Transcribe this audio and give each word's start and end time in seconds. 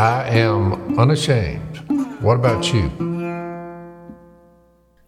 I 0.00 0.26
am 0.30 0.98
unashamed. 0.98 1.76
What 2.22 2.36
about 2.36 2.72
you? 2.72 3.09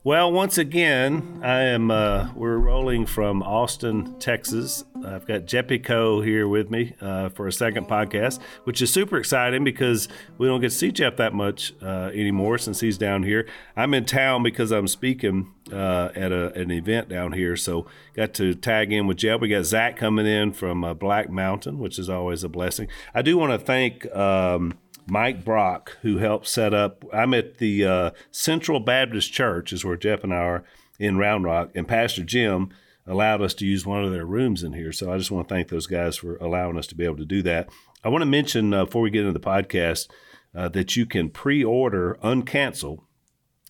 Well, 0.05 0.33
once 0.33 0.59
again, 0.59 1.39
I 1.45 1.63
am. 1.63 1.93
Uh, 1.93 2.31
we're 2.35 2.57
rolling 2.57 3.07
from 3.07 3.41
Austin, 3.41 4.19
Texas. 4.19 4.85
I've 5.07 5.29
got 5.29 5.43
Jeppy 5.43 5.83
Coe 5.83 6.21
here 6.21 6.49
with 6.49 6.73
me 6.73 6.97
uh, 7.01 7.29
for 7.29 7.47
a 7.47 7.53
second 7.53 7.87
podcast, 7.87 8.41
which 8.65 8.83
is 8.83 8.93
super 8.93 9.17
exciting 9.17 9.63
because 9.63 10.09
we 10.39 10.49
don't 10.49 10.61
get 10.61 10.71
to 10.71 10.77
see 10.77 10.91
Jeff 10.91 11.15
that 11.19 11.35
much 11.35 11.75
uh, 11.81 12.11
anymore 12.13 12.59
since 12.59 12.81
he's 12.81 12.99
down 12.99 13.23
here. 13.23 13.47
I'm 13.77 13.95
in 13.95 14.05
town 14.05 14.43
because 14.43 14.73
I'm 14.73 14.89
speaking 14.89 15.55
uh, 15.73 16.09
at 16.17 16.33
a, 16.33 16.53
an 16.55 16.73
event 16.73 17.09
down 17.09 17.31
here, 17.31 17.55
so 17.55 17.87
got 18.17 18.35
to 18.35 18.55
tag 18.57 18.93
in 18.93 19.07
with 19.07 19.19
Jeff. 19.19 19.41
We 19.41 19.51
got 19.51 19.67
Zach 19.67 19.97
coming 19.97 20.27
in 20.27 20.53
from 20.53 20.83
uh, 20.83 20.95
Black 20.95 21.31
Mountain, 21.31 21.79
which 21.79 22.01
is 22.01 22.11
always 22.11 22.43
a 22.43 22.49
blessing. 22.49 22.89
I 23.15 23.23
do 23.23 23.39
want 23.39 23.53
to 23.53 23.59
thank. 23.59 24.13
Um, 24.13 24.75
Mike 25.07 25.45
Brock, 25.45 25.99
who 26.03 26.19
helped 26.19 26.47
set 26.47 26.73
up. 26.73 27.05
I'm 27.13 27.35
at 27.35 27.59
the 27.59 27.85
uh, 27.85 28.11
Central 28.31 28.81
Baptist 28.81 29.33
Church, 29.33 29.73
is 29.73 29.85
where 29.85 29.97
Jeff 29.97 30.25
and 30.25 30.33
I 30.33 30.39
are 30.39 30.65
in 30.99 31.19
Round 31.19 31.45
Rock, 31.45 31.71
and 31.75 31.89
Pastor 31.89 32.23
Jim 32.23 32.71
allowed 33.07 33.43
us 33.43 33.55
to 33.55 33.67
use 33.67 33.85
one 33.85 34.05
of 34.05 34.13
their 34.13 34.25
rooms 34.25 34.63
in 34.63 34.73
here. 34.73 34.93
So 34.93 35.13
I 35.13 35.19
just 35.19 35.31
want 35.31 35.49
to 35.49 35.55
thank 35.55 35.69
those 35.69 35.87
guys 35.87 36.17
for 36.17 36.37
allowing 36.37 36.79
us 36.79 36.87
to 36.89 36.95
be 36.95 37.05
able 37.05 37.17
to 37.17 37.25
do 37.25 37.43
that. 37.43 37.69
I 38.05 38.09
want 38.09 38.23
to 38.23 38.27
mention 38.27 38.73
uh, 38.73 38.85
before 38.85 39.03
we 39.03 39.11
get 39.11 39.27
into 39.27 39.33
the 39.33 39.41
podcast 39.41 40.09
uh, 40.55 40.69
that 40.69 40.97
you 40.97 41.07
can 41.07 41.31
pre-order 41.31 42.19
Uncancel, 42.23 43.01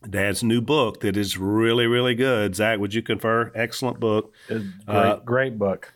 Dad's 0.09 0.43
new 0.43 0.61
book 0.61 1.01
that 1.01 1.17
is 1.17 1.39
really, 1.39 1.87
really 1.87 2.15
good. 2.15 2.57
Zach, 2.57 2.79
would 2.79 2.93
you 2.93 3.03
confer? 3.03 3.53
Excellent 3.55 4.01
book. 4.01 4.35
Great, 4.49 4.65
uh, 4.89 5.17
great 5.17 5.59
book. 5.59 5.95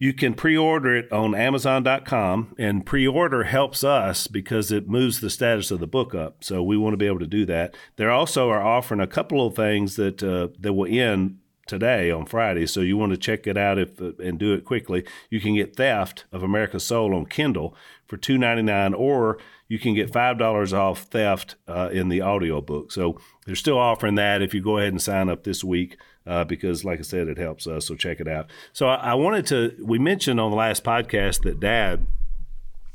You 0.00 0.14
can 0.14 0.32
pre 0.32 0.56
order 0.56 0.96
it 0.96 1.12
on 1.12 1.34
Amazon.com, 1.34 2.54
and 2.58 2.86
pre 2.86 3.06
order 3.06 3.44
helps 3.44 3.84
us 3.84 4.26
because 4.26 4.72
it 4.72 4.88
moves 4.88 5.20
the 5.20 5.28
status 5.28 5.70
of 5.70 5.78
the 5.78 5.86
book 5.86 6.14
up. 6.14 6.42
So 6.42 6.62
we 6.62 6.78
want 6.78 6.94
to 6.94 6.96
be 6.96 7.06
able 7.06 7.18
to 7.18 7.26
do 7.26 7.44
that. 7.44 7.76
They 7.96 8.06
also 8.06 8.48
are 8.48 8.62
offering 8.62 9.00
a 9.00 9.06
couple 9.06 9.46
of 9.46 9.54
things 9.54 9.96
that, 9.96 10.22
uh, 10.22 10.48
that 10.58 10.72
will 10.72 10.90
end 10.90 11.36
today 11.66 12.10
on 12.10 12.24
Friday. 12.24 12.66
So 12.66 12.80
you 12.80 12.96
want 12.96 13.12
to 13.12 13.18
check 13.18 13.46
it 13.46 13.58
out 13.58 13.78
if 13.78 14.00
uh, 14.00 14.12
and 14.24 14.38
do 14.38 14.54
it 14.54 14.64
quickly. 14.64 15.04
You 15.28 15.38
can 15.38 15.54
get 15.54 15.76
Theft 15.76 16.24
of 16.32 16.42
America's 16.42 16.84
Soul 16.84 17.14
on 17.14 17.26
Kindle 17.26 17.76
for 18.06 18.16
two 18.16 18.38
ninety 18.38 18.62
nine, 18.62 18.94
or 18.94 19.36
you 19.68 19.78
can 19.78 19.94
get 19.94 20.14
five 20.14 20.38
dollars 20.38 20.72
off 20.72 21.02
Theft 21.02 21.56
uh, 21.68 21.90
in 21.92 22.08
the 22.08 22.22
audiobook. 22.22 22.90
So 22.90 23.20
they're 23.44 23.54
still 23.54 23.78
offering 23.78 24.14
that 24.14 24.40
if 24.40 24.54
you 24.54 24.62
go 24.62 24.78
ahead 24.78 24.94
and 24.94 25.02
sign 25.02 25.28
up 25.28 25.44
this 25.44 25.62
week 25.62 25.98
uh, 26.26 26.44
because, 26.44 26.84
like 26.84 26.98
I 26.98 27.02
said, 27.02 27.28
it 27.28 27.38
helps 27.38 27.66
us. 27.66 27.86
So 27.86 27.94
check 27.94 28.20
it 28.20 28.28
out. 28.28 28.50
So 28.72 28.88
I, 28.88 28.96
I 28.96 29.14
wanted 29.14 29.46
to. 29.46 29.76
We 29.82 29.98
mentioned 29.98 30.40
on 30.40 30.50
the 30.50 30.56
last 30.56 30.84
podcast 30.84 31.42
that 31.42 31.60
Dad 31.60 32.06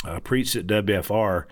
uh, 0.06 0.20
preached 0.20 0.56
at 0.56 0.68
WFR. 0.68 1.46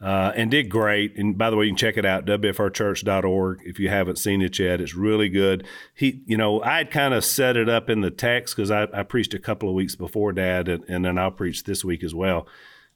Uh, 0.00 0.32
and 0.36 0.50
did 0.50 0.68
great. 0.68 1.16
And 1.16 1.38
by 1.38 1.48
the 1.48 1.56
way, 1.56 1.64
you 1.64 1.70
can 1.70 1.78
check 1.78 1.96
it 1.96 2.04
out, 2.04 2.26
wfrchurch.org. 2.26 3.60
If 3.64 3.78
you 3.78 3.88
haven't 3.88 4.18
seen 4.18 4.42
it 4.42 4.58
yet, 4.58 4.82
it's 4.82 4.94
really 4.94 5.30
good. 5.30 5.66
He, 5.94 6.20
you 6.26 6.36
know, 6.36 6.60
I 6.62 6.78
had 6.78 6.90
kind 6.90 7.14
of 7.14 7.24
set 7.24 7.56
it 7.56 7.70
up 7.70 7.88
in 7.88 8.02
the 8.02 8.10
text 8.10 8.54
because 8.54 8.70
I, 8.70 8.86
I, 8.92 9.02
preached 9.02 9.32
a 9.32 9.38
couple 9.38 9.68
of 9.68 9.74
weeks 9.74 9.94
before 9.94 10.32
Dad, 10.32 10.68
and, 10.68 10.84
and 10.88 11.04
then 11.06 11.16
I'll 11.16 11.30
preach 11.30 11.64
this 11.64 11.86
week 11.86 12.02
as 12.02 12.14
well 12.14 12.46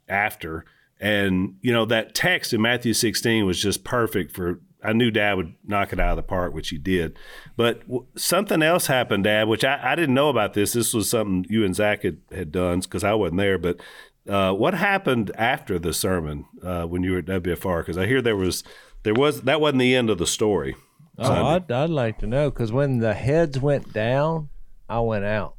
after. 0.07 0.67
And, 1.01 1.57
you 1.63 1.73
know, 1.73 1.87
that 1.87 2.15
text 2.15 2.53
in 2.53 2.61
Matthew 2.61 2.93
16 2.93 3.47
was 3.47 3.63
just 3.63 3.85
perfect 3.85 4.33
for 4.33 4.61
I 4.83 4.93
knew 4.93 5.11
Dad 5.11 5.35
would 5.35 5.55
knock 5.67 5.93
it 5.93 5.99
out 5.99 6.11
of 6.11 6.17
the 6.17 6.23
park, 6.23 6.55
which 6.55 6.69
he 6.69 6.79
did. 6.79 7.19
But 7.57 7.81
w- 7.81 8.07
something 8.17 8.63
else 8.63 8.87
happened, 8.87 9.25
Dad, 9.25 9.49
which 9.49 9.65
I, 9.65 9.81
I, 9.83 9.95
didn't 9.97 10.15
know 10.15 10.29
about 10.29 10.55
this. 10.55 10.73
This 10.73 10.95
was 10.95 11.11
something 11.11 11.47
you 11.49 11.65
and 11.65 11.75
Zach 11.75 12.03
had, 12.03 12.19
had 12.31 12.53
done 12.53 12.81
because 12.81 13.03
I 13.03 13.15
wasn't 13.15 13.39
there. 13.39 13.59
But 13.59 13.81
uh, 14.29 14.53
what 14.53 14.75
happened 14.75 15.33
after 15.37 15.79
the 15.79 15.93
sermon 15.93 16.45
uh, 16.63 16.85
when 16.85 17.03
you 17.03 17.13
were 17.13 17.19
at 17.19 17.25
WFR? 17.25 17.81
Because 17.81 17.99
I 17.99 18.07
hear 18.07 18.23
there 18.23 18.37
was 18.37 18.63
there 19.03 19.15
was 19.15 19.43
that 19.43 19.61
wasn't 19.61 19.81
the 19.81 19.97
end 19.97 20.11
of 20.11 20.19
the 20.19 20.27
story. 20.27 20.77
Oh, 21.19 21.33
I'd, 21.33 21.71
I'd 21.71 21.91
like 21.91 22.19
to 22.19 22.27
know 22.27 22.51
because 22.51 22.71
when 22.71 22.99
the 22.99 23.15
heads 23.15 23.59
went 23.59 23.93
down, 23.93 24.49
I 24.89 25.01
went 25.01 25.25
out. 25.25 25.55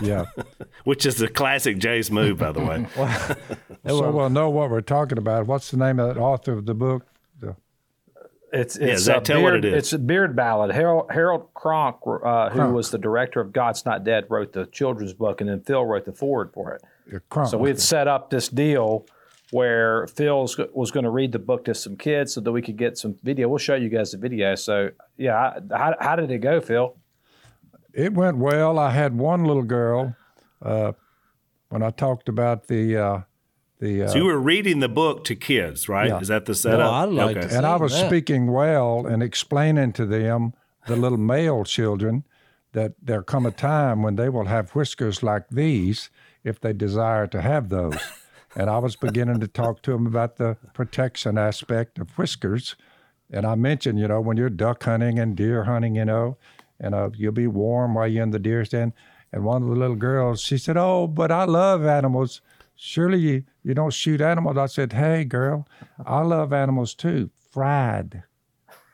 Yeah, 0.00 0.26
which 0.84 1.04
is 1.06 1.20
a 1.20 1.28
classic 1.28 1.78
Jay's 1.78 2.10
move, 2.10 2.38
by 2.38 2.52
the 2.52 2.60
way. 2.60 2.86
well, 2.96 3.36
so 3.86 4.10
we'll 4.10 4.30
know 4.30 4.48
what 4.48 4.70
we're 4.70 4.80
talking 4.80 5.18
about. 5.18 5.46
What's 5.46 5.70
the 5.72 5.76
name 5.76 5.98
of 5.98 6.14
that 6.14 6.20
author 6.20 6.52
of 6.52 6.66
the 6.66 6.74
book? 6.74 7.06
It's 8.52 8.76
it's 8.76 9.06
yeah, 9.06 9.20
tell 9.20 9.40
beard, 9.40 9.42
what 9.42 9.54
it 9.54 9.64
is. 9.64 9.74
It's 9.74 9.92
a 9.94 9.98
beard 9.98 10.36
ballad. 10.36 10.72
Harold 10.72 11.10
Harold 11.10 11.48
Cronk, 11.54 11.96
uh, 12.04 12.50
who 12.50 12.58
Cronk. 12.58 12.74
was 12.74 12.90
the 12.90 12.98
director 12.98 13.40
of 13.40 13.52
God's 13.52 13.86
Not 13.86 14.04
Dead, 14.04 14.26
wrote 14.28 14.52
the 14.52 14.66
children's 14.66 15.14
book, 15.14 15.40
and 15.40 15.48
then 15.48 15.62
Phil 15.62 15.84
wrote 15.84 16.04
the 16.04 16.12
forward 16.12 16.52
for 16.52 16.72
it. 16.72 16.82
Yeah, 17.10 17.44
so 17.44 17.56
we 17.56 17.70
had 17.70 17.80
set 17.80 18.08
up 18.08 18.28
this 18.28 18.48
deal 18.48 19.06
where 19.52 20.06
Phil 20.06 20.48
was 20.72 20.90
going 20.90 21.04
to 21.04 21.10
read 21.10 21.32
the 21.32 21.38
book 21.38 21.64
to 21.66 21.74
some 21.74 21.96
kids 21.96 22.34
so 22.34 22.40
that 22.40 22.52
we 22.52 22.62
could 22.62 22.76
get 22.76 22.96
some 22.96 23.16
video. 23.22 23.48
We'll 23.48 23.58
show 23.58 23.74
you 23.74 23.88
guys 23.88 24.12
the 24.12 24.18
video. 24.18 24.54
So 24.54 24.90
yeah, 25.16 25.58
how, 25.70 25.94
how 26.00 26.16
did 26.16 26.30
it 26.30 26.38
go, 26.38 26.60
Phil? 26.60 26.96
It 27.94 28.14
went 28.14 28.38
well. 28.38 28.78
I 28.78 28.90
had 28.90 29.16
one 29.16 29.44
little 29.44 29.62
girl 29.62 30.16
uh, 30.62 30.92
when 31.68 31.82
I 31.82 31.90
talked 31.90 32.28
about 32.28 32.68
the 32.68 32.96
uh, 32.96 33.20
the, 33.82 34.04
uh, 34.04 34.08
so 34.08 34.18
you 34.18 34.24
were 34.26 34.38
reading 34.38 34.78
the 34.78 34.88
book 34.88 35.24
to 35.24 35.34
kids, 35.34 35.88
right? 35.88 36.06
Yeah. 36.06 36.20
Is 36.20 36.28
that 36.28 36.46
the 36.46 36.54
setup? 36.54 36.78
No, 36.78 36.90
I'd 36.92 37.26
like 37.26 37.36
okay. 37.36 37.52
and 37.52 37.66
I 37.66 37.74
was 37.74 37.92
that. 37.92 38.06
speaking 38.06 38.52
well 38.52 39.04
and 39.04 39.24
explaining 39.24 39.92
to 39.94 40.06
them, 40.06 40.54
the 40.86 40.94
little 40.94 41.18
male 41.18 41.64
children, 41.64 42.22
that 42.74 42.92
there 43.02 43.24
come 43.24 43.44
a 43.44 43.50
time 43.50 44.04
when 44.04 44.14
they 44.14 44.28
will 44.28 44.44
have 44.44 44.70
whiskers 44.70 45.24
like 45.24 45.48
these 45.50 46.10
if 46.44 46.60
they 46.60 46.72
desire 46.72 47.26
to 47.26 47.42
have 47.42 47.70
those. 47.70 47.96
and 48.54 48.70
I 48.70 48.78
was 48.78 48.94
beginning 48.94 49.40
to 49.40 49.48
talk 49.48 49.82
to 49.82 49.90
them 49.90 50.06
about 50.06 50.36
the 50.36 50.56
protection 50.74 51.36
aspect 51.36 51.98
of 51.98 52.16
whiskers. 52.16 52.76
And 53.32 53.44
I 53.44 53.56
mentioned, 53.56 53.98
you 53.98 54.06
know, 54.06 54.20
when 54.20 54.36
you're 54.36 54.48
duck 54.48 54.84
hunting 54.84 55.18
and 55.18 55.36
deer 55.36 55.64
hunting, 55.64 55.96
you 55.96 56.04
know, 56.04 56.36
and 56.78 56.94
uh, 56.94 57.10
you'll 57.16 57.32
be 57.32 57.48
warm 57.48 57.94
while 57.94 58.06
you're 58.06 58.22
in 58.22 58.30
the 58.30 58.38
deer 58.38 58.64
stand. 58.64 58.92
And 59.32 59.42
one 59.42 59.62
of 59.62 59.68
the 59.68 59.74
little 59.74 59.96
girls, 59.96 60.40
she 60.40 60.56
said, 60.56 60.76
"Oh, 60.76 61.08
but 61.08 61.32
I 61.32 61.44
love 61.46 61.84
animals." 61.84 62.42
surely 62.82 63.18
you, 63.18 63.44
you 63.62 63.74
don't 63.74 63.92
shoot 63.92 64.20
animals. 64.20 64.56
I 64.56 64.66
said, 64.66 64.92
hey, 64.92 65.24
girl, 65.24 65.66
I 66.04 66.22
love 66.22 66.52
animals 66.52 66.94
too, 66.94 67.30
fried. 67.50 68.24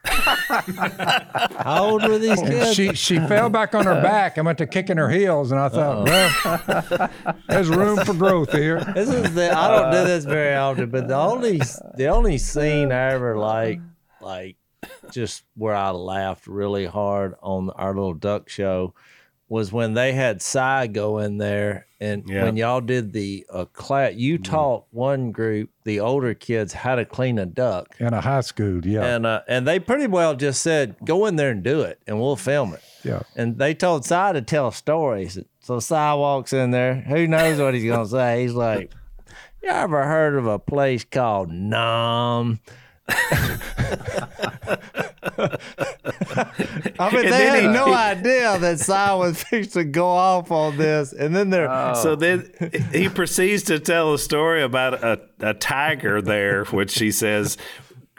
How 0.04 1.84
old 1.90 2.08
were 2.08 2.18
these 2.18 2.40
kids? 2.40 2.74
She 2.74 2.94
she 2.94 3.18
fell 3.18 3.50
back 3.50 3.74
on 3.74 3.84
her 3.84 4.00
back 4.00 4.36
and 4.36 4.46
went 4.46 4.58
to 4.58 4.66
kicking 4.66 4.96
her 4.96 5.10
heels, 5.10 5.52
and 5.52 5.60
I 5.60 5.68
thought, 5.68 6.08
Uh-oh. 6.08 6.88
well, 6.96 7.10
there's 7.48 7.68
room 7.68 7.98
for 8.04 8.14
growth 8.14 8.52
here. 8.52 8.82
This 8.94 9.08
is 9.10 9.34
the 9.34 9.52
I 9.56 9.68
don't 9.68 9.92
do 9.92 10.04
this 10.04 10.24
very 10.24 10.54
often, 10.54 10.90
but 10.90 11.08
the 11.08 11.16
only 11.16 11.60
the 11.96 12.06
only 12.06 12.38
scene 12.38 12.92
I 12.92 13.12
ever 13.12 13.36
like 13.36 13.80
like 14.20 14.56
just 15.10 15.44
where 15.56 15.74
I 15.74 15.90
laughed 15.90 16.46
really 16.46 16.86
hard 16.86 17.34
on 17.42 17.70
our 17.70 17.94
little 17.94 18.14
duck 18.14 18.48
show 18.48 18.94
was 19.48 19.72
when 19.72 19.94
they 19.94 20.12
had 20.12 20.40
Si 20.40 20.88
go 20.88 21.18
in 21.18 21.38
there 21.38 21.86
and 22.00 22.28
yeah. 22.28 22.44
when 22.44 22.56
y'all 22.56 22.80
did 22.80 23.12
the 23.12 23.44
uh, 23.50 23.64
class, 23.66 24.14
you 24.14 24.34
mm-hmm. 24.34 24.52
taught 24.52 24.84
one 24.90 25.32
group, 25.32 25.70
the 25.84 26.00
older 26.00 26.32
kids, 26.32 26.72
how 26.72 26.94
to 26.94 27.04
clean 27.04 27.38
a 27.38 27.46
duck 27.46 27.96
in 27.98 28.14
a 28.14 28.20
high 28.20 28.42
school. 28.42 28.86
Yeah, 28.86 29.04
and 29.04 29.26
uh, 29.26 29.42
and 29.48 29.66
they 29.66 29.80
pretty 29.80 30.06
well 30.06 30.36
just 30.36 30.62
said, 30.62 30.96
"Go 31.04 31.26
in 31.26 31.36
there 31.36 31.50
and 31.50 31.62
do 31.62 31.82
it, 31.82 32.00
and 32.06 32.20
we'll 32.20 32.36
film 32.36 32.74
it." 32.74 32.82
Yeah, 33.02 33.22
and 33.34 33.58
they 33.58 33.74
told 33.74 34.04
Si 34.04 34.14
to 34.14 34.42
tell 34.42 34.70
stories. 34.70 35.38
So 35.60 35.80
Si 35.80 35.94
walks 35.94 36.52
in 36.52 36.70
there. 36.70 36.94
Who 36.94 37.26
knows 37.26 37.58
what 37.58 37.74
he's 37.74 37.84
gonna 37.84 38.06
say? 38.06 38.42
He's 38.42 38.54
like, 38.54 38.92
"You 39.62 39.70
ever 39.70 40.04
heard 40.04 40.36
of 40.36 40.46
a 40.46 40.58
place 40.58 41.04
called 41.04 41.50
Nam?" 41.50 42.60
I 47.00 47.10
mean, 47.12 47.24
and 47.24 47.32
they 47.32 47.46
had 47.46 47.62
he, 47.62 47.68
no 47.68 47.92
idea 47.92 48.58
that 48.58 48.80
Si 48.80 48.92
was 48.92 49.42
fixed 49.42 49.74
to 49.74 49.84
go 49.84 50.06
off 50.06 50.50
on 50.50 50.76
this, 50.76 51.12
and 51.12 51.34
then 51.34 51.50
they're 51.50 51.70
oh. 51.70 51.94
so 51.94 52.16
then 52.16 52.50
he 52.92 53.08
proceeds 53.08 53.62
to 53.64 53.78
tell 53.78 54.14
a 54.14 54.18
story 54.18 54.62
about 54.62 55.02
a, 55.02 55.20
a 55.40 55.54
tiger 55.54 56.20
there, 56.20 56.64
which 56.66 56.98
he 56.98 57.10
says 57.10 57.56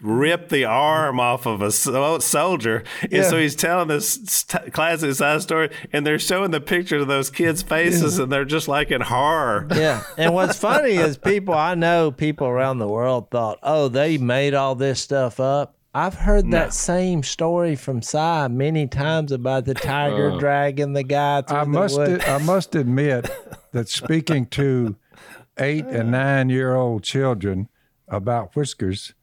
rip 0.02 0.50
the 0.50 0.66
arm 0.66 1.20
off 1.20 1.46
of 1.46 1.62
a 1.62 1.72
soldier. 1.72 2.84
And 3.02 3.12
yeah. 3.12 3.30
so 3.30 3.38
he's 3.38 3.56
telling 3.56 3.88
this 3.88 4.44
t- 4.44 4.58
classic 4.72 5.14
side 5.14 5.42
story, 5.42 5.70
and 5.92 6.06
they're 6.06 6.20
showing 6.20 6.52
the 6.52 6.62
pictures 6.62 7.02
of 7.02 7.08
those 7.08 7.30
kids' 7.30 7.62
faces, 7.62 8.18
yeah. 8.18 8.24
and 8.24 8.32
they're 8.32 8.46
just 8.46 8.68
like 8.68 8.92
in 8.92 9.02
horror. 9.02 9.68
Yeah. 9.74 10.04
And 10.18 10.34
what's 10.34 10.58
funny 10.60 10.96
is 10.96 11.18
people, 11.18 11.54
I 11.54 11.76
know 11.76 12.12
people 12.12 12.48
around 12.48 12.80
the 12.80 12.88
world 12.88 13.30
thought, 13.30 13.60
oh, 13.64 13.88
they 13.88 14.18
made 14.18 14.54
all 14.54 14.76
this 14.76 15.02
stuff 15.02 15.40
up. 15.40 15.76
I've 15.94 16.14
heard 16.14 16.46
no. 16.46 16.58
that 16.58 16.74
same 16.74 17.24
story 17.24 17.76
from 17.76 18.04
Si 18.04 18.48
many 18.48 18.88
times 18.88 19.32
about 19.32 19.66
the 19.66 19.74
tiger 19.74 20.32
uh, 20.32 20.38
dragging 20.38 20.94
the 20.94 21.04
guy 21.04 21.42
through 21.42 21.58
I 21.58 21.64
the 21.64 21.70
must 21.70 21.98
woods. 21.98 22.24
I 22.28 22.38
must 22.38 22.76
admit 22.76 23.30
that 23.72 23.90
speaking 23.90 24.46
to 24.48 24.96
eight 25.58 25.86
and 25.86 26.12
nine 26.12 26.50
year 26.50 26.76
old 26.76 27.04
children 27.04 27.70
about 28.08 28.56
whiskers 28.56 29.14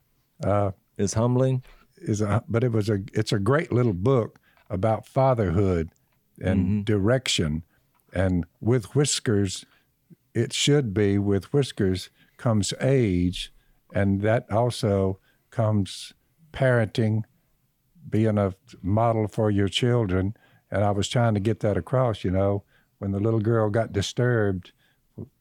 uh, 0.44 0.73
is 0.97 1.15
humbling. 1.15 1.62
Is 1.99 2.21
a, 2.21 2.44
but 2.49 2.62
it 2.62 2.73
was 2.73 2.88
a 2.88 3.00
it's 3.15 3.33
a 3.33 3.38
great 3.38 3.73
little 3.73 3.94
book 3.94 4.38
about 4.69 5.06
fatherhood 5.06 5.91
and 6.41 6.61
mm-hmm. 6.61 6.81
direction, 6.83 7.62
and 8.12 8.44
with 8.61 8.94
whiskers, 8.94 9.65
it 10.35 10.53
should 10.53 10.93
be 10.93 11.19
with 11.19 11.53
whiskers 11.53 12.11
comes 12.37 12.75
age, 12.81 13.53
and 13.94 14.21
that 14.21 14.50
also 14.50 15.19
comes 15.50 16.12
parenting, 16.53 17.23
being 18.09 18.38
a 18.38 18.55
model 18.83 19.29
for 19.29 19.50
your 19.50 19.69
children. 19.69 20.37
And 20.71 20.85
I 20.85 20.91
was 20.91 21.09
trying 21.09 21.35
to 21.35 21.41
get 21.41 21.61
that 21.61 21.77
across, 21.77 22.25
you 22.25 22.31
know, 22.31 22.65
when 22.99 23.12
the 23.12 23.21
little 23.21 23.41
girl 23.41 23.71
got 23.71 23.93
disturbed 23.93 24.73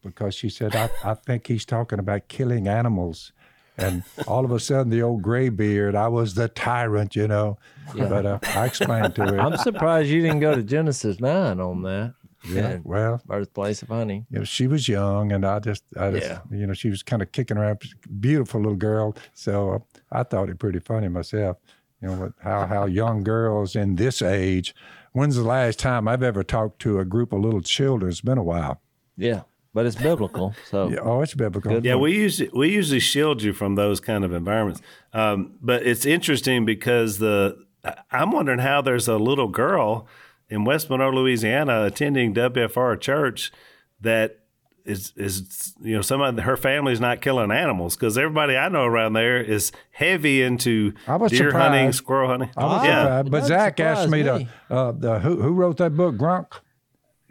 because 0.02 0.36
she 0.36 0.50
said, 0.50 0.76
I, 0.76 0.90
I 1.04 1.14
think 1.16 1.48
he's 1.48 1.66
talking 1.66 2.00
about 2.00 2.28
killing 2.28 2.68
animals. 2.68 3.34
And 3.78 4.04
all 4.28 4.46
of 4.46 4.52
a 4.52 4.60
sudden, 4.60 4.90
the 4.90 5.02
old 5.02 5.22
gray 5.22 5.50
beard, 5.50 5.96
I 5.96 6.08
was 6.08 6.34
the 6.34 6.48
tyrant, 6.48 7.16
you 7.16 7.28
know. 7.28 7.58
Yeah. 7.94 8.08
But 8.08 8.26
uh, 8.26 8.40
I 8.44 8.66
explained 8.66 9.16
to 9.16 9.26
her. 9.26 9.40
I'm 9.40 9.58
surprised 9.58 10.10
you 10.10 10.22
didn't 10.22 10.40
go 10.40 10.56
to 10.56 10.64
Genesis 10.64 11.20
9 11.20 11.60
on 11.60 11.84
that. 11.84 12.14
Yeah, 12.48 12.78
well, 12.84 13.22
birthplace 13.26 13.82
of 13.82 13.90
honey. 13.90 14.26
You 14.30 14.40
know, 14.40 14.46
she 14.46 14.68
was 14.68 14.88
young, 14.88 15.32
and 15.32 15.46
I 15.46 15.60
just, 15.60 15.84
I 15.98 16.12
just, 16.12 16.28
yeah. 16.28 16.40
you 16.52 16.68
know, 16.68 16.74
she 16.74 16.90
was 16.90 17.02
kind 17.04 17.22
of 17.22 17.32
kicking 17.32 17.58
around, 17.58 17.82
beautiful 18.20 18.62
little 18.62 18.76
girl. 18.76 19.16
So 19.34 19.72
uh, 19.72 19.80
I 20.12 20.24
thought 20.24 20.50
it 20.50 20.60
pretty 20.60 20.80
funny 20.80 21.08
myself. 21.08 21.58
You 22.02 22.10
know, 22.10 22.34
how 22.42 22.68
how 22.68 22.86
young 22.86 23.24
girls 23.24 23.76
in 23.76 23.96
this 23.96 24.22
age. 24.22 24.76
When's 25.14 25.38
the 25.38 25.44
last 25.44 25.80
time 25.80 26.08
I've 26.08 26.22
ever 26.22 26.44
talked 26.44 26.80
to 26.80 27.00
a 27.00 27.06
group 27.06 27.32
of 27.32 27.40
little 27.40 27.62
children? 27.62 28.12
It's 28.12 28.22
been 28.22 28.38
a 28.38 28.44
while. 28.44 28.82
Yeah, 29.18 29.44
but 29.76 29.86
it's 29.86 29.98
biblical. 29.98 30.56
So 30.70 30.90
yeah, 30.90 31.00
oh, 31.04 31.22
it's 31.22 31.34
biblical. 31.34 31.86
Yeah, 31.86 31.96
we 31.96 32.14
usually 32.14 32.50
we 32.54 32.72
usually 32.72 33.02
shield 33.02 33.44
you 33.44 33.52
from 33.52 33.76
those 33.76 34.00
kind 34.00 34.24
of 34.24 34.34
environments. 34.34 34.82
Um, 35.14 35.58
but 35.62 35.86
it's 35.86 36.06
interesting 36.06 36.66
because 36.66 37.20
the 37.20 37.62
I'm 38.10 38.32
wondering 38.32 38.60
how 38.60 38.82
there's 38.82 39.10
a 39.10 39.18
little 39.18 39.50
girl 39.50 40.08
in 40.50 40.64
West 40.64 40.90
Monroe, 40.90 41.12
Louisiana, 41.12 41.84
attending 41.84 42.34
WFR 42.34 43.00
church 43.02 43.52
that 44.00 44.40
is 44.86 45.12
is 45.18 45.74
you 45.82 45.96
know 45.96 46.02
some 46.02 46.22
of 46.22 46.40
her 46.40 46.56
family's 46.56 47.02
not 47.02 47.20
killing 47.20 47.52
animals 47.52 47.98
because 47.98 48.18
everybody 48.18 48.56
I 48.56 48.70
know 48.70 48.86
around 48.86 49.12
there 49.12 49.44
is 49.44 49.74
heavy 49.92 50.42
into 50.42 50.92
deer 50.92 51.18
surprised. 51.18 51.56
hunting, 51.56 51.92
squirrel 51.92 52.30
hunting. 52.30 52.52
I 52.56 52.66
was 52.66 52.86
yeah. 52.86 53.04
surprised. 53.04 53.32
But 53.32 53.44
Zach 53.46 53.80
asked 53.82 54.10
me, 54.10 54.24
me. 54.24 54.48
to 54.70 54.74
uh, 54.74 54.92
the, 54.94 55.20
who 55.20 55.42
who 55.42 55.52
wrote 55.52 55.78
that 55.78 55.98
book, 55.98 56.16
Gronk. 56.16 56.62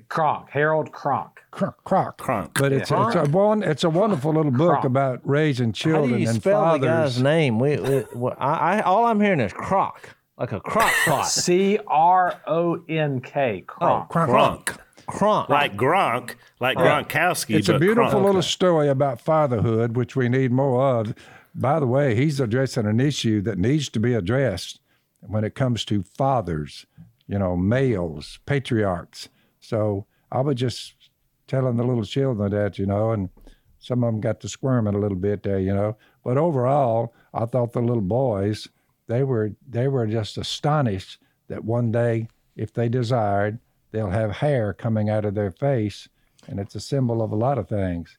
Cronk, 0.09 0.51
Harold 0.51 0.93
Cronk. 0.93 1.34
Cronk. 1.55 1.77
Cronk. 1.85 2.17
Cronk. 2.17 2.51
But 2.55 2.73
it's, 2.73 2.91
yeah. 2.91 3.07
it's, 3.07 3.17
a 3.17 3.31
one, 3.31 3.63
it's 3.63 3.85
a 3.85 3.91
wonderful 3.91 4.33
little 4.33 4.51
book 4.51 4.81
Cronk. 4.81 4.85
about 4.85 5.21
raising 5.25 5.73
children 5.73 6.11
How 6.11 6.17
do 6.17 6.23
you 6.23 6.29
and 6.29 6.41
spell 6.41 6.63
fathers. 6.63 6.81
the 6.81 6.87
guy's 6.87 7.23
name? 7.23 7.59
We, 7.59 7.77
we, 7.77 8.05
we, 8.15 8.31
I, 8.39 8.79
I, 8.79 8.81
all 8.83 9.07
I'm 9.07 9.21
hearing 9.21 9.41
is 9.41 9.53
Croc 9.53 10.15
like 10.37 10.53
a 10.53 10.61
crock 10.61 10.93
pot. 11.05 11.29
C 11.29 11.79
R 11.87 12.41
O 12.47 12.83
N 12.89 13.21
K. 13.21 13.63
Cronk. 13.67 14.05
Oh, 14.05 14.13
Cronk. 14.13 14.77
Cronk. 15.07 15.49
Like 15.51 15.77
Gronk, 15.77 16.37
like 16.61 16.79
Gronkowski. 16.79 17.57
It's 17.57 17.69
a 17.69 17.79
beautiful 17.79 18.23
little 18.23 18.43
story 18.43 18.89
about 18.89 19.21
fatherhood, 19.21 19.97
which 19.97 20.17
we 20.17 20.29
need 20.31 20.51
more 20.51 20.99
of. 20.99 21.15
By 21.55 21.79
the 21.79 21.87
way, 21.87 22.15
he's 22.15 22.41
addressing 22.41 22.87
an 22.87 23.01
issue 23.01 23.43
that 23.43 23.59
needs 23.59 23.89
to 23.91 24.01
be 24.01 24.15
addressed 24.15 24.81
when 25.21 25.45
it 25.45 25.55
comes 25.55 25.85
to 25.87 26.03
fathers, 26.03 26.87
you 27.27 27.39
know, 27.39 27.55
males, 27.55 28.39
patriarchs. 28.47 29.29
So 29.61 30.07
I 30.33 30.41
would 30.41 30.57
just 30.57 30.95
telling 31.47 31.77
the 31.77 31.85
little 31.85 32.05
children 32.05 32.51
that, 32.53 32.79
you 32.79 32.87
know, 32.87 33.13
and 33.13 33.29
some 33.79 34.03
of 34.03 34.13
them 34.13 34.21
got 34.21 34.41
to 34.41 34.49
squirming 34.49 34.95
a 34.95 34.99
little 34.99 35.19
bit 35.19 35.43
there, 35.43 35.59
you 35.59 35.75
know. 35.75 35.97
But 36.25 36.39
overall, 36.39 37.15
I 37.33 37.45
thought 37.45 37.73
the 37.73 37.83
little 37.83 38.01
boys 38.03 38.69
they 39.07 39.23
were 39.23 39.53
they 39.69 39.89
were 39.89 40.07
just 40.07 40.39
astonished 40.39 41.19
that 41.49 41.65
one 41.65 41.93
day, 41.93 42.29
if 42.57 42.73
they 42.73 42.89
desired, 42.89 43.59
they'll 43.91 44.11
have 44.11 44.31
hair 44.31 44.73
coming 44.73 45.11
out 45.11 45.25
of 45.25 45.35
their 45.35 45.51
face, 45.51 46.09
and 46.47 46.59
it's 46.59 46.75
a 46.75 46.81
symbol 46.81 47.23
of 47.23 47.33
a 47.33 47.37
lot 47.37 47.59
of 47.59 47.69
things. 47.69 48.17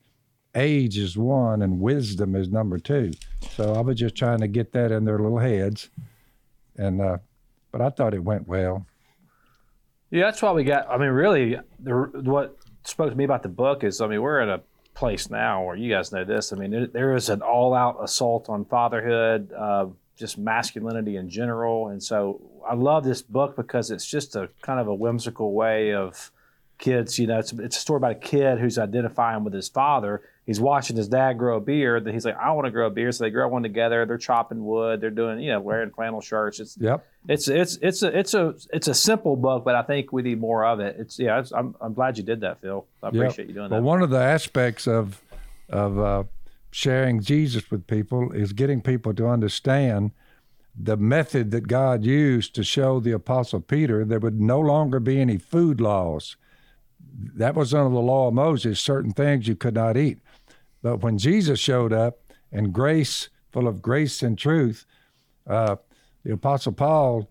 Age 0.53 0.97
is 0.97 1.17
one, 1.17 1.61
and 1.61 1.81
wisdom 1.81 2.35
is 2.35 2.49
number 2.49 2.77
two. 2.77 3.11
So 3.51 3.73
I 3.73 3.81
was 3.81 3.97
just 3.97 4.15
trying 4.15 4.39
to 4.39 4.47
get 4.47 4.71
that 4.73 4.91
in 4.91 5.05
their 5.05 5.19
little 5.19 5.39
heads, 5.39 5.89
and 6.77 7.01
uh, 7.01 7.17
but 7.71 7.81
I 7.81 7.89
thought 7.89 8.13
it 8.13 8.23
went 8.23 8.47
well. 8.47 8.85
Yeah, 10.11 10.25
that's 10.25 10.41
why 10.41 10.51
we 10.51 10.63
got. 10.63 10.89
I 10.89 10.97
mean, 10.97 11.09
really, 11.09 11.57
the, 11.79 11.93
what 11.93 12.57
spoke 12.85 13.09
to 13.09 13.15
me 13.15 13.23
about 13.23 13.43
the 13.43 13.49
book 13.49 13.83
is, 13.83 14.01
I 14.01 14.07
mean, 14.07 14.21
we're 14.21 14.39
at 14.39 14.49
a 14.49 14.61
place 14.93 15.29
now 15.29 15.63
where 15.63 15.75
you 15.75 15.91
guys 15.91 16.11
know 16.11 16.23
this. 16.23 16.53
I 16.53 16.55
mean, 16.55 16.71
there, 16.71 16.87
there 16.87 17.15
is 17.15 17.29
an 17.29 17.41
all-out 17.41 17.97
assault 18.01 18.49
on 18.49 18.65
fatherhood. 18.65 19.51
Uh, 19.51 19.87
just 20.15 20.37
masculinity 20.37 21.17
in 21.17 21.29
general. 21.29 21.89
And 21.89 22.01
so 22.01 22.41
I 22.65 22.73
love 22.73 23.03
this 23.03 23.21
book 23.21 23.55
because 23.55 23.91
it's 23.91 24.05
just 24.05 24.35
a 24.35 24.49
kind 24.61 24.79
of 24.79 24.87
a 24.87 24.95
whimsical 24.95 25.51
way 25.51 25.93
of 25.93 26.31
kids. 26.77 27.19
You 27.19 27.27
know, 27.27 27.39
it's, 27.39 27.51
it's 27.51 27.77
a 27.77 27.79
story 27.79 27.97
about 27.97 28.11
a 28.11 28.15
kid 28.15 28.59
who's 28.59 28.77
identifying 28.77 29.43
with 29.43 29.53
his 29.53 29.67
father. 29.67 30.21
He's 30.45 30.59
watching 30.59 30.95
his 30.95 31.07
dad 31.09 31.37
grow 31.37 31.57
a 31.57 31.59
beard. 31.59 32.05
Then 32.05 32.13
he's 32.13 32.25
like, 32.25 32.37
I 32.37 32.51
want 32.51 32.65
to 32.65 32.71
grow 32.71 32.87
a 32.87 32.91
beard. 32.91 33.15
So 33.15 33.25
they 33.25 33.29
grow 33.29 33.47
one 33.49 33.63
together. 33.63 34.05
They're 34.05 34.17
chopping 34.17 34.63
wood. 34.63 35.01
They're 35.01 35.09
doing, 35.09 35.39
you 35.39 35.51
know, 35.51 35.59
wearing 35.59 35.91
flannel 35.91 36.21
shirts. 36.21 36.59
It's 36.59 36.77
yep. 36.79 37.05
It's 37.27 37.47
it's 37.47 37.77
it's 37.81 38.03
a 38.03 38.17
it's 38.17 38.33
a 38.33 38.53
it's 38.71 38.87
a 38.87 38.93
simple 38.93 39.35
book, 39.35 39.65
but 39.65 39.75
I 39.75 39.81
think 39.81 40.11
we 40.11 40.21
need 40.21 40.39
more 40.39 40.65
of 40.65 40.79
it. 40.79 40.95
It's 40.99 41.17
yeah. 41.17 41.39
It's, 41.39 41.51
I'm 41.51 41.75
I'm 41.81 41.93
glad 41.93 42.17
you 42.17 42.23
did 42.23 42.41
that, 42.41 42.61
Phil. 42.61 42.85
I 43.01 43.09
appreciate 43.09 43.45
yep. 43.45 43.47
you 43.47 43.53
doing 43.53 43.69
well, 43.69 43.69
that. 43.69 43.75
Well, 43.75 43.83
one 43.83 44.01
of 44.01 44.09
the 44.09 44.19
aspects 44.19 44.87
of 44.87 45.21
of 45.69 45.99
uh, 45.99 46.23
sharing 46.71 47.21
Jesus 47.21 47.71
with 47.71 47.87
people 47.87 48.31
is 48.31 48.53
getting 48.53 48.81
people 48.81 49.13
to 49.15 49.27
understand 49.27 50.11
the 50.77 50.97
method 50.97 51.51
that 51.51 51.67
God 51.67 52.03
used 52.03 52.53
to 52.55 52.63
show 52.63 52.99
the 52.99 53.13
Apostle 53.13 53.61
Peter 53.61 54.03
there 54.03 54.19
would 54.19 54.41
no 54.41 54.59
longer 54.59 54.99
be 54.99 55.19
any 55.19 55.37
food 55.37 55.79
laws. 55.79 56.35
That 56.99 57.55
was 57.55 57.73
under 57.73 57.93
the 57.93 58.01
law 58.01 58.27
of 58.27 58.33
Moses, 58.33 58.79
certain 58.79 59.11
things 59.11 59.47
you 59.47 59.55
could 59.55 59.75
not 59.75 59.95
eat. 59.95 60.19
But 60.81 60.97
when 60.97 61.17
Jesus 61.17 61.59
showed 61.59 61.93
up 61.93 62.19
and 62.51 62.73
grace, 62.73 63.29
full 63.51 63.67
of 63.67 63.81
grace 63.81 64.21
and 64.21 64.37
truth, 64.37 64.85
uh, 65.47 65.77
the 66.25 66.33
Apostle 66.33 66.73
Paul, 66.73 67.29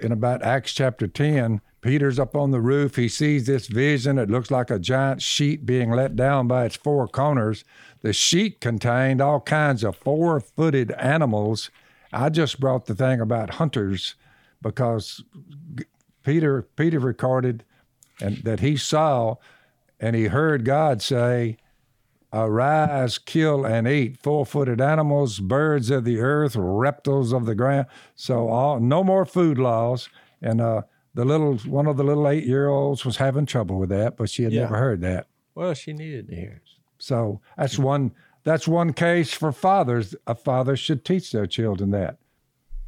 in 0.00 0.10
about 0.10 0.42
Acts 0.42 0.72
chapter 0.72 1.06
10, 1.06 1.60
Peter's 1.82 2.18
up 2.18 2.34
on 2.34 2.50
the 2.50 2.60
roof. 2.60 2.96
He 2.96 3.08
sees 3.08 3.46
this 3.46 3.66
vision. 3.66 4.18
It 4.18 4.30
looks 4.30 4.50
like 4.50 4.70
a 4.70 4.78
giant 4.78 5.20
sheet 5.20 5.66
being 5.66 5.90
let 5.90 6.16
down 6.16 6.48
by 6.48 6.64
its 6.64 6.76
four 6.76 7.06
corners. 7.06 7.64
The 8.00 8.14
sheet 8.14 8.60
contained 8.60 9.20
all 9.20 9.40
kinds 9.40 9.84
of 9.84 9.96
four 9.96 10.40
footed 10.40 10.92
animals 10.92 11.70
I 12.12 12.28
just 12.28 12.60
brought 12.60 12.86
the 12.86 12.94
thing 12.94 13.20
about 13.20 13.54
hunters 13.54 14.14
because 14.60 15.24
Peter 16.22 16.62
Peter 16.62 16.98
recorded 16.98 17.64
and 18.20 18.36
that 18.38 18.60
he 18.60 18.76
saw 18.76 19.36
and 19.98 20.14
he 20.14 20.26
heard 20.26 20.64
God 20.64 21.00
say, 21.00 21.56
Arise, 22.32 23.18
kill 23.18 23.66
and 23.66 23.86
eat 23.86 24.18
four-footed 24.22 24.80
animals, 24.80 25.38
birds 25.38 25.90
of 25.90 26.04
the 26.04 26.18
earth, 26.20 26.56
reptiles 26.56 27.32
of 27.32 27.44
the 27.44 27.54
ground. 27.54 27.86
So 28.14 28.48
all 28.48 28.80
no 28.80 29.04
more 29.04 29.26
food 29.26 29.58
laws. 29.58 30.08
And 30.40 30.60
uh, 30.60 30.82
the 31.14 31.24
little 31.24 31.56
one 31.58 31.86
of 31.86 31.96
the 31.96 32.04
little 32.04 32.26
eight-year-olds 32.26 33.04
was 33.04 33.18
having 33.18 33.46
trouble 33.46 33.78
with 33.78 33.90
that, 33.90 34.16
but 34.16 34.30
she 34.30 34.44
had 34.44 34.52
yeah. 34.52 34.62
never 34.62 34.78
heard 34.78 35.02
that. 35.02 35.26
Well, 35.54 35.74
she 35.74 35.92
needed 35.92 36.28
to 36.28 36.34
hear 36.34 36.62
it. 36.64 36.70
So 36.98 37.40
that's 37.56 37.78
one 37.78 38.12
that's 38.44 38.66
one 38.66 38.92
case 38.92 39.32
for 39.34 39.52
fathers. 39.52 40.14
A 40.26 40.34
father 40.34 40.76
should 40.76 41.04
teach 41.04 41.32
their 41.32 41.46
children 41.46 41.90
that. 41.90 42.18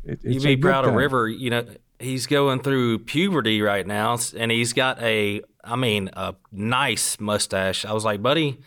It, 0.04 0.20
You'd 0.24 0.42
be 0.42 0.56
proud 0.56 0.84
of 0.84 0.94
River. 0.94 1.28
You 1.28 1.50
know, 1.50 1.66
he's 1.98 2.26
going 2.26 2.60
through 2.60 3.00
puberty 3.00 3.62
right 3.62 3.86
now, 3.86 4.18
and 4.36 4.50
he's 4.50 4.72
got 4.72 5.00
a, 5.00 5.42
I 5.62 5.76
mean, 5.76 6.10
a 6.12 6.34
nice 6.52 7.18
mustache. 7.20 7.84
I 7.84 7.92
was 7.92 8.04
like, 8.04 8.22
buddy, 8.22 8.58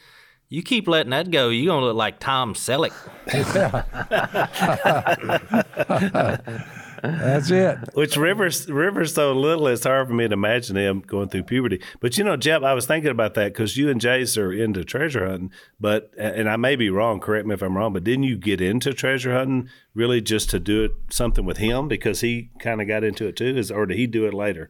you 0.49 0.63
keep 0.63 0.87
letting 0.87 1.11
that 1.11 1.31
go, 1.31 1.49
you're 1.49 1.73
gonna 1.73 1.87
look 1.87 1.95
like 1.95 2.19
Tom 2.19 2.53
Selleck. 2.53 2.93
That's 7.03 7.51
it. 7.51 7.77
Which 7.93 8.17
Rivers 8.17 8.69
Rivers 8.69 9.13
so 9.13 9.33
little, 9.33 9.67
it's 9.67 9.83
hard 9.83 10.07
for 10.07 10.13
me 10.13 10.27
to 10.27 10.33
imagine 10.33 10.75
him 10.75 11.01
going 11.01 11.29
through 11.29 11.43
puberty. 11.43 11.81
But 11.99 12.17
you 12.17 12.23
know, 12.23 12.37
Jep, 12.37 12.63
I 12.63 12.73
was 12.73 12.85
thinking 12.85 13.11
about 13.11 13.35
that 13.35 13.53
because 13.53 13.77
you 13.77 13.89
and 13.89 14.01
Jase 14.01 14.37
are 14.37 14.51
into 14.51 14.83
treasure 14.83 15.27
hunting. 15.27 15.51
But 15.79 16.11
and 16.17 16.49
I 16.49 16.55
may 16.55 16.75
be 16.75 16.89
wrong. 16.89 17.19
Correct 17.19 17.45
me 17.45 17.53
if 17.53 17.61
I'm 17.61 17.77
wrong. 17.77 17.93
But 17.93 18.03
didn't 18.03 18.23
you 18.23 18.37
get 18.37 18.61
into 18.61 18.93
treasure 18.93 19.33
hunting 19.33 19.69
really 19.93 20.21
just 20.21 20.49
to 20.51 20.59
do 20.59 20.85
it 20.85 20.91
something 21.09 21.45
with 21.45 21.57
him 21.57 21.87
because 21.87 22.21
he 22.21 22.49
kind 22.59 22.81
of 22.81 22.87
got 22.87 23.03
into 23.03 23.27
it 23.27 23.35
too? 23.35 23.57
Is 23.57 23.71
or 23.71 23.85
did 23.85 23.97
he 23.97 24.07
do 24.07 24.25
it 24.25 24.33
later? 24.33 24.69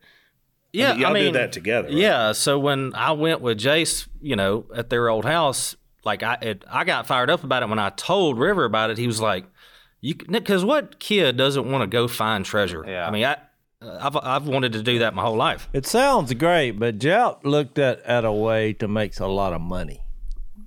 Yeah, 0.78 0.90
I 0.90 0.94
mean, 0.94 1.02
y'all 1.02 1.10
I 1.10 1.14
mean, 1.14 1.34
do 1.34 1.40
that 1.40 1.52
together. 1.52 1.88
Right? 1.88 1.98
Yeah. 1.98 2.32
So 2.34 2.60
when 2.60 2.94
I 2.94 3.12
went 3.12 3.42
with 3.42 3.58
Jase, 3.58 4.08
you 4.22 4.36
know, 4.36 4.66
at 4.76 4.90
their 4.90 5.10
old 5.10 5.26
house, 5.26 5.76
like 6.04 6.24
I 6.24 6.38
it, 6.42 6.64
I 6.70 6.84
got 6.84 7.08
fired 7.08 7.30
up 7.30 7.44
about 7.44 7.64
it 7.64 7.70
when 7.70 7.80
I 7.80 7.90
told 7.90 8.38
River 8.38 8.66
about 8.66 8.92
it. 8.92 8.98
He 8.98 9.08
was 9.08 9.20
like 9.20 9.46
you 10.02 10.16
because 10.16 10.64
what 10.64 11.00
kid 11.00 11.36
doesn't 11.38 11.70
want 11.70 11.82
to 11.82 11.88
go 11.88 12.08
find 12.08 12.46
treasure? 12.46 12.86
Yeah. 12.88 13.08
I 13.08 13.12
mean, 13.12 13.26
I 13.26 13.38
I've 13.82 14.16
I've 14.16 14.48
wanted 14.48 14.74
to 14.74 14.84
do 14.84 15.00
that 15.00 15.14
my 15.14 15.24
whole 15.24 15.36
life. 15.36 15.68
It 15.74 15.86
sounds 15.86 16.34
great, 16.34 16.72
but 16.72 17.00
Jelt 17.00 17.44
looked 17.44 17.80
at 17.80 18.02
at 18.02 18.26
a 18.26 18.32
way 18.32 18.74
to 18.74 18.88
make 18.88 19.20
a 19.20 19.28
lot 19.28 19.54
of 19.54 19.62
money. 19.62 20.02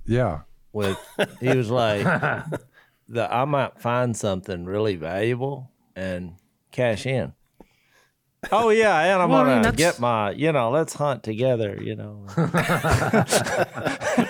Yeah. 0.05 0.41
With 0.73 0.97
he 1.39 1.49
was 1.49 1.69
like, 1.69 2.03
the 3.07 3.33
I 3.33 3.45
might 3.45 3.79
find 3.79 4.15
something 4.15 4.65
really 4.65 4.95
valuable 4.95 5.71
and 5.95 6.35
cash 6.71 7.05
in. 7.05 7.33
Oh 8.49 8.69
yeah, 8.69 8.99
and 9.01 9.21
I'm 9.21 9.29
well, 9.29 9.43
gonna 9.43 9.59
I 9.59 9.63
mean, 9.65 9.75
get 9.75 9.99
my, 9.99 10.31
you 10.31 10.51
know, 10.51 10.71
let's 10.71 10.95
hunt 10.95 11.21
together, 11.21 11.77
you 11.79 11.95
know. 11.95 12.25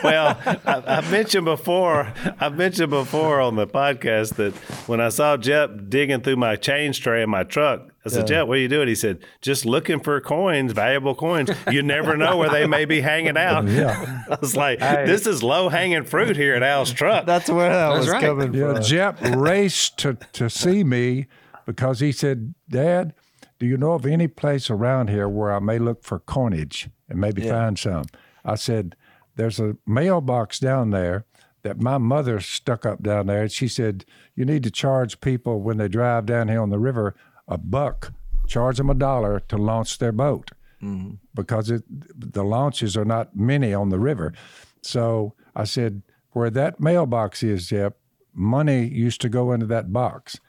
well, 0.03 0.37
I, 0.45 0.83
I, 0.85 1.09
mentioned 1.09 1.45
before, 1.45 2.11
I 2.37 2.49
mentioned 2.49 2.89
before 2.89 3.39
on 3.39 3.55
the 3.55 3.65
podcast 3.65 4.35
that 4.35 4.53
when 4.87 4.99
I 4.99 5.07
saw 5.07 5.37
Jep 5.37 5.87
digging 5.87 6.19
through 6.19 6.35
my 6.35 6.57
change 6.57 6.99
tray 6.99 7.23
in 7.23 7.29
my 7.29 7.43
truck, 7.43 7.87
I 8.05 8.09
said, 8.09 8.29
yeah. 8.29 8.39
Jep, 8.39 8.47
what 8.47 8.57
are 8.57 8.61
you 8.61 8.67
doing? 8.67 8.89
He 8.89 8.95
said, 8.95 9.19
just 9.39 9.65
looking 9.65 10.01
for 10.01 10.19
coins, 10.19 10.73
valuable 10.73 11.15
coins. 11.15 11.49
You 11.71 11.81
never 11.81 12.17
know 12.17 12.35
where 12.35 12.49
they 12.49 12.67
may 12.67 12.83
be 12.83 12.99
hanging 12.99 13.37
out. 13.37 13.65
Yeah. 13.71 14.23
I 14.29 14.37
was 14.41 14.57
like, 14.57 14.79
hey. 14.79 15.05
this 15.05 15.25
is 15.25 15.41
low 15.41 15.69
hanging 15.69 16.03
fruit 16.03 16.35
here 16.35 16.53
at 16.55 16.63
Al's 16.63 16.91
truck. 16.91 17.25
That's 17.25 17.49
where 17.49 17.69
that 17.69 17.89
That's 17.89 17.99
was 17.99 18.09
right. 18.09 18.21
coming 18.21 18.53
yeah, 18.53 18.73
from. 18.73 18.83
Jep 18.83 19.21
raced 19.37 19.97
to 19.99 20.17
to 20.33 20.49
see 20.49 20.83
me 20.83 21.27
because 21.65 22.01
he 22.01 22.11
said, 22.11 22.53
Dad 22.69 23.13
do 23.61 23.67
you 23.67 23.77
know 23.77 23.91
of 23.91 24.07
any 24.07 24.27
place 24.27 24.71
around 24.71 25.11
here 25.11 25.29
where 25.29 25.53
I 25.53 25.59
may 25.59 25.77
look 25.77 26.03
for 26.03 26.17
coinage 26.17 26.89
and 27.07 27.21
maybe 27.21 27.43
yeah. 27.43 27.51
find 27.51 27.77
some? 27.77 28.05
I 28.43 28.55
said, 28.55 28.95
There's 29.35 29.59
a 29.59 29.77
mailbox 29.85 30.57
down 30.57 30.89
there 30.89 31.25
that 31.61 31.79
my 31.79 31.99
mother 31.99 32.39
stuck 32.39 32.87
up 32.87 33.03
down 33.03 33.27
there. 33.27 33.43
And 33.43 33.51
she 33.51 33.67
said, 33.67 34.03
You 34.35 34.45
need 34.45 34.63
to 34.63 34.71
charge 34.71 35.21
people 35.21 35.61
when 35.61 35.77
they 35.77 35.87
drive 35.87 36.25
down 36.25 36.47
here 36.47 36.59
on 36.59 36.71
the 36.71 36.79
river 36.79 37.15
a 37.47 37.59
buck, 37.59 38.13
charge 38.47 38.77
them 38.77 38.89
a 38.89 38.95
dollar 38.95 39.39
to 39.41 39.57
launch 39.57 39.99
their 39.99 40.11
boat 40.11 40.49
mm-hmm. 40.81 41.11
because 41.35 41.69
it, 41.69 41.83
the 41.87 42.43
launches 42.43 42.97
are 42.97 43.05
not 43.05 43.35
many 43.35 43.75
on 43.75 43.89
the 43.89 43.99
river. 43.99 44.33
So 44.81 45.35
I 45.55 45.65
said, 45.65 46.01
Where 46.31 46.49
that 46.49 46.79
mailbox 46.79 47.43
is, 47.43 47.67
Jep, 47.67 47.95
money 48.33 48.87
used 48.87 49.21
to 49.21 49.29
go 49.29 49.51
into 49.51 49.67
that 49.67 49.93
box. 49.93 50.39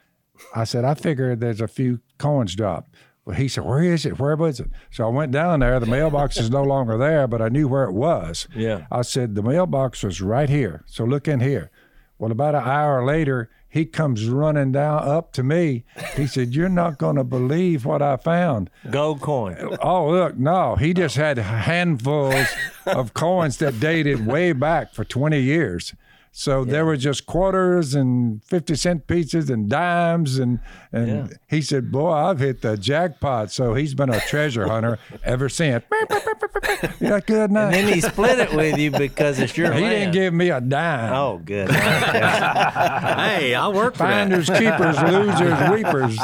I 0.54 0.64
said, 0.64 0.84
I 0.84 0.94
figured 0.94 1.40
there's 1.40 1.60
a 1.60 1.68
few 1.68 2.00
coins 2.18 2.54
dropped. 2.54 2.94
Well, 3.24 3.36
he 3.36 3.48
said, 3.48 3.64
Where 3.64 3.82
is 3.82 4.04
it? 4.04 4.18
Where 4.18 4.34
was 4.36 4.58
it? 4.60 4.68
So 4.90 5.06
I 5.06 5.10
went 5.10 5.32
down 5.32 5.60
there. 5.60 5.78
The 5.78 5.86
mailbox 5.86 6.36
is 6.38 6.50
no 6.50 6.62
longer 6.74 6.98
there, 6.98 7.26
but 7.28 7.40
I 7.40 7.48
knew 7.48 7.68
where 7.68 7.84
it 7.84 7.92
was. 7.92 8.48
Yeah. 8.54 8.86
I 8.90 9.02
said, 9.02 9.34
The 9.34 9.42
mailbox 9.42 10.02
was 10.02 10.20
right 10.20 10.48
here. 10.48 10.82
So 10.86 11.04
look 11.04 11.28
in 11.28 11.40
here. 11.40 11.70
Well, 12.18 12.32
about 12.32 12.54
an 12.54 12.64
hour 12.64 13.04
later, 13.04 13.50
he 13.68 13.84
comes 13.86 14.28
running 14.28 14.70
down 14.72 15.08
up 15.08 15.32
to 15.32 15.42
me. 15.42 15.84
He 16.14 16.26
said, 16.26 16.54
You're 16.54 16.68
not 16.68 16.98
going 16.98 17.16
to 17.16 17.24
believe 17.24 17.84
what 17.84 18.02
I 18.02 18.16
found. 18.16 18.70
Gold 18.90 19.20
coin. 19.20 19.56
Oh, 19.80 20.10
look, 20.10 20.36
no. 20.36 20.74
He 20.76 20.92
just 20.92 21.16
had 21.16 21.38
handfuls 21.38 22.46
of 22.86 23.14
coins 23.14 23.56
that 23.58 23.80
dated 23.80 24.26
way 24.26 24.52
back 24.52 24.92
for 24.94 25.04
20 25.04 25.40
years. 25.40 25.94
So 26.34 26.64
yeah. 26.64 26.72
there 26.72 26.86
were 26.86 26.96
just 26.96 27.26
quarters 27.26 27.94
and 27.94 28.42
50 28.44 28.74
cent 28.74 29.06
pieces 29.06 29.50
and 29.50 29.68
dimes. 29.68 30.38
And, 30.38 30.60
and 30.90 31.08
yeah. 31.08 31.36
he 31.46 31.60
said, 31.60 31.92
Boy, 31.92 32.10
I've 32.10 32.38
hit 32.38 32.62
the 32.62 32.78
jackpot. 32.78 33.52
So 33.52 33.74
he's 33.74 33.94
been 33.94 34.08
a 34.08 34.18
treasure 34.20 34.66
hunter 34.66 34.98
ever 35.24 35.50
since. 35.50 35.84
yeah, 37.00 37.20
good 37.20 37.50
night. 37.50 37.64
And 37.64 37.74
then 37.74 37.92
he 37.92 38.00
split 38.00 38.38
it 38.38 38.54
with 38.54 38.78
you 38.78 38.90
because 38.90 39.38
it's 39.38 39.54
your 39.58 39.72
He 39.74 39.82
land. 39.82 39.92
didn't 39.92 40.14
give 40.14 40.32
me 40.32 40.48
a 40.48 40.62
dime. 40.62 41.12
Oh, 41.12 41.36
good. 41.36 41.70
hey, 41.70 43.54
I 43.54 43.68
work 43.68 43.92
for 43.92 44.04
Finders, 44.04 44.46
that. 44.46 44.58
keepers, 44.58 45.02
losers, 45.12 45.68
reapers. 45.68 46.18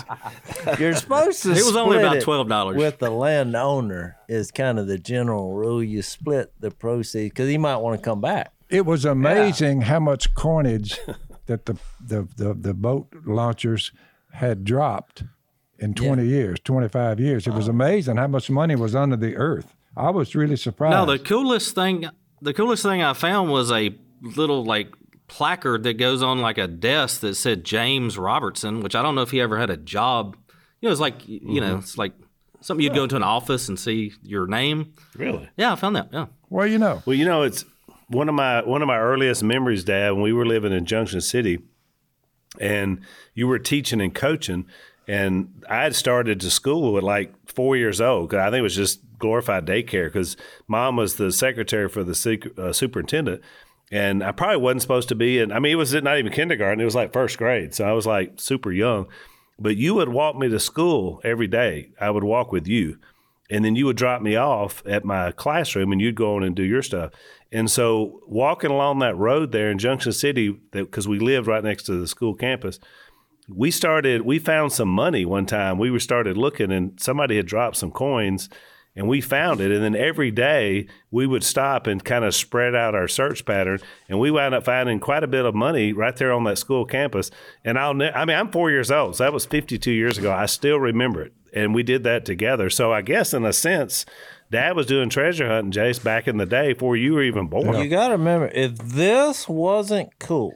You're 0.81 0.95
supposed 0.95 1.43
to 1.43 1.50
It 1.50 1.65
was 1.67 1.77
only 1.77 1.99
about 1.99 2.17
$12. 2.17 2.77
With 2.77 2.99
the 2.99 3.11
landowner 3.11 4.17
is 4.27 4.50
kind 4.50 4.79
of 4.79 4.87
the 4.87 4.99
general 4.99 5.53
rule. 5.53 5.85
You 5.85 6.00
split 6.00 6.50
the 6.59 6.71
proceeds 6.71 7.29
because 7.29 7.50
he 7.50 7.59
might 7.59 7.77
want 7.77 8.00
to 8.00 8.03
come 8.03 8.23
back. 8.23 8.55
It 8.71 8.85
was 8.85 9.05
amazing 9.05 9.81
yeah. 9.81 9.87
how 9.87 10.01
much 10.01 10.35
coinage 10.35 10.99
that 11.47 11.67
the, 11.67 11.77
the, 12.01 12.29
the, 12.37 12.55
the, 12.55 12.75
boat 12.75 13.09
launchers 13.25 13.93
had 14.33 14.65
dropped 14.65 15.25
in 15.79 15.95
20 15.95 16.23
yeah. 16.23 16.29
years, 16.29 16.61
25 16.61 17.21
years. 17.21 17.47
It 17.47 17.55
was 17.55 17.69
amazing 17.69 18.17
how 18.17 18.27
much 18.27 18.51
money 18.51 18.77
was 18.77 18.95
under 18.95 19.17
the 19.17 19.37
earth. 19.37 19.75
I 19.97 20.11
was 20.11 20.35
really 20.35 20.57
surprised. 20.57 20.93
No, 20.93 21.07
the 21.07 21.19
coolest 21.19 21.75
thing, 21.75 22.09
the 22.43 22.55
coolest 22.55 22.83
thing 22.83 23.03
I 23.03 23.15
found 23.15 23.51
was 23.51 23.73
a 23.73 23.95
little 24.21 24.65
like 24.65 24.89
placard 25.27 25.83
that 25.85 25.95
goes 25.95 26.23
on 26.23 26.41
like 26.41 26.59
a 26.59 26.67
desk 26.67 27.21
that 27.21 27.35
said 27.35 27.65
James 27.65 28.19
Robertson, 28.19 28.81
which 28.81 28.95
I 28.95 29.03
don't 29.03 29.15
know 29.15 29.23
if 29.23 29.31
he 29.31 29.41
ever 29.41 29.59
had 29.59 29.71
a 29.71 29.77
job. 29.77 30.37
You 30.81 30.89
know, 30.89 30.93
it's 30.93 31.01
like 31.01 31.27
you 31.27 31.41
mm-hmm. 31.41 31.61
know, 31.61 31.79
it's 31.79 31.99
like 31.99 32.13
something 32.61 32.83
you'd 32.83 32.95
go 32.95 33.05
into 33.05 33.17
an 33.17 33.23
office 33.23 33.69
and 33.69 33.79
see 33.79 34.13
your 34.23 34.47
name. 34.47 34.95
Really? 35.17 35.49
Yeah, 35.57 35.73
I 35.73 35.77
found 35.77 35.97
that. 35.97 36.09
Yeah. 36.13 36.27
Well, 36.49 36.67
you 36.67 36.79
know. 36.79 37.03
Well, 37.07 37.15
you 37.15 37.25
know, 37.25 37.43
it's 37.43 37.65
one 38.09 38.29
of 38.29 38.35
my 38.35 38.62
one 38.65 38.83
of 38.83 38.88
my 38.88 38.99
earliest 38.99 39.43
memories, 39.43 39.85
Dad, 39.85 40.12
when 40.12 40.23
we 40.23 40.33
were 40.33 40.47
living 40.47 40.73
in 40.73 40.85
Junction 40.85 41.21
City, 41.21 41.61
and 42.59 43.00
you 43.35 43.47
were 43.47 43.59
teaching 43.59 44.00
and 44.00 44.15
coaching, 44.15 44.67
and 45.07 45.65
I 45.69 45.83
had 45.85 45.95
started 45.95 46.41
to 46.41 46.50
school 46.50 46.97
at 46.97 47.03
like 47.03 47.33
four 47.47 47.77
years 47.77 48.00
old. 48.00 48.31
Cause 48.31 48.38
I 48.38 48.50
think 48.50 48.61
it 48.61 48.62
was 48.62 48.77
just 48.77 49.00
glorified 49.19 49.67
daycare 49.67 50.07
because 50.07 50.37
mom 50.67 50.97
was 50.97 51.17
the 51.17 51.33
secretary 51.33 51.88
for 51.88 52.05
the 52.05 52.53
uh, 52.59 52.73
superintendent. 52.73 53.43
And 53.91 54.23
I 54.23 54.33
probably 54.33 54.59
wasn't 54.59 54.83
supposed 54.83 55.09
to 55.09 55.15
be 55.15 55.38
in, 55.38 55.50
I 55.50 55.61
mean, 55.61 55.73
it 55.73 55.77
was 55.77 55.95
not 55.95 56.19
even 56.19 56.33
kindergarten, 56.33 56.81
it 56.81 56.85
was 56.85 56.95
like 56.95 57.12
first 57.12 57.38
grade. 57.38 57.75
So 57.75 57.88
I 57.88 57.93
was 57.93 58.07
like 58.07 58.35
super 58.38 58.71
young. 58.71 59.07
But 59.59 59.77
you 59.77 59.95
would 59.95 60.11
walk 60.11 60.37
me 60.37 60.49
to 60.49 60.61
school 60.61 61.21
every 61.25 61.49
day. 61.49 61.91
I 62.00 62.11
would 62.11 62.23
walk 62.23 62.53
with 62.53 62.69
you. 62.69 62.99
And 63.50 63.65
then 63.65 63.77
you 63.77 63.87
would 63.87 63.97
drop 63.97 64.21
me 64.21 64.37
off 64.37 64.83
at 64.87 65.07
my 65.07 65.33
classroom 65.33 65.91
and 65.91 66.00
you'd 66.00 66.15
go 66.15 66.37
on 66.37 66.43
and 66.43 66.55
do 66.55 66.62
your 66.62 66.83
stuff. 66.83 67.12
And 67.50 67.71
so 67.71 68.21
walking 68.26 68.71
along 68.71 68.99
that 68.99 69.17
road 69.17 69.52
there 69.52 69.71
in 69.71 69.78
Junction 69.78 70.12
City, 70.12 70.50
because 70.71 71.09
we 71.09 71.19
lived 71.19 71.47
right 71.47 71.64
next 71.64 71.85
to 71.85 71.99
the 71.99 72.07
school 72.07 72.35
campus, 72.35 72.78
we 73.49 73.71
started, 73.71 74.23
we 74.23 74.38
found 74.38 74.73
some 74.73 74.88
money 74.88 75.25
one 75.25 75.47
time. 75.47 75.78
We 75.78 75.90
were 75.90 76.00
started 76.00 76.37
looking 76.37 76.71
and 76.71 77.00
somebody 77.00 77.37
had 77.37 77.47
dropped 77.47 77.76
some 77.76 77.90
coins 77.90 78.50
and 78.99 79.09
we 79.09 79.21
found 79.21 79.61
it. 79.61 79.71
And 79.71 79.83
then 79.83 79.95
every 79.95 80.33
day 80.33 80.88
we 81.12 81.25
would 81.25 81.45
stop 81.45 81.87
and 81.87 82.05
kind 82.05 82.25
of 82.25 82.35
spread 82.35 82.75
out 82.75 82.97
our 82.97 83.07
search 83.07 83.45
pattern. 83.45 83.78
And 84.09 84.19
we 84.19 84.33
wound 84.33 84.57
up 84.57 84.64
finding 84.64 84.99
quite 84.99 85.23
a 85.23 85.28
bit 85.28 85.45
of 85.45 85.55
money 85.55 85.93
right 85.93 86.17
there 86.17 86.33
on 86.33 86.43
that 86.45 86.59
school 86.59 86.85
campus. 86.85 87.31
And 87.64 87.78
I'll, 87.78 87.95
ne- 87.95 88.11
I 88.11 88.25
mean, 88.25 88.37
I'm 88.37 88.50
four 88.50 88.73
years 88.73 88.90
old. 88.90 89.14
So 89.14 89.23
that 89.23 89.33
was 89.33 89.47
52 89.47 89.93
years 89.93 90.19
ago. 90.19 90.33
I 90.33 90.47
still 90.47 90.81
remember 90.81 91.23
it. 91.23 91.33
And 91.55 91.76
we 91.76 91.85
did 91.85 92.02
that 92.02 92.25
together. 92.25 92.69
So 92.71 92.93
I 92.93 93.02
guess 93.02 93.33
in 93.33 93.45
a 93.45 93.52
sense, 93.52 94.05
Dad 94.50 94.75
was 94.75 94.87
doing 94.87 95.11
treasure 95.11 95.47
hunting, 95.47 95.71
Jase, 95.71 96.00
back 96.00 96.26
in 96.26 96.38
the 96.38 96.47
day 96.47 96.73
before 96.73 96.97
you 96.97 97.14
were 97.14 97.23
even 97.23 97.47
born. 97.47 97.81
You 97.81 97.88
got 97.88 98.09
to 98.09 98.14
remember, 98.14 98.49
if 98.49 98.78
this 98.78 99.49
wasn't 99.49 100.19
cool, 100.19 100.55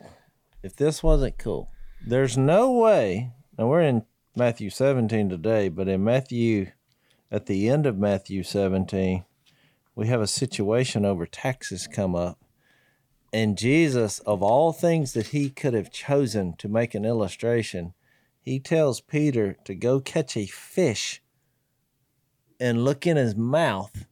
if 0.64 0.74
this 0.74 1.00
wasn't 1.00 1.38
cool, 1.38 1.70
there's 2.04 2.36
no 2.36 2.72
way. 2.72 3.30
And 3.56 3.68
we're 3.68 3.82
in 3.82 4.04
Matthew 4.34 4.68
17 4.68 5.28
today, 5.28 5.68
but 5.68 5.86
in 5.86 6.02
Matthew, 6.02 6.72
at 7.32 7.46
the 7.46 7.70
end 7.70 7.86
of 7.86 7.96
Matthew 7.96 8.42
17, 8.42 9.24
we 9.94 10.06
have 10.06 10.20
a 10.20 10.26
situation 10.26 11.06
over 11.06 11.24
taxes 11.24 11.86
come 11.86 12.14
up. 12.14 12.38
And 13.32 13.56
Jesus, 13.56 14.18
of 14.20 14.42
all 14.42 14.72
things 14.72 15.14
that 15.14 15.28
he 15.28 15.48
could 15.48 15.72
have 15.72 15.90
chosen 15.90 16.54
to 16.58 16.68
make 16.68 16.94
an 16.94 17.06
illustration, 17.06 17.94
he 18.38 18.60
tells 18.60 19.00
Peter 19.00 19.56
to 19.64 19.74
go 19.74 19.98
catch 19.98 20.36
a 20.36 20.44
fish 20.44 21.22
and 22.60 22.84
look 22.84 23.06
in 23.06 23.16
his 23.16 23.34
mouth, 23.34 24.04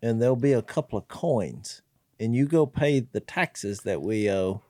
and 0.00 0.20
there'll 0.20 0.34
be 0.34 0.54
a 0.54 0.62
couple 0.62 0.98
of 0.98 1.08
coins, 1.08 1.82
and 2.18 2.34
you 2.34 2.46
go 2.46 2.64
pay 2.64 3.00
the 3.00 3.20
taxes 3.20 3.80
that 3.80 4.00
we 4.00 4.30
owe 4.30 4.62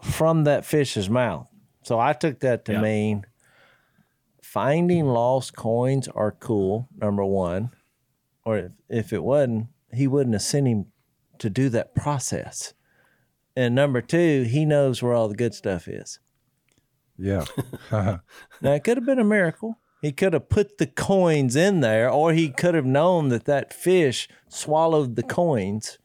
from 0.00 0.44
that 0.44 0.64
fish's 0.64 1.10
mouth. 1.10 1.48
So 1.82 1.98
I 1.98 2.12
took 2.12 2.38
that 2.40 2.64
to 2.66 2.74
yeah. 2.74 2.80
mean 2.80 3.26
finding 4.52 5.06
lost 5.06 5.54
coins 5.54 6.08
are 6.08 6.32
cool, 6.32 6.88
number 6.96 7.24
one. 7.24 7.70
Or 8.44 8.58
if, 8.58 8.72
if 8.88 9.12
it 9.12 9.22
wasn't, 9.22 9.68
he 9.92 10.08
wouldn't 10.08 10.34
have 10.34 10.42
sent 10.42 10.66
him 10.66 10.86
to 11.38 11.48
do 11.48 11.68
that 11.68 11.94
process. 11.94 12.74
And 13.54 13.76
number 13.76 14.00
two, 14.00 14.42
he 14.42 14.64
knows 14.64 15.02
where 15.02 15.12
all 15.12 15.28
the 15.28 15.36
good 15.36 15.54
stuff 15.54 15.86
is. 15.86 16.18
Yeah. 17.16 17.44
now, 17.92 18.20
it 18.62 18.82
could 18.82 18.96
have 18.96 19.06
been 19.06 19.20
a 19.20 19.24
miracle. 19.24 19.78
He 20.02 20.10
could 20.10 20.32
have 20.32 20.48
put 20.48 20.78
the 20.78 20.86
coins 20.86 21.54
in 21.54 21.80
there, 21.80 22.10
or 22.10 22.32
he 22.32 22.48
could 22.50 22.74
have 22.74 22.86
known 22.86 23.28
that 23.28 23.44
that 23.44 23.72
fish 23.72 24.28
swallowed 24.48 25.14
the 25.14 25.22
coins. 25.22 25.98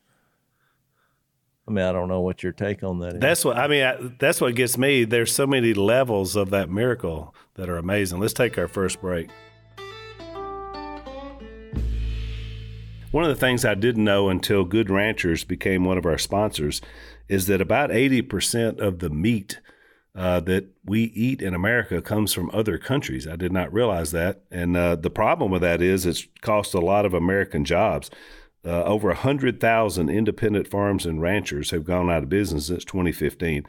I 1.67 1.71
mean, 1.71 1.83
I 1.83 1.91
don't 1.91 2.09
know 2.09 2.21
what 2.21 2.43
your 2.43 2.51
take 2.51 2.83
on 2.83 2.99
that 2.99 3.15
is. 3.15 3.21
That's 3.21 3.43
what 3.43 3.57
I 3.57 3.67
mean. 3.67 3.83
I, 3.83 3.97
that's 4.19 4.39
what 4.39 4.53
gets 4.53 4.77
me. 4.77 5.03
There's 5.03 5.33
so 5.33 5.47
many 5.47 5.73
levels 5.73 6.35
of 6.35 6.51
that 6.51 6.69
miracle 6.69 7.33
that 7.55 7.69
are 7.69 7.77
amazing. 7.77 8.19
Let's 8.19 8.33
take 8.33 8.57
our 8.57 8.67
first 8.67 9.01
break. 9.01 9.29
One 13.11 13.23
of 13.23 13.29
the 13.29 13.39
things 13.39 13.63
I 13.63 13.75
didn't 13.75 14.03
know 14.03 14.27
until 14.29 14.65
Good 14.65 14.89
Ranchers 14.89 15.45
became 15.45 15.85
one 15.85 15.97
of 15.97 16.05
our 16.05 16.17
sponsors 16.17 16.81
is 17.29 17.47
that 17.47 17.61
about 17.61 17.89
80% 17.89 18.79
of 18.79 18.99
the 18.99 19.09
meat 19.09 19.61
uh, 20.13 20.41
that 20.41 20.65
we 20.83 21.03
eat 21.03 21.41
in 21.41 21.53
America 21.53 22.01
comes 22.01 22.33
from 22.33 22.49
other 22.53 22.77
countries. 22.77 23.27
I 23.27 23.35
did 23.35 23.51
not 23.51 23.73
realize 23.73 24.11
that. 24.11 24.41
And 24.51 24.75
uh, 24.75 24.95
the 24.95 25.09
problem 25.09 25.51
with 25.51 25.61
that 25.61 25.81
is 25.81 26.05
it's 26.05 26.27
cost 26.41 26.73
a 26.73 26.79
lot 26.79 27.05
of 27.05 27.13
American 27.13 27.63
jobs. 27.63 28.09
Uh, 28.65 28.83
over 28.83 29.09
100,000 29.09 30.09
independent 30.09 30.67
farms 30.67 31.05
and 31.05 31.21
ranchers 31.21 31.69
have 31.69 31.83
gone 31.83 32.09
out 32.09 32.23
of 32.23 32.29
business 32.29 32.67
since 32.67 32.83
2015. 32.83 33.65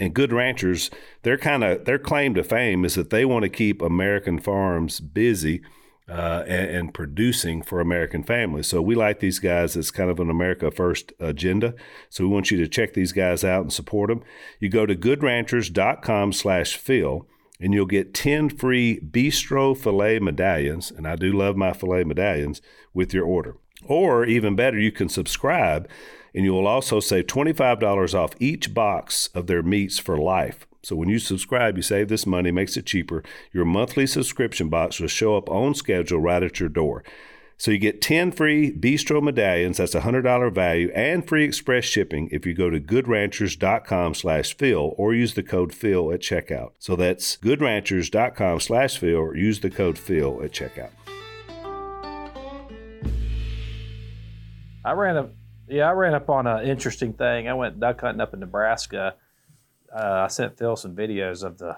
And 0.00 0.14
good 0.14 0.32
ranchers, 0.32 0.90
their 1.22 1.36
kind 1.36 1.62
of 1.62 1.84
their 1.84 1.98
claim 1.98 2.34
to 2.34 2.42
fame 2.42 2.84
is 2.84 2.94
that 2.94 3.10
they 3.10 3.24
want 3.24 3.42
to 3.44 3.48
keep 3.48 3.82
American 3.82 4.40
farms 4.40 4.98
busy 4.98 5.62
uh, 6.08 6.42
and, 6.48 6.70
and, 6.70 6.94
producing 6.94 7.62
for 7.62 7.80
American 7.80 8.24
families. 8.24 8.66
So 8.66 8.82
we 8.82 8.96
like 8.96 9.20
these 9.20 9.38
guys. 9.38 9.76
It's 9.76 9.92
kind 9.92 10.10
of 10.10 10.18
an 10.18 10.28
America 10.28 10.72
First 10.72 11.12
agenda. 11.20 11.74
So 12.08 12.24
we 12.24 12.30
want 12.30 12.50
you 12.50 12.58
to 12.58 12.66
check 12.66 12.94
these 12.94 13.12
guys 13.12 13.44
out 13.44 13.62
and 13.62 13.72
support 13.72 14.08
them. 14.08 14.24
You 14.58 14.70
go 14.70 14.86
to 14.86 14.96
goodranchers.com 14.96 16.32
slash 16.32 16.76
Phil 16.76 17.28
and 17.60 17.72
you'll 17.72 17.86
get 17.86 18.12
10 18.12 18.48
free 18.48 18.98
bistro 18.98 19.76
filet 19.76 20.18
medallions. 20.18 20.90
And 20.90 21.06
I 21.06 21.14
do 21.14 21.32
love 21.32 21.56
my 21.56 21.72
filet 21.72 22.02
medallions 22.02 22.60
with 22.92 23.14
your 23.14 23.24
order. 23.24 23.54
Or 23.86 24.24
even 24.24 24.56
better, 24.56 24.78
you 24.78 24.92
can 24.92 25.08
subscribe 25.08 25.88
and 26.34 26.44
you 26.44 26.52
will 26.52 26.66
also 26.66 27.00
save 27.00 27.26
$25 27.26 28.14
off 28.14 28.34
each 28.38 28.72
box 28.72 29.28
of 29.34 29.46
their 29.46 29.62
meats 29.62 29.98
for 29.98 30.16
life. 30.16 30.66
So 30.82 30.96
when 30.96 31.08
you 31.08 31.18
subscribe, 31.18 31.76
you 31.76 31.82
save 31.82 32.08
this 32.08 32.26
money, 32.26 32.50
makes 32.50 32.76
it 32.76 32.86
cheaper. 32.86 33.22
Your 33.52 33.64
monthly 33.64 34.06
subscription 34.06 34.68
box 34.68 34.98
will 34.98 35.08
show 35.08 35.36
up 35.36 35.50
on 35.50 35.74
schedule 35.74 36.20
right 36.20 36.42
at 36.42 36.58
your 36.58 36.68
door. 36.68 37.04
So 37.58 37.70
you 37.70 37.76
get 37.76 38.00
10 38.00 38.32
free 38.32 38.72
bistro 38.72 39.22
medallions, 39.22 39.76
that's 39.76 39.94
a 39.94 40.00
$100 40.00 40.50
value, 40.54 40.90
and 40.94 41.28
free 41.28 41.44
express 41.44 41.84
shipping 41.84 42.30
if 42.32 42.46
you 42.46 42.54
go 42.54 42.70
to 42.70 42.80
goodranchers.com 42.80 44.14
slash 44.14 44.56
Phil 44.56 44.94
or 44.96 45.12
use 45.12 45.34
the 45.34 45.42
code 45.42 45.74
Phil 45.74 46.10
at 46.10 46.20
checkout. 46.20 46.70
So 46.78 46.96
that's 46.96 47.36
goodranchers.com 47.36 48.60
slash 48.60 48.96
Phil 48.96 49.14
or 49.14 49.36
use 49.36 49.60
the 49.60 49.68
code 49.68 49.98
Phil 49.98 50.42
at 50.42 50.52
checkout. 50.52 50.92
I 54.84 54.92
ran 54.92 55.16
up, 55.16 55.32
yeah, 55.68 55.88
I 55.88 55.92
ran 55.92 56.14
up 56.14 56.30
on 56.30 56.46
an 56.46 56.66
interesting 56.66 57.12
thing. 57.12 57.48
I 57.48 57.54
went 57.54 57.80
duck 57.80 58.00
hunting 58.00 58.20
up 58.20 58.34
in 58.34 58.40
Nebraska 58.40 59.14
uh, 59.94 60.22
I 60.24 60.28
sent 60.28 60.56
Phil 60.56 60.76
some 60.76 60.94
videos 60.94 61.42
of 61.42 61.58
the 61.58 61.76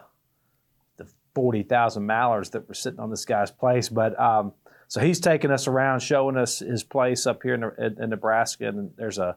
the 0.96 1.06
forty 1.34 1.62
thousand 1.62 2.06
mallards 2.06 2.50
that 2.50 2.68
were 2.68 2.74
sitting 2.74 3.00
on 3.00 3.10
this 3.10 3.24
guy's 3.24 3.50
place. 3.50 3.88
But 3.88 4.18
um, 4.20 4.52
so 4.88 5.00
he's 5.00 5.20
taking 5.20 5.50
us 5.50 5.66
around, 5.66 6.00
showing 6.00 6.36
us 6.36 6.58
his 6.58 6.84
place 6.84 7.26
up 7.26 7.42
here 7.42 7.54
in, 7.54 7.64
in, 7.84 8.02
in 8.02 8.10
Nebraska, 8.10 8.68
and 8.68 8.92
there's 8.96 9.18
a 9.18 9.36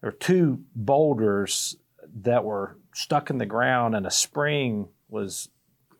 there 0.00 0.10
are 0.10 0.12
two 0.12 0.62
boulders 0.74 1.76
that 2.22 2.44
were 2.44 2.78
stuck 2.94 3.30
in 3.30 3.38
the 3.38 3.46
ground, 3.46 3.96
and 3.96 4.06
a 4.06 4.10
spring 4.10 4.88
was 5.08 5.48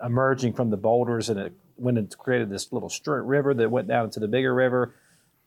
emerging 0.04 0.52
from 0.52 0.70
the 0.70 0.76
boulders, 0.76 1.28
and 1.28 1.40
it 1.40 1.52
went 1.76 1.98
and 1.98 2.16
created 2.18 2.50
this 2.50 2.72
little 2.72 2.92
river 3.06 3.54
that 3.54 3.70
went 3.70 3.88
down 3.88 4.04
into 4.04 4.20
the 4.20 4.28
bigger 4.28 4.54
river. 4.54 4.94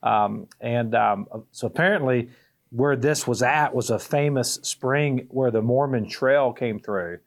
Um, 0.04 0.48
and 0.62 0.94
um, 0.96 1.28
so 1.52 1.68
apparently 1.68 2.30
where 2.70 2.96
this 2.96 3.26
was 3.26 3.42
at 3.42 3.74
was 3.74 3.90
a 3.90 4.00
famous 4.00 4.56
spring 4.56 5.28
where 5.30 5.52
the 5.52 5.62
Mormon 5.62 6.10
Trail 6.10 6.54
came 6.54 6.80
through. 6.80 7.20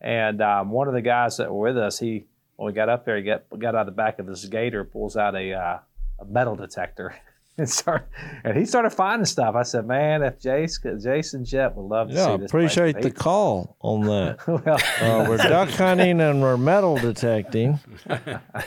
And 0.00 0.42
um, 0.42 0.70
one 0.70 0.88
of 0.88 0.94
the 0.94 1.02
guys 1.02 1.36
that 1.38 1.52
were 1.52 1.72
with 1.72 1.78
us, 1.78 1.98
he 1.98 2.26
when 2.56 2.66
we 2.66 2.72
got 2.72 2.88
up 2.88 3.04
there, 3.04 3.16
he 3.16 3.22
got 3.22 3.44
got 3.58 3.74
out 3.74 3.82
of 3.82 3.86
the 3.86 3.92
back 3.92 4.18
of 4.18 4.26
his 4.26 4.44
gator, 4.46 4.84
pulls 4.84 5.16
out 5.16 5.34
a, 5.34 5.52
uh, 5.52 5.78
a 6.20 6.24
metal 6.24 6.56
detector, 6.56 7.14
and 7.58 7.68
start 7.68 8.08
and 8.44 8.56
he 8.56 8.64
started 8.64 8.90
finding 8.90 9.26
stuff. 9.26 9.56
I 9.56 9.62
said, 9.62 9.86
"Man, 9.86 10.22
if 10.22 10.40
Jase, 10.40 10.78
Jason 11.02 11.44
Jet 11.44 11.74
would 11.76 11.88
love 11.88 12.08
to 12.08 12.14
yeah, 12.14 12.26
see 12.26 12.30
this." 12.32 12.40
Yeah, 12.40 12.44
appreciate 12.46 13.02
the 13.02 13.10
call 13.10 13.76
on 13.80 14.02
that. 14.02 14.46
well, 14.46 14.62
uh, 14.66 15.28
we're 15.28 15.36
duck 15.48 15.68
hunting 15.70 16.20
and 16.20 16.40
we're 16.40 16.56
metal 16.56 16.96
detecting. 16.96 17.80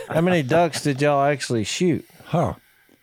How 0.09 0.21
many 0.21 0.43
ducks 0.43 0.83
did 0.83 1.01
y'all 1.01 1.23
actually 1.23 1.63
shoot? 1.63 2.05
Huh. 2.25 2.55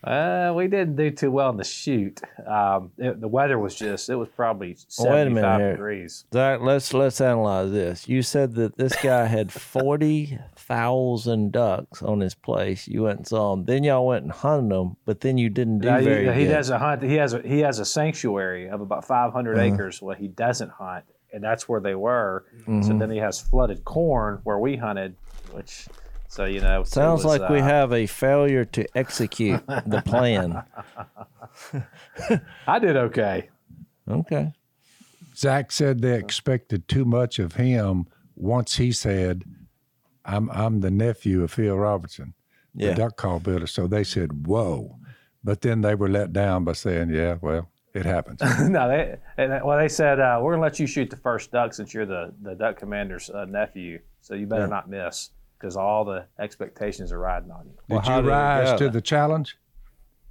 Uh, 0.05 0.53
we 0.55 0.69
didn't 0.69 0.95
do 0.95 1.11
too 1.11 1.31
well 1.31 1.51
in 1.51 1.57
the 1.57 1.65
shoot. 1.65 2.21
Um, 2.47 2.93
it, 2.99 3.21
the 3.21 3.27
weather 3.27 3.59
was 3.59 3.75
just, 3.75 4.09
it 4.09 4.15
was 4.15 4.29
probably 4.29 4.77
75 4.87 5.73
degrees. 5.73 6.25
Zach, 6.33 6.61
let's, 6.61 6.95
let's 6.95 7.21
analyze 7.21 7.73
this. 7.73 8.09
You 8.09 8.23
said 8.23 8.55
that 8.55 8.77
this 8.77 8.95
guy 9.03 9.27
had 9.27 9.51
40,000 9.51 11.53
ducks 11.53 12.03
on 12.03 12.21
his 12.21 12.35
place. 12.35 12.87
You 12.87 13.05
went 13.05 13.19
and 13.19 13.27
saw 13.27 13.57
them. 13.57 13.65
Then 13.65 13.83
y'all 13.83 14.07
went 14.07 14.23
and 14.23 14.33
hunted 14.33 14.71
them, 14.71 14.97
but 15.05 15.21
then 15.21 15.37
you 15.37 15.51
didn't 15.51 15.81
do 15.81 15.89
very 15.89 16.33
he, 16.33 16.45
he 16.45 16.47
does 16.47 16.71
a 16.71 16.79
hunt. 16.79 17.03
He 17.03 17.15
has 17.15 17.35
a, 17.35 17.43
he 17.43 17.59
has 17.61 17.81
a 17.81 17.85
sanctuary 17.85 18.69
of 18.69 18.81
about 18.81 19.05
500 19.05 19.57
uh-huh. 19.57 19.63
acres 19.63 20.01
where 20.01 20.15
he 20.15 20.29
doesn't 20.29 20.71
hunt. 20.71 21.05
And 21.33 21.45
that's 21.45 21.69
where 21.69 21.81
they 21.81 21.95
were. 21.95 22.47
Mm-hmm. 22.61 22.83
So 22.83 22.97
then 22.97 23.11
he 23.11 23.19
has 23.19 23.41
flooded 23.41 23.85
corn 23.85 24.41
where 24.45 24.59
we 24.59 24.77
hunted, 24.77 25.17
which 25.53 25.87
so 26.29 26.45
you 26.45 26.61
know, 26.61 26.85
sounds 26.85 27.25
was, 27.25 27.39
like 27.39 27.51
uh, 27.51 27.53
we 27.53 27.61
have 27.61 27.93
a 27.93 28.07
failure 28.07 28.67
to 28.67 28.87
execute 28.97 29.67
the 29.67 30.03
plan. 30.05 30.63
I 32.67 32.79
did 32.79 32.97
okay. 32.97 33.49
Okay. 34.07 34.53
Zach 35.35 35.73
said 35.73 36.03
they 36.03 36.19
expected 36.19 36.87
too 36.87 37.07
much 37.07 37.39
of 37.39 37.55
him 37.55 38.07
once 38.37 38.77
he 38.77 38.93
said, 38.93 39.45
"I'm 40.27 40.51
I'm 40.51 40.83
the 40.83 40.91
nephew 40.91 41.43
of 41.43 41.51
Phil 41.51 41.77
Robertson, 41.77 42.35
yeah. 42.75 42.91
the 42.91 42.95
duck 42.97 43.17
call 43.17 43.41
builder." 43.41 43.67
So 43.67 43.87
they 43.87 44.05
said, 44.05 44.47
"Whoa," 44.47 44.99
but 45.43 45.63
then 45.63 45.81
they 45.81 45.95
were 45.95 46.11
let 46.11 46.35
down 46.35 46.65
by 46.65 46.75
saying, 46.75 47.11
"Yeah, 47.11 47.39
well." 47.41 47.69
It 47.95 48.05
happens. 48.05 48.41
no, 48.61 48.87
they 48.87 49.19
well 49.65 49.79
they 49.79 49.89
said 49.89 50.21
uh, 50.21 50.39
we're 50.41 50.53
gonna 50.53 50.63
let 50.63 50.79
you 50.79 50.87
shoot 50.87 51.09
the 51.09 51.17
first 51.17 51.51
duck 51.51 51.73
since 51.73 51.95
you're 51.95 52.07
the 52.07 52.35
the 52.43 52.55
duck 52.55 52.77
commander's 52.77 53.31
uh, 53.31 53.47
nephew, 53.47 53.99
so 54.21 54.35
you 54.35 54.47
better 54.47 54.65
yeah. 54.65 54.69
not 54.69 54.91
miss 54.91 55.31
because 55.59 55.77
all 55.77 56.05
the 56.05 56.27
expectations 56.39 57.13
are 57.13 57.19
riding 57.19 57.51
on 57.51 57.67
you. 57.67 57.73
Did 57.89 58.07
well, 58.07 58.23
you 58.23 58.29
rise 58.29 58.79
to 58.79 58.89
the 58.89 59.01
challenge? 59.01 59.57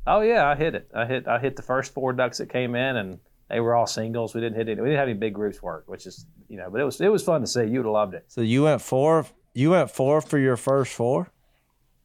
Oh 0.05 0.21
yeah, 0.21 0.47
I 0.47 0.55
hit 0.55 0.73
it. 0.75 0.89
I 0.95 1.05
hit 1.05 1.27
I 1.27 1.39
hit 1.39 1.55
the 1.55 1.61
first 1.61 1.93
four 1.93 2.13
ducks 2.13 2.37
that 2.37 2.49
came 2.49 2.75
in, 2.75 2.95
and 2.95 3.19
they 3.49 3.59
were 3.59 3.75
all 3.75 3.87
singles. 3.87 4.33
We 4.33 4.41
didn't 4.41 4.55
hit 4.55 4.69
any. 4.69 4.81
We 4.81 4.87
didn't 4.87 4.99
have 4.99 5.09
any 5.09 5.17
big 5.17 5.33
groups 5.33 5.61
work, 5.61 5.83
which 5.87 6.05
is 6.05 6.25
you 6.47 6.57
know, 6.57 6.69
but 6.69 6.79
it 6.79 6.85
was 6.85 7.01
it 7.01 7.11
was 7.11 7.23
fun 7.23 7.41
to 7.41 7.47
see. 7.47 7.65
You 7.65 7.79
would 7.79 7.85
have 7.85 7.93
loved 7.93 8.13
it. 8.13 8.25
So 8.27 8.41
you 8.41 8.63
went 8.63 8.81
four. 8.81 9.25
You 9.53 9.71
went 9.71 9.91
four 9.91 10.21
for 10.21 10.37
your 10.37 10.55
first 10.55 10.93
four. 10.93 11.29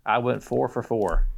I 0.05 0.19
went 0.19 0.43
four 0.43 0.69
for 0.69 0.83
four. 0.83 1.29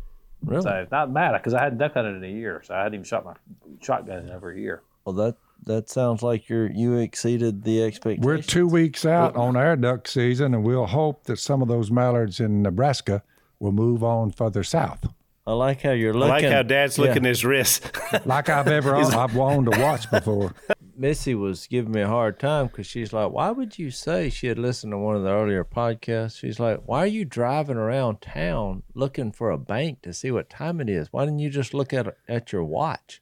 Really? 0.42 0.62
So 0.62 0.86
not 0.90 1.12
bad 1.12 1.32
because 1.32 1.54
I 1.54 1.62
hadn't 1.62 1.78
duck 1.78 1.94
hunted 1.94 2.16
in 2.16 2.24
a 2.24 2.32
year, 2.32 2.62
so 2.64 2.74
I 2.74 2.78
hadn't 2.78 2.94
even 2.94 3.04
shot 3.04 3.24
my 3.24 3.34
shotgun 3.82 4.24
in 4.24 4.30
over 4.30 4.52
a 4.52 4.58
year. 4.58 4.82
Well, 5.04 5.14
that 5.16 5.36
that 5.66 5.88
sounds 5.88 6.22
like 6.22 6.48
you're 6.48 6.70
you 6.70 6.96
exceeded 6.96 7.64
the 7.64 7.82
expectations. 7.82 8.26
We're 8.26 8.38
two 8.38 8.66
weeks 8.66 9.04
out 9.04 9.36
on 9.36 9.56
our 9.56 9.76
duck 9.76 10.08
season, 10.08 10.54
and 10.54 10.64
we'll 10.64 10.86
hope 10.86 11.24
that 11.24 11.38
some 11.38 11.62
of 11.62 11.68
those 11.68 11.90
mallards 11.90 12.40
in 12.40 12.62
Nebraska 12.62 13.22
will 13.58 13.72
move 13.72 14.02
on 14.04 14.30
further 14.30 14.62
south. 14.62 15.06
I 15.46 15.52
like 15.52 15.82
how 15.82 15.90
you're 15.90 16.14
looking. 16.14 16.30
I 16.30 16.40
like 16.40 16.44
how 16.44 16.62
Dad's 16.62 16.96
yeah. 16.96 17.04
looking 17.04 17.24
his 17.24 17.44
wrist. 17.44 17.90
like 18.24 18.48
I've 18.48 18.68
ever 18.68 18.96
I've 18.96 19.34
wanted 19.34 19.72
to 19.72 19.80
watch 19.80 20.10
before. 20.10 20.54
Missy 20.96 21.34
was 21.34 21.66
giving 21.66 21.92
me 21.92 22.02
a 22.02 22.08
hard 22.08 22.38
time 22.38 22.68
because 22.68 22.86
she's 22.86 23.12
like, 23.12 23.30
"Why 23.30 23.50
would 23.50 23.78
you 23.78 23.90
say?" 23.90 24.30
She 24.30 24.46
had 24.46 24.58
listened 24.58 24.92
to 24.92 24.98
one 24.98 25.16
of 25.16 25.22
the 25.22 25.30
earlier 25.30 25.64
podcasts. 25.64 26.38
She's 26.38 26.60
like, 26.60 26.82
"Why 26.86 27.00
are 27.00 27.06
you 27.06 27.24
driving 27.24 27.76
around 27.76 28.20
town 28.20 28.84
looking 28.94 29.32
for 29.32 29.50
a 29.50 29.58
bank 29.58 30.02
to 30.02 30.12
see 30.12 30.30
what 30.30 30.48
time 30.48 30.80
it 30.80 30.88
is? 30.88 31.08
Why 31.12 31.24
didn't 31.24 31.40
you 31.40 31.50
just 31.50 31.74
look 31.74 31.92
at 31.92 32.16
at 32.28 32.52
your 32.52 32.64
watch?" 32.64 33.20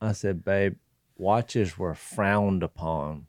I 0.00 0.12
said, 0.12 0.44
"Babe, 0.44 0.76
watches 1.16 1.78
were 1.78 1.94
frowned 1.94 2.62
upon 2.62 3.26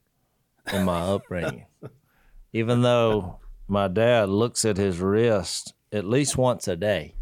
in 0.72 0.86
my 0.86 1.00
upbringing. 1.02 1.66
Even 2.54 2.82
though 2.82 3.40
my 3.68 3.88
dad 3.88 4.30
looks 4.30 4.66
at 4.66 4.78
his 4.78 5.00
wrist 5.00 5.74
at 5.92 6.06
least 6.06 6.38
once 6.38 6.68
a 6.68 6.76
day 6.76 7.16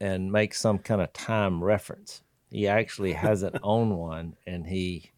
and 0.00 0.32
makes 0.32 0.60
some 0.60 0.78
kind 0.78 1.00
of 1.00 1.12
time 1.12 1.62
reference. 1.62 2.22
He 2.50 2.68
actually 2.68 3.12
hasn't 3.12 3.56
owned 3.62 3.96
one 3.96 4.36
and 4.46 4.66
he 4.66 5.10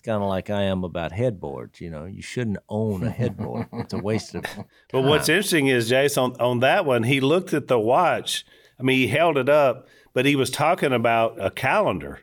it's 0.00 0.06
kind 0.06 0.22
of 0.22 0.30
like 0.30 0.48
I 0.48 0.62
am 0.62 0.82
about 0.82 1.12
headboards. 1.12 1.78
You 1.78 1.90
know, 1.90 2.06
you 2.06 2.22
shouldn't 2.22 2.56
own 2.70 3.02
a 3.02 3.10
headboard. 3.10 3.66
It's 3.74 3.92
a 3.92 3.98
waste 3.98 4.34
of. 4.34 4.44
Time. 4.44 4.64
But 4.90 5.02
what's 5.02 5.28
interesting 5.28 5.66
is, 5.66 5.90
Jason, 5.90 6.22
on, 6.22 6.40
on 6.40 6.60
that 6.60 6.86
one, 6.86 7.02
he 7.02 7.20
looked 7.20 7.52
at 7.52 7.68
the 7.68 7.78
watch. 7.78 8.46
I 8.78 8.82
mean, 8.82 8.96
he 8.96 9.08
held 9.08 9.36
it 9.36 9.50
up, 9.50 9.88
but 10.14 10.24
he 10.24 10.36
was 10.36 10.48
talking 10.50 10.94
about 10.94 11.36
a 11.38 11.50
calendar 11.50 12.20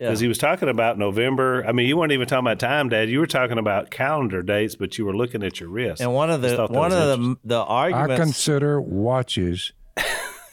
because 0.00 0.22
yeah. 0.22 0.24
he 0.24 0.28
was 0.28 0.38
talking 0.38 0.70
about 0.70 0.96
November. 0.96 1.62
I 1.66 1.72
mean, 1.72 1.86
you 1.86 1.98
weren't 1.98 2.12
even 2.12 2.26
talking 2.26 2.46
about 2.46 2.58
time, 2.58 2.88
Dad. 2.88 3.10
You 3.10 3.18
were 3.18 3.26
talking 3.26 3.58
about 3.58 3.90
calendar 3.90 4.42
dates, 4.42 4.74
but 4.74 4.96
you 4.96 5.04
were 5.04 5.14
looking 5.14 5.42
at 5.42 5.60
your 5.60 5.68
wrist. 5.68 6.00
And 6.00 6.14
one 6.14 6.30
of 6.30 6.40
the 6.40 6.66
one 6.70 6.90
of 6.90 7.20
the 7.20 7.36
the 7.44 7.58
arguments 7.58 8.14
I 8.14 8.16
consider 8.16 8.80
watches 8.80 9.72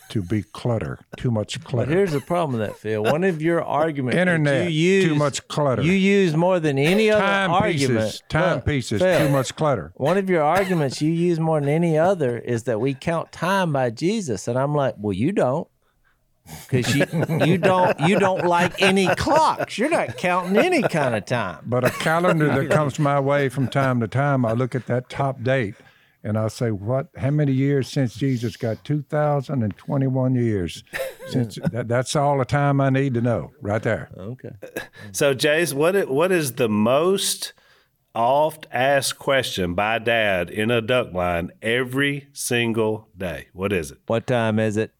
to 0.10 0.22
be 0.22 0.44
clutter, 0.44 1.00
too 1.16 1.32
much 1.32 1.64
clutter. 1.64 1.86
But 1.86 1.96
here's 1.96 2.12
the 2.12 2.20
problem 2.20 2.60
with 2.60 2.68
that, 2.68 2.78
Phil. 2.78 3.02
One 3.02 3.24
of 3.24 3.42
your 3.42 3.64
arguments, 3.64 4.18
internet, 4.18 4.70
you 4.70 4.98
use, 4.98 5.06
too 5.06 5.16
much 5.16 5.48
clutter. 5.48 5.82
You 5.82 5.94
use 5.94 6.36
more 6.36 6.60
than 6.60 6.78
any 6.78 7.10
other 7.10 7.22
time 7.22 7.52
argument. 7.52 8.06
Pieces, 8.06 8.24
time 8.28 8.62
pieces, 8.62 9.02
Phil, 9.02 9.28
too 9.28 9.32
much 9.32 9.56
clutter. 9.56 9.94
One 9.96 10.18
of 10.18 10.30
your 10.30 10.44
arguments 10.44 11.02
you 11.02 11.14
use 11.14 11.40
more 11.40 11.62
than 11.62 11.70
any 11.70 11.98
other 11.98 12.38
is 12.38 12.64
that 12.64 12.82
we 12.82 12.96
count 12.96 13.32
time 13.32 13.72
by 13.72 13.92
Jesus, 13.92 14.50
and 14.50 14.60
I'm 14.60 14.76
like, 14.76 14.96
well, 14.98 15.14
you 15.14 15.32
don't 15.32 15.70
because 16.70 16.96
you 16.96 17.06
you 17.46 17.58
don't 17.58 18.00
you 18.02 18.20
don't 18.20 18.46
like 18.46 18.82
any 18.82 19.08
clocks. 19.16 19.78
You're 19.78 19.90
not 19.90 20.18
counting 20.18 20.58
any 20.58 20.82
kind 20.82 21.16
of 21.16 21.26
time. 21.26 21.60
But 21.66 21.84
a 21.84 21.90
calendar 21.90 22.48
that 22.48 22.70
comes 22.70 23.00
my 23.00 23.20
way 23.20 23.50
from 23.50 23.68
time 23.68 24.00
to 24.02 24.08
time, 24.08 24.46
I 24.46 24.54
look 24.54 24.76
at 24.76 24.88
that 24.88 25.10
top 25.10 25.44
date 25.44 25.76
and 26.24 26.38
I 26.38 26.48
say, 26.48 26.72
"What? 26.72 27.08
How 27.16 27.30
many 27.30 27.54
years 27.54 27.90
since 27.90 28.16
Jesus 28.16 28.58
got? 28.58 28.84
Two 28.84 29.04
thousand 29.04 29.64
and 29.64 29.76
twenty-one 29.78 30.36
years. 30.36 30.84
Since 31.28 31.60
that, 31.72 31.88
that's 31.88 32.16
all 32.16 32.38
the 32.38 32.46
time 32.46 32.82
I 32.82 32.90
need 32.90 33.14
to 33.14 33.22
know, 33.22 33.52
right 33.62 33.82
there." 33.82 34.10
Okay. 34.18 34.52
So, 35.12 35.34
Jase, 35.34 35.74
what 35.74 36.10
what 36.10 36.32
is 36.32 36.54
the 36.54 36.70
most 36.70 37.54
oft 38.16 38.66
asked 38.72 39.20
question 39.20 39.76
by 39.76 40.00
Dad 40.00 40.50
in 40.50 40.72
a 40.72 40.82
duck 40.82 41.14
line 41.14 41.52
every 41.62 42.28
single 42.34 43.08
day? 43.16 43.48
What 43.54 43.72
is 43.72 43.92
it? 43.92 44.00
What 44.08 44.26
time 44.28 44.60
is 44.60 44.76
it? 44.76 44.92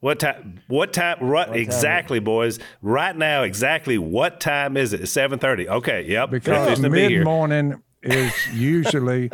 What 0.00 0.20
time? 0.20 0.60
What 0.68 0.92
time? 0.92 1.18
Right, 1.20 1.48
what 1.48 1.56
exactly, 1.56 2.18
time 2.18 2.24
boys. 2.24 2.58
Right 2.82 3.16
now, 3.16 3.42
exactly 3.42 3.98
what 3.98 4.40
time 4.40 4.76
is 4.76 4.92
it? 4.92 5.06
Seven 5.08 5.38
thirty. 5.38 5.68
Okay. 5.68 6.04
Yep. 6.06 6.30
Because 6.30 6.80
mid 6.80 7.24
morning 7.24 7.82
is 8.02 8.32
usually 8.52 9.30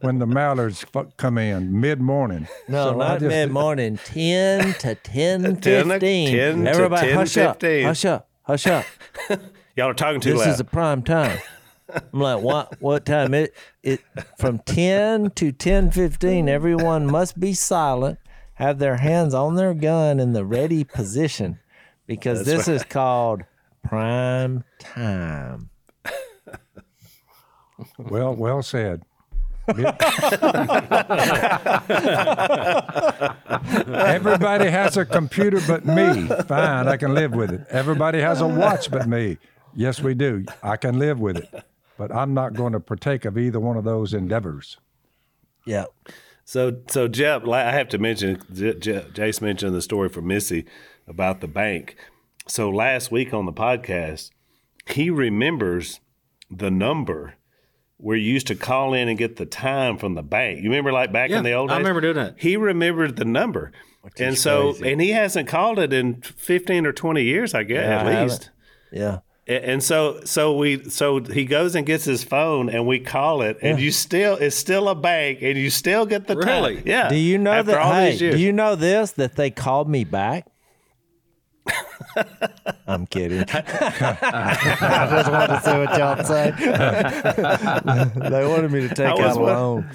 when 0.00 0.18
the 0.18 0.26
mallards 0.26 0.84
come 1.16 1.38
in 1.38 1.80
mid 1.80 2.00
morning. 2.00 2.46
No, 2.68 2.90
so 2.92 2.96
not 2.96 3.20
mid 3.20 3.50
morning. 3.50 3.96
Ten 4.04 4.74
to 4.74 4.94
ten 4.94 5.56
fifteen. 5.60 6.28
10 6.28 6.66
Everybody, 6.66 7.06
to 7.06 7.08
10, 7.08 7.16
hush 7.18 7.34
15. 7.34 7.82
up, 7.82 7.86
hush 7.88 8.04
up, 8.04 8.28
hush 8.42 8.66
up. 8.66 8.84
Y'all 9.76 9.88
are 9.88 9.94
talking 9.94 10.20
too 10.20 10.30
this 10.30 10.38
loud. 10.38 10.46
This 10.46 10.52
is 10.52 10.58
the 10.58 10.64
prime 10.64 11.02
time. 11.02 11.38
I'm 12.12 12.20
like, 12.20 12.42
what? 12.42 12.80
What 12.80 13.04
time? 13.04 13.34
It 13.34 13.54
it 13.82 14.00
from 14.38 14.58
ten 14.60 15.30
to 15.32 15.52
ten 15.52 15.90
fifteen. 15.90 16.48
Everyone 16.48 17.06
must 17.06 17.38
be 17.40 17.52
silent, 17.54 18.18
have 18.62 18.78
their 18.78 18.96
hands 18.96 19.34
on 19.34 19.56
their 19.56 19.74
gun 19.74 20.20
in 20.20 20.32
the 20.32 20.44
ready 20.44 20.84
position, 20.84 21.58
because 22.06 22.44
That's 22.44 22.66
this 22.66 22.68
right. 22.68 22.76
is 22.76 22.84
called 22.84 23.42
prime 23.82 24.62
time. 24.78 25.70
Well, 27.98 28.34
well 28.36 28.62
said. 28.62 29.02
Everybody 33.88 34.70
has 34.70 34.96
a 34.96 35.04
computer 35.04 35.60
but 35.66 35.84
me. 35.84 36.28
Fine, 36.46 36.86
I 36.86 36.96
can 36.96 37.14
live 37.14 37.32
with 37.32 37.50
it. 37.50 37.66
Everybody 37.68 38.20
has 38.20 38.40
a 38.40 38.46
watch 38.46 38.90
but 38.90 39.08
me. 39.08 39.38
Yes, 39.74 40.00
we 40.00 40.14
do. 40.14 40.44
I 40.62 40.76
can 40.76 41.00
live 41.00 41.18
with 41.18 41.38
it. 41.38 41.64
But 41.98 42.14
I'm 42.14 42.32
not 42.34 42.54
going 42.54 42.74
to 42.74 42.80
partake 42.80 43.24
of 43.24 43.36
either 43.36 43.58
one 43.58 43.76
of 43.76 43.82
those 43.84 44.14
endeavors. 44.14 44.78
Yeah. 45.66 45.86
So, 46.52 46.82
so 46.88 47.08
Jeff, 47.08 47.48
I 47.48 47.70
have 47.70 47.88
to 47.88 47.98
mention, 47.98 48.38
Jase 48.52 49.40
mentioned 49.40 49.74
the 49.74 49.80
story 49.80 50.10
from 50.10 50.26
Missy 50.26 50.66
about 51.08 51.40
the 51.40 51.48
bank. 51.48 51.96
So 52.46 52.68
last 52.68 53.10
week 53.10 53.32
on 53.32 53.46
the 53.46 53.54
podcast, 53.54 54.28
he 54.86 55.08
remembers 55.08 56.00
the 56.50 56.70
number 56.70 57.36
where 57.96 58.18
you 58.18 58.30
used 58.30 58.48
to 58.48 58.54
call 58.54 58.92
in 58.92 59.08
and 59.08 59.16
get 59.16 59.36
the 59.36 59.46
time 59.46 59.96
from 59.96 60.12
the 60.14 60.22
bank. 60.22 60.58
You 60.58 60.64
remember, 60.64 60.92
like 60.92 61.10
back 61.10 61.30
yeah, 61.30 61.38
in 61.38 61.44
the 61.44 61.54
old 61.54 61.70
days. 61.70 61.76
I 61.76 61.78
remember 61.78 62.02
doing 62.02 62.16
that. 62.16 62.34
He 62.36 62.58
remembered 62.58 63.16
the 63.16 63.24
number, 63.24 63.72
and 64.18 64.36
so 64.36 64.72
crazy. 64.74 64.92
and 64.92 65.00
he 65.00 65.08
hasn't 65.08 65.48
called 65.48 65.78
it 65.78 65.94
in 65.94 66.20
fifteen 66.20 66.84
or 66.84 66.92
twenty 66.92 67.24
years, 67.24 67.54
I 67.54 67.62
guess, 67.62 67.82
yeah, 67.82 68.02
at 68.02 68.22
least. 68.24 68.50
Yeah. 68.92 69.20
And 69.44 69.82
so, 69.82 70.20
so 70.24 70.56
we, 70.56 70.88
so 70.88 71.20
he 71.20 71.44
goes 71.44 71.74
and 71.74 71.84
gets 71.84 72.04
his 72.04 72.22
phone, 72.22 72.68
and 72.70 72.86
we 72.86 73.00
call 73.00 73.42
it, 73.42 73.58
and 73.60 73.76
yeah. 73.76 73.84
you 73.84 73.90
still, 73.90 74.36
it's 74.36 74.54
still 74.54 74.88
a 74.88 74.94
bank, 74.94 75.40
and 75.42 75.58
you 75.58 75.68
still 75.68 76.06
get 76.06 76.28
the 76.28 76.36
really? 76.36 76.76
time. 76.76 76.84
Yeah. 76.86 77.08
Do 77.08 77.16
you 77.16 77.38
know 77.38 77.60
that? 77.60 77.92
Hey, 77.92 78.16
do 78.16 78.38
you 78.38 78.52
know 78.52 78.76
this? 78.76 79.12
That 79.12 79.34
they 79.34 79.50
called 79.50 79.88
me 79.88 80.04
back 80.04 80.46
I'm 82.86 83.06
kidding. 83.06 83.44
I 83.48 85.06
just 85.10 85.30
wanted 85.30 85.48
to 85.48 85.60
see 85.62 85.78
what 85.78 85.98
y'all 85.98 86.24
say. 86.24 86.50
they 88.30 88.46
wanted 88.46 88.72
me 88.72 88.88
to 88.88 88.94
take 88.94 89.06
out 89.06 89.36
a 89.36 89.40
loan. 89.40 89.86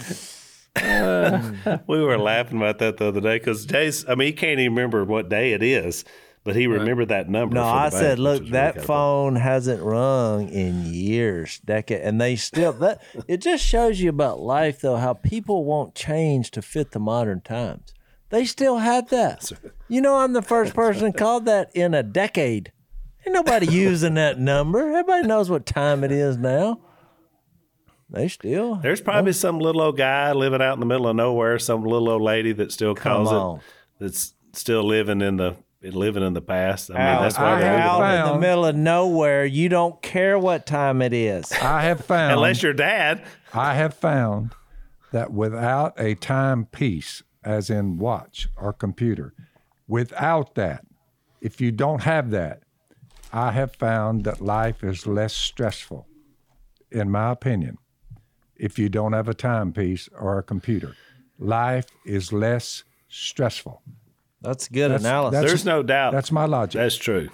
we 1.88 2.02
were 2.02 2.18
laughing 2.18 2.58
about 2.58 2.80
that 2.80 2.98
the 2.98 3.06
other 3.06 3.22
day 3.22 3.38
because 3.40 3.66
Jase, 3.66 4.06
I 4.08 4.16
mean, 4.16 4.28
he 4.28 4.34
can't 4.34 4.60
even 4.60 4.74
remember 4.74 5.04
what 5.04 5.30
day 5.30 5.54
it 5.54 5.64
is, 5.64 6.06
but 6.48 6.56
he 6.56 6.66
remembered 6.66 7.10
right. 7.10 7.26
that 7.26 7.30
number. 7.30 7.56
No, 7.56 7.66
I 7.66 7.90
bank, 7.90 8.02
said, 8.02 8.20
look, 8.20 8.48
that 8.52 8.76
really 8.76 8.88
phone 8.88 9.36
hasn't 9.36 9.84
rung 9.84 10.48
in 10.48 10.86
years, 10.86 11.60
decade, 11.60 12.00
and 12.00 12.22
they 12.22 12.38
still 12.38 12.72
that. 12.72 13.02
It 13.28 13.42
just 13.42 13.66
shows 13.66 14.00
you 14.00 14.10
about 14.10 14.40
life, 14.40 14.80
though, 14.80 14.96
how 14.96 15.14
people 15.14 15.66
won't 15.66 15.94
change 15.94 16.52
to 16.52 16.62
fit 16.62 16.92
the 16.92 17.00
modern 17.00 17.42
times. 17.42 17.94
They 18.30 18.46
still 18.46 18.78
had 18.78 19.10
that. 19.10 19.52
You 19.90 20.00
know, 20.00 20.20
I'm 20.20 20.32
the 20.32 20.42
first 20.42 20.74
person 20.74 21.12
called 21.12 21.44
that 21.48 21.70
in 21.76 21.94
a 21.94 22.02
decade. 22.02 22.72
Ain't 23.26 23.34
nobody 23.34 23.68
using 23.68 24.14
that 24.14 24.40
number. 24.40 24.80
Everybody 24.80 25.28
knows 25.28 25.50
what 25.50 25.66
time 25.66 26.06
it 26.06 26.14
is 26.14 26.38
now. 26.38 26.80
They 28.10 28.30
still. 28.30 28.76
There's 28.76 29.02
probably 29.02 29.34
some 29.34 29.60
little 29.60 29.82
old 29.82 29.98
guy 29.98 30.32
living 30.32 30.62
out 30.62 30.76
in 30.76 30.80
the 30.80 30.86
middle 30.86 31.10
of 31.10 31.18
nowhere, 31.18 31.60
some 31.60 31.84
little 31.84 32.10
old 32.10 32.22
lady 32.22 32.54
that 32.54 32.72
still 32.72 32.96
calls 32.96 33.34
it. 33.60 33.66
That's 34.00 34.34
still 34.54 34.84
living 34.84 35.22
in 35.22 35.36
the 35.36 35.58
living 35.94 36.24
in 36.24 36.34
the 36.34 36.42
past. 36.42 36.90
I 36.92 36.94
mean, 36.94 37.02
out, 37.04 37.22
that's 37.22 37.38
why 37.38 37.60
they're 37.60 37.80
out 37.80 38.28
in 38.28 38.34
the 38.34 38.40
middle 38.40 38.66
of 38.66 38.76
nowhere. 38.76 39.46
You 39.46 39.70
don't 39.70 40.02
care 40.02 40.38
what 40.38 40.66
time 40.66 41.02
it 41.02 41.14
is. 41.14 41.52
I 41.52 41.82
have 41.84 42.04
found, 42.06 42.34
unless 42.34 42.62
your 42.62 42.74
dad. 42.74 43.26
I 43.54 43.74
have 43.76 43.94
found 43.94 44.54
that 45.12 45.32
without 45.32 45.94
a 46.00 46.16
timepiece, 46.16 47.24
as 47.44 47.70
in 47.70 47.98
watch 47.98 48.50
or 48.58 48.74
computer. 48.74 49.34
Without 49.88 50.56
that, 50.56 50.86
if 51.42 51.62
you 51.62 51.72
don't 51.72 52.04
have 52.04 52.32
that, 52.32 52.64
I 53.32 53.52
have 53.52 53.76
found 53.76 54.26
that 54.26 54.42
life 54.42 54.84
is 54.84 55.08
less 55.08 55.34
stressful, 55.34 56.08
in 56.92 57.10
my 57.10 57.32
opinion, 57.32 57.78
if 58.56 58.78
you 58.78 58.90
don't 58.90 59.14
have 59.14 59.30
a 59.30 59.34
timepiece 59.34 60.10
or 60.18 60.38
a 60.38 60.44
computer. 60.44 60.96
Life 61.40 61.86
is 62.06 62.34
less 62.34 62.84
stressful. 63.08 63.82
That's 64.42 64.68
good 64.68 64.92
that's, 64.92 65.04
analysis. 65.04 65.40
That's, 65.40 65.52
There's 65.52 65.66
no 65.66 65.84
doubt. 65.84 66.14
That's 66.14 66.32
my 66.32 66.46
logic. 66.46 66.80
That's 66.80 66.96
true. 66.96 67.30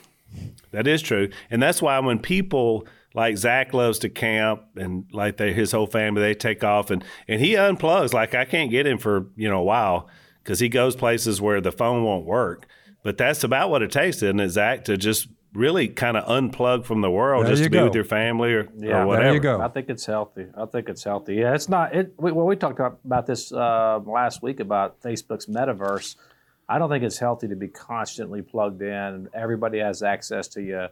That 0.71 0.87
is 0.87 1.01
true. 1.01 1.29
And 1.51 1.61
that's 1.61 1.81
why 1.81 1.99
when 1.99 2.19
people 2.19 2.87
like 3.13 3.37
Zach 3.37 3.73
loves 3.73 3.99
to 3.99 4.09
camp 4.09 4.63
and 4.75 5.05
like 5.11 5.37
they, 5.37 5.53
his 5.53 5.71
whole 5.71 5.85
family, 5.85 6.21
they 6.21 6.33
take 6.33 6.63
off 6.63 6.89
and, 6.89 7.03
and 7.27 7.39
he 7.39 7.53
unplugs. 7.53 8.13
Like 8.13 8.33
I 8.33 8.45
can't 8.45 8.71
get 8.71 8.87
him 8.87 8.97
for, 8.97 9.27
you 9.35 9.49
know, 9.49 9.59
a 9.59 9.63
while 9.63 10.09
because 10.43 10.59
he 10.59 10.69
goes 10.69 10.95
places 10.95 11.39
where 11.39 11.61
the 11.61 11.71
phone 11.71 12.03
won't 12.03 12.25
work. 12.25 12.65
But 13.03 13.17
that's 13.17 13.43
about 13.43 13.69
what 13.69 13.81
it 13.81 13.91
takes, 13.91 14.17
isn't 14.17 14.39
it, 14.39 14.49
Zach, 14.49 14.85
to 14.85 14.97
just 14.97 15.27
really 15.53 15.87
kind 15.87 16.17
of 16.17 16.25
unplug 16.25 16.85
from 16.85 17.01
the 17.01 17.11
world 17.11 17.45
there 17.45 17.51
just 17.51 17.63
to 17.63 17.69
go. 17.69 17.81
be 17.81 17.83
with 17.83 17.95
your 17.95 18.05
family 18.05 18.53
or, 18.53 18.67
yeah, 18.75 19.03
or 19.03 19.07
whatever. 19.07 19.25
There 19.25 19.33
you 19.35 19.39
go. 19.39 19.61
I 19.61 19.67
think 19.67 19.89
it's 19.89 20.05
healthy. 20.05 20.47
I 20.57 20.65
think 20.65 20.89
it's 20.89 21.03
healthy. 21.03 21.35
Yeah, 21.35 21.53
it's 21.53 21.69
not. 21.69 21.93
It. 21.93 22.13
We, 22.17 22.31
well, 22.31 22.47
we 22.47 22.55
talked 22.55 22.79
about 22.79 23.27
this 23.27 23.51
uh, 23.51 23.99
last 24.05 24.41
week 24.41 24.59
about 24.59 25.01
Facebook's 25.01 25.45
metaverse. 25.45 26.15
I 26.67 26.79
don't 26.79 26.89
think 26.89 27.03
it's 27.03 27.19
healthy 27.19 27.47
to 27.47 27.55
be 27.55 27.67
constantly 27.67 28.41
plugged 28.41 28.81
in. 28.81 29.29
Everybody 29.33 29.79
has 29.79 30.01
access 30.01 30.47
to 30.49 30.61
you 30.61 30.87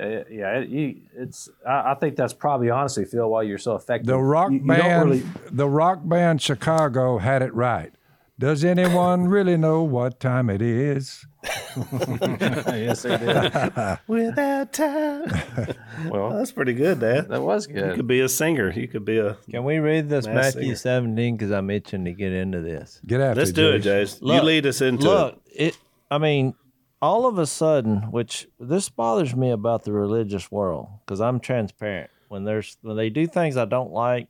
uh, 0.00 0.24
yeah, 0.30 0.60
it, 0.60 0.96
it's. 1.16 1.48
I, 1.66 1.92
I, 1.92 1.94
think 1.94 2.16
that's 2.16 2.32
probably 2.32 2.70
honestly, 2.70 3.04
Phil, 3.04 3.28
why 3.28 3.42
you're 3.42 3.58
so 3.58 3.74
effective. 3.74 4.06
The 4.06 4.18
rock 4.18 4.52
you, 4.52 4.60
band, 4.60 5.10
really... 5.10 5.24
the 5.50 5.68
rock 5.68 6.00
band 6.04 6.40
Chicago 6.40 7.18
had 7.18 7.42
it 7.42 7.52
right. 7.54 7.92
Does 8.40 8.64
anyone 8.64 9.28
really 9.28 9.58
know 9.58 9.82
what 9.82 10.18
time 10.18 10.48
it 10.48 10.62
is? 10.62 11.26
yes, 11.44 13.02
they 13.02 13.18
did. 13.18 13.98
Without 14.06 14.72
time. 14.72 15.30
well, 16.08 16.30
that's 16.30 16.50
pretty 16.50 16.72
good, 16.72 17.00
Dad. 17.00 17.28
That 17.28 17.42
was 17.42 17.66
good. 17.66 17.90
You 17.90 17.96
could 17.96 18.06
be 18.06 18.20
a 18.20 18.30
singer. 18.30 18.72
You 18.72 18.88
could 18.88 19.04
be 19.04 19.18
a. 19.18 19.36
Can 19.50 19.62
we 19.64 19.78
read 19.78 20.08
this 20.08 20.26
Matthew 20.26 20.74
singer. 20.74 20.76
17? 20.76 21.36
Because 21.36 21.50
I'm 21.50 21.68
itching 21.68 22.06
to 22.06 22.12
get 22.14 22.32
into 22.32 22.62
this. 22.62 22.98
Get 23.06 23.20
after 23.20 23.40
Let's 23.40 23.52
do 23.52 23.72
it, 23.72 23.80
Jase. 23.80 24.18
you 24.22 24.40
lead 24.40 24.64
us 24.64 24.80
into 24.80 25.04
look, 25.04 25.42
it. 25.52 25.74
it. 25.74 25.78
I 26.10 26.16
mean, 26.16 26.54
all 27.02 27.26
of 27.26 27.36
a 27.36 27.46
sudden, 27.46 28.10
which 28.10 28.48
this 28.58 28.88
bothers 28.88 29.36
me 29.36 29.50
about 29.50 29.84
the 29.84 29.92
religious 29.92 30.50
world, 30.50 30.88
because 31.04 31.20
I'm 31.20 31.40
transparent. 31.40 32.10
When 32.28 32.44
there's 32.44 32.78
when 32.80 32.96
they 32.96 33.10
do 33.10 33.26
things 33.26 33.58
I 33.58 33.66
don't 33.66 33.92
like, 33.92 34.28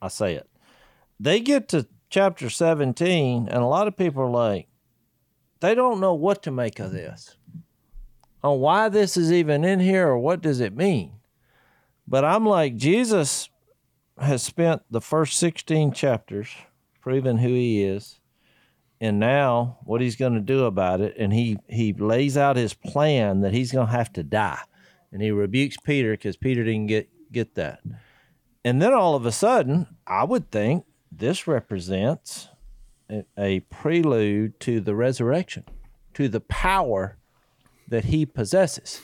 I 0.00 0.08
say 0.08 0.36
it. 0.36 0.48
They 1.18 1.40
get 1.40 1.68
to 1.68 1.86
chapter 2.10 2.50
17, 2.50 3.48
and 3.48 3.62
a 3.62 3.66
lot 3.66 3.88
of 3.88 3.96
people 3.96 4.22
are 4.22 4.30
like, 4.30 4.68
they 5.60 5.74
don't 5.74 6.00
know 6.00 6.14
what 6.14 6.42
to 6.42 6.50
make 6.50 6.78
of 6.78 6.92
this, 6.92 7.36
on 8.42 8.58
why 8.58 8.88
this 8.88 9.16
is 9.16 9.32
even 9.32 9.64
in 9.64 9.80
here 9.80 10.08
or 10.08 10.18
what 10.18 10.42
does 10.42 10.60
it 10.60 10.76
mean. 10.76 11.12
But 12.06 12.24
I'm 12.24 12.44
like, 12.44 12.76
Jesus 12.76 13.48
has 14.18 14.42
spent 14.42 14.82
the 14.90 15.00
first 15.00 15.38
16 15.38 15.92
chapters 15.92 16.50
proving 17.00 17.38
who 17.38 17.48
he 17.48 17.82
is 17.82 18.20
and 19.00 19.18
now 19.18 19.78
what 19.84 20.00
he's 20.00 20.16
going 20.16 20.34
to 20.34 20.40
do 20.40 20.64
about 20.64 21.00
it 21.00 21.14
and 21.16 21.32
he 21.32 21.56
he 21.68 21.94
lays 21.94 22.36
out 22.36 22.56
his 22.56 22.74
plan 22.74 23.40
that 23.40 23.54
he's 23.54 23.72
going 23.72 23.86
to 23.86 23.92
have 23.92 24.12
to 24.12 24.22
die. 24.22 24.60
And 25.10 25.22
he 25.22 25.30
rebukes 25.30 25.78
peter 25.78 26.10
because 26.12 26.36
peter 26.36 26.62
didn't 26.64 26.88
get 26.88 27.08
get 27.32 27.54
that. 27.54 27.80
And 28.62 28.82
then 28.82 28.92
all 28.92 29.14
of 29.14 29.24
a 29.24 29.32
sudden 29.32 29.86
i 30.06 30.22
would 30.24 30.50
think 30.50 30.84
this 31.10 31.46
represents 31.46 32.48
a, 33.36 33.60
prelude 33.70 34.58
to 34.60 34.80
the 34.80 34.94
resurrection 34.94 35.64
to 36.14 36.28
the 36.28 36.40
power 36.40 37.16
that 37.88 38.04
he 38.06 38.24
possesses 38.24 39.00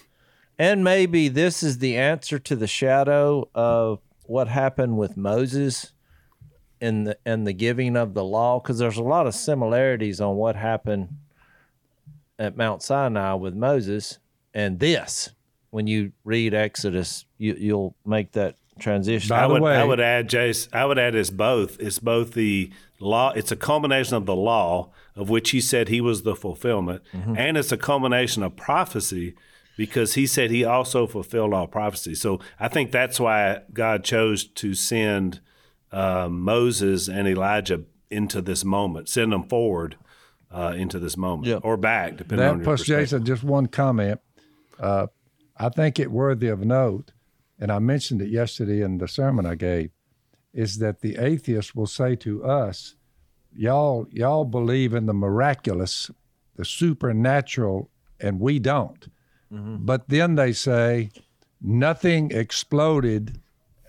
and 0.59 0.85
maybe 0.85 1.29
this 1.29 1.63
is 1.63 1.79
the 1.79 1.97
answer 1.97 2.39
to 2.39 2.55
the 2.55 2.69
shadow 2.69 3.49
of 3.55 4.01
what 4.25 4.49
happened 4.49 4.97
with 4.97 5.17
moses 5.17 5.93
in 6.81 7.05
the 7.05 7.19
in 7.27 7.45
the 7.45 7.53
giving 7.53 7.97
of 7.97 8.15
the 8.15 8.25
law 8.25 8.61
because 8.61 8.79
there's 8.79 8.97
a 8.97 9.03
lot 9.03 9.27
of 9.27 9.35
similarities 9.35 10.21
on 10.21 10.37
what 10.37 10.57
happened 10.57 11.09
at 12.39 12.57
Mount 12.57 12.83
Sinai 12.83 13.35
with 13.35 13.55
Moses 13.55 14.19
and 14.55 14.79
this. 14.79 15.31
When 15.71 15.87
you 15.87 16.13
read 16.25 16.55
Exodus, 16.55 17.25
you, 17.39 17.55
you'll 17.59 17.97
make 18.05 18.33
that 18.33 18.57
transition. 18.79 19.29
By 19.29 19.43
I 19.43 19.47
would, 19.47 19.63
way, 19.63 19.77
I 19.77 19.85
would 19.85 20.01
add, 20.01 20.29
Jase. 20.29 20.69
I 20.73 20.85
would 20.85 20.99
add 20.99 21.15
it's 21.15 21.31
both. 21.31 21.81
It's 21.81 21.99
both 21.99 22.35
the 22.35 22.71
law. 23.01 23.33
It's 23.33 23.53
a 23.53 23.57
culmination 23.57 24.17
of 24.17 24.27
the 24.27 24.37
law 24.37 24.91
of 25.15 25.31
which 25.31 25.51
he 25.51 25.61
said 25.61 25.89
he 25.89 26.01
was 26.01 26.23
the 26.23 26.37
fulfillment, 26.37 27.03
mm-hmm. 27.13 27.37
and 27.37 27.57
it's 27.57 27.73
a 27.73 27.77
culmination 27.77 28.43
of 28.43 28.55
prophecy 28.57 29.35
because 29.77 30.15
he 30.15 30.27
said 30.27 30.51
he 30.51 30.65
also 30.65 31.07
fulfilled 31.07 31.53
all 31.53 31.67
prophecy. 31.67 32.15
So 32.15 32.41
I 32.59 32.69
think 32.69 32.93
that's 32.93 33.21
why 33.21 33.61
God 33.73 34.05
chose 34.05 34.45
to 34.45 34.75
send 34.75 35.41
uh, 35.93 36.29
Moses 36.31 37.09
and 37.09 37.29
Elijah 37.29 37.83
into 38.11 38.41
this 38.41 38.65
moment, 38.65 39.09
send 39.09 39.33
them 39.33 39.45
forward 39.45 39.97
uh, 40.51 40.75
into 40.77 40.99
this 40.99 41.17
moment 41.17 41.49
yep. 41.49 41.61
or 41.65 41.77
back, 41.77 42.17
depending 42.17 42.39
that 42.39 42.51
on 42.53 42.59
your 42.59 42.65
plus 42.65 42.85
Jason, 42.85 43.25
just 43.25 43.45
one 43.45 43.67
comment. 43.67 44.21
Uh, 44.79 45.07
I 45.57 45.69
think 45.71 45.99
it 45.99 46.11
worthy 46.11 46.49
of 46.49 46.61
note, 46.61 47.13
and 47.59 47.71
I 47.71 47.79
mentioned 47.79 48.23
it 48.23 48.29
yesterday 48.29 48.83
in 48.83 48.99
the 48.99 49.09
sermon 49.09 49.47
I 49.47 49.55
gave, 49.55 49.91
is 50.53 50.79
that 50.79 51.01
the 51.01 51.17
atheists 51.17 51.75
will 51.75 51.87
say 51.87 52.17
to 52.17 52.45
us, 52.45 52.97
"Y'all, 53.55 54.07
y'all 54.11 54.45
believe 54.45 54.95
in 54.95 55.07
the 55.07 55.15
miraculous, 55.15 56.11
the 56.57 56.65
supernatural, 56.65 57.91
and 58.21 58.41
we 58.41 58.59
don't." 58.59 59.09
Mm-hmm. 59.53 59.85
But 59.85 60.09
then 60.09 60.35
they 60.35 60.53
say 60.53 61.11
nothing 61.61 62.31
exploded, 62.31 63.41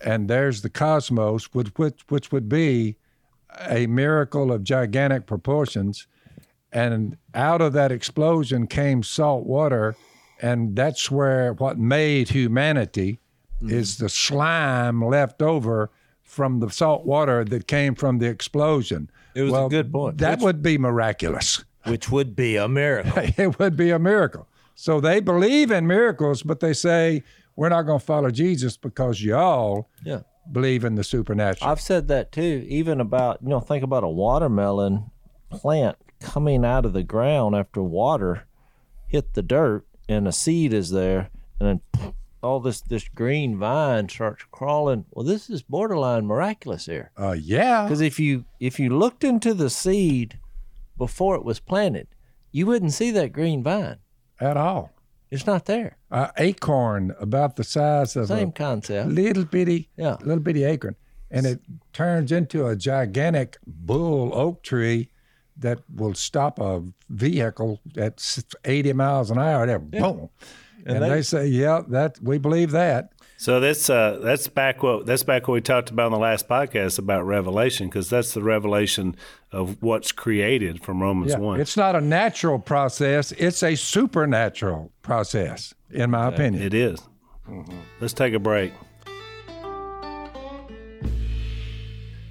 and 0.04 0.28
there's 0.28 0.62
the 0.62 0.70
cosmos, 0.70 1.52
which, 1.54 1.68
which, 1.76 2.00
which 2.08 2.32
would 2.32 2.48
be 2.48 2.96
a 3.68 3.86
miracle 3.86 4.52
of 4.52 4.62
gigantic 4.62 5.26
proportions. 5.26 6.06
And 6.72 7.16
out 7.34 7.60
of 7.60 7.72
that 7.72 7.90
explosion 7.90 8.66
came 8.66 9.02
salt 9.02 9.46
water, 9.46 9.96
and 10.40 10.76
that's 10.76 11.10
where 11.10 11.54
what 11.54 11.78
made 11.78 12.28
humanity 12.28 13.20
mm-hmm. 13.62 13.74
is 13.74 13.98
the 13.98 14.08
slime 14.08 15.04
left 15.04 15.42
over 15.42 15.90
from 16.22 16.60
the 16.60 16.70
salt 16.70 17.06
water 17.06 17.44
that 17.44 17.66
came 17.66 17.94
from 17.94 18.18
the 18.18 18.26
explosion. 18.26 19.10
It 19.34 19.42
was 19.42 19.52
well, 19.52 19.66
a 19.66 19.70
good 19.70 19.92
point. 19.92 20.18
That 20.18 20.38
which, 20.38 20.44
would 20.44 20.62
be 20.62 20.78
miraculous. 20.78 21.64
Which 21.84 22.10
would 22.10 22.36
be 22.36 22.56
a 22.56 22.68
miracle. 22.68 23.12
it 23.36 23.58
would 23.58 23.76
be 23.76 23.90
a 23.90 23.98
miracle. 23.98 24.46
So 24.74 25.00
they 25.00 25.20
believe 25.20 25.70
in 25.70 25.86
miracles, 25.86 26.42
but 26.42 26.60
they 26.60 26.72
say, 26.72 27.24
we're 27.56 27.70
not 27.70 27.82
going 27.82 27.98
to 27.98 28.04
follow 28.04 28.30
Jesus 28.30 28.76
because 28.76 29.22
y'all 29.22 29.88
yeah. 30.04 30.20
believe 30.52 30.84
in 30.84 30.94
the 30.94 31.02
supernatural. 31.02 31.68
I've 31.68 31.80
said 31.80 32.06
that 32.08 32.30
too, 32.30 32.64
even 32.68 33.00
about, 33.00 33.42
you 33.42 33.48
know, 33.48 33.58
think 33.58 33.82
about 33.82 34.04
a 34.04 34.08
watermelon 34.08 35.10
plant 35.50 35.96
coming 36.20 36.64
out 36.64 36.84
of 36.84 36.92
the 36.92 37.02
ground 37.02 37.56
after 37.56 37.82
water 37.82 38.44
hit 39.08 39.34
the 39.34 39.42
dirt 39.42 39.86
and 40.08 40.28
a 40.28 40.32
seed 40.32 40.72
is 40.72 40.90
there 40.90 41.30
and 41.58 41.80
then 42.00 42.12
all 42.42 42.60
this 42.60 42.80
this 42.80 43.08
green 43.08 43.58
vine 43.58 44.08
starts 44.08 44.44
crawling. 44.50 45.04
Well, 45.10 45.24
this 45.24 45.50
is 45.50 45.62
borderline 45.62 46.26
miraculous 46.26 46.86
here. 46.86 47.10
Uh 47.16 47.32
yeah. 47.32 47.84
Because 47.84 48.00
if 48.00 48.18
you 48.18 48.44
if 48.60 48.78
you 48.78 48.96
looked 48.96 49.24
into 49.24 49.54
the 49.54 49.70
seed 49.70 50.38
before 50.96 51.36
it 51.36 51.44
was 51.44 51.60
planted, 51.60 52.08
you 52.52 52.66
wouldn't 52.66 52.92
see 52.92 53.10
that 53.12 53.32
green 53.32 53.62
vine 53.62 53.98
at 54.40 54.56
all. 54.56 54.92
It's 55.30 55.46
not 55.46 55.66
there. 55.66 55.98
An 56.10 56.30
acorn 56.38 57.14
about 57.20 57.56
the 57.56 57.64
size 57.64 58.16
of 58.16 58.28
same 58.28 58.48
a 58.48 58.52
concept, 58.52 59.10
little 59.10 59.44
bitty, 59.44 59.90
yeah, 59.96 60.16
little 60.22 60.42
bitty 60.42 60.64
acorn, 60.64 60.96
and 61.30 61.46
it 61.46 61.60
turns 61.92 62.32
into 62.32 62.66
a 62.66 62.74
gigantic 62.74 63.58
bull 63.66 64.34
oak 64.34 64.62
tree 64.62 65.10
that 65.58 65.80
will 65.94 66.14
stop 66.14 66.58
a 66.58 66.82
vehicle 67.10 67.80
at 67.96 68.24
80 68.64 68.92
miles 68.94 69.30
an 69.30 69.38
hour. 69.38 69.66
There, 69.66 69.82
yeah. 69.92 70.00
boom, 70.00 70.30
and, 70.86 70.96
and 70.96 71.04
they, 71.04 71.08
they, 71.08 71.22
say, 71.22 71.46
"Yeah, 71.46 71.82
that 71.88 72.20
we 72.22 72.38
believe 72.38 72.70
that." 72.72 73.12
So 73.36 73.60
that's 73.60 73.88
uh, 73.88 74.18
that's 74.20 74.48
back 74.48 74.82
what 74.82 75.06
that's 75.06 75.22
back 75.22 75.46
what 75.46 75.54
we 75.54 75.60
talked 75.60 75.90
about 75.90 76.06
in 76.06 76.12
the 76.12 76.18
last 76.18 76.48
podcast 76.48 76.98
about 76.98 77.24
revelation 77.24 77.86
because 77.86 78.10
that's 78.10 78.34
the 78.34 78.42
revelation 78.42 79.14
of 79.52 79.80
what's 79.80 80.10
created 80.10 80.82
from 80.82 81.00
Romans 81.00 81.32
yeah, 81.32 81.38
one. 81.38 81.60
It's 81.60 81.76
not 81.76 81.94
a 81.94 82.00
natural 82.00 82.58
process; 82.58 83.30
it's 83.32 83.62
a 83.62 83.76
supernatural 83.76 84.90
process, 85.02 85.72
in 85.90 86.10
my 86.10 86.26
opinion. 86.26 86.62
It 86.62 86.74
is. 86.74 87.00
Mm-hmm. 87.48 87.78
Let's 88.00 88.12
take 88.12 88.34
a 88.34 88.40
break. 88.40 88.72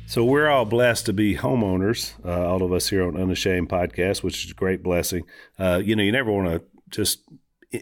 So 0.07 0.23
we're 0.23 0.47
all 0.47 0.63
blessed 0.63 1.05
to 1.07 1.13
be 1.13 1.35
homeowners, 1.35 2.13
uh, 2.25 2.49
all 2.49 2.63
of 2.63 2.71
us 2.71 2.87
here 2.87 3.05
on 3.05 3.17
Unashamed 3.17 3.67
Podcast, 3.67 4.23
which 4.23 4.45
is 4.45 4.51
a 4.51 4.53
great 4.53 4.81
blessing. 4.81 5.23
Uh, 5.59 5.81
you 5.83 5.97
know, 5.97 6.03
you 6.03 6.13
never 6.13 6.31
want 6.31 6.47
to 6.47 6.61
just 6.89 7.23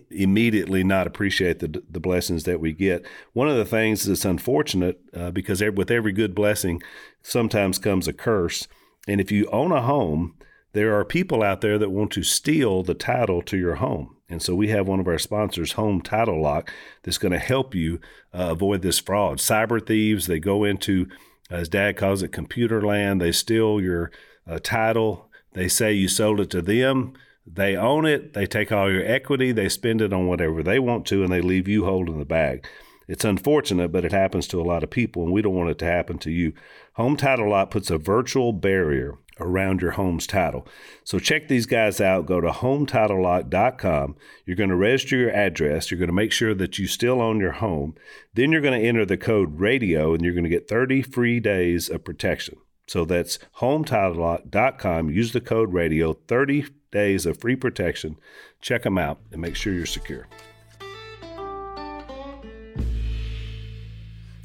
immediately 0.09 0.83
not 0.83 1.07
appreciate 1.07 1.59
the 1.59 1.83
the 1.89 1.99
blessings 1.99 2.43
that 2.43 2.59
we 2.59 2.73
get. 2.73 3.05
One 3.33 3.47
of 3.47 3.57
the 3.57 3.65
things 3.65 4.05
that's 4.05 4.25
unfortunate 4.25 4.99
uh, 5.13 5.31
because 5.31 5.61
with 5.61 5.91
every 5.91 6.11
good 6.11 6.33
blessing 6.33 6.81
sometimes 7.21 7.77
comes 7.77 8.07
a 8.07 8.13
curse. 8.13 8.67
And 9.07 9.21
if 9.21 9.31
you 9.31 9.47
own 9.51 9.71
a 9.71 9.81
home, 9.81 10.35
there 10.73 10.97
are 10.97 11.05
people 11.05 11.43
out 11.43 11.61
there 11.61 11.77
that 11.77 11.91
want 11.91 12.11
to 12.13 12.23
steal 12.23 12.81
the 12.81 12.95
title 12.95 13.41
to 13.43 13.57
your 13.57 13.75
home. 13.75 14.17
And 14.27 14.41
so 14.41 14.55
we 14.55 14.69
have 14.69 14.87
one 14.87 14.99
of 14.99 15.07
our 15.07 15.19
sponsors, 15.19 15.73
Home 15.73 16.01
Title 16.01 16.41
Lock, 16.41 16.71
that's 17.03 17.19
going 17.19 17.31
to 17.31 17.39
help 17.39 17.75
you 17.75 17.99
uh, 18.33 18.47
avoid 18.49 18.81
this 18.81 18.97
fraud. 18.97 19.37
Cyber 19.37 19.85
thieves, 19.85 20.25
they 20.25 20.39
go 20.39 20.63
into, 20.63 21.07
as 21.51 21.69
dad 21.69 21.95
calls 21.95 22.23
it, 22.23 22.29
computer 22.31 22.81
land. 22.81 23.21
They 23.21 23.31
steal 23.31 23.79
your 23.79 24.11
uh, 24.47 24.57
title. 24.63 25.29
They 25.53 25.67
say 25.67 25.93
you 25.93 26.07
sold 26.07 26.39
it 26.39 26.49
to 26.49 26.63
them 26.63 27.13
they 27.45 27.75
own 27.75 28.05
it, 28.05 28.33
they 28.33 28.45
take 28.45 28.71
all 28.71 28.91
your 28.91 29.05
equity, 29.05 29.51
they 29.51 29.69
spend 29.69 30.01
it 30.01 30.13
on 30.13 30.27
whatever 30.27 30.63
they 30.63 30.79
want 30.79 31.05
to, 31.07 31.23
and 31.23 31.31
they 31.31 31.41
leave 31.41 31.67
you 31.67 31.85
holding 31.85 32.19
the 32.19 32.25
bag. 32.25 32.67
It's 33.07 33.25
unfortunate, 33.25 33.91
but 33.91 34.03
it 34.03 34.11
happens 34.11 34.47
to 34.47 34.59
a 34.59 34.63
lot 34.63 34.83
of 34.83 34.89
people, 34.89 35.23
and 35.23 35.31
we 35.31 35.41
don't 35.43 35.53
want 35.53 35.69
it 35.69 35.77
to 35.79 35.85
happen 35.85 36.17
to 36.19 36.31
you. 36.31 36.53
Home 36.93 37.15
Title 37.15 37.49
Lock 37.49 37.69
puts 37.69 37.91
a 37.91 37.99
virtual 37.99 38.51
barrier 38.51 39.19
around 39.39 39.81
your 39.81 39.91
home's 39.91 40.25
title. 40.25 40.67
So 41.03 41.19
check 41.19 41.47
these 41.47 41.65
guys 41.65 41.99
out. 41.99 42.25
Go 42.25 42.41
to 42.41 42.49
hometitlelock.com. 42.49 44.15
You're 44.45 44.55
going 44.55 44.69
to 44.69 44.75
register 44.75 45.17
your 45.17 45.31
address. 45.31 45.91
You're 45.91 45.99
going 45.99 46.07
to 46.07 46.13
make 46.13 46.31
sure 46.31 46.53
that 46.53 46.79
you 46.79 46.87
still 46.87 47.21
own 47.21 47.39
your 47.39 47.51
home. 47.51 47.95
Then 48.33 48.51
you're 48.51 48.61
going 48.61 48.79
to 48.79 48.87
enter 48.87 49.05
the 49.05 49.17
code 49.17 49.59
radio 49.59 50.13
and 50.13 50.23
you're 50.23 50.33
going 50.33 50.45
to 50.45 50.49
get 50.49 50.69
30 50.69 51.01
free 51.01 51.39
days 51.39 51.89
of 51.89 52.03
protection. 52.05 52.57
So 52.87 53.05
that's 53.05 53.39
hometitlelock.com. 53.57 55.09
Use 55.09 55.33
the 55.33 55.41
code 55.41 55.73
radio 55.73 56.13
30 56.13 56.67
days 56.91 57.25
of 57.25 57.39
free 57.39 57.55
protection. 57.55 58.17
Check 58.61 58.83
them 58.83 58.97
out 58.97 59.19
and 59.31 59.41
make 59.41 59.55
sure 59.55 59.73
you're 59.73 59.85
secure. 59.85 60.27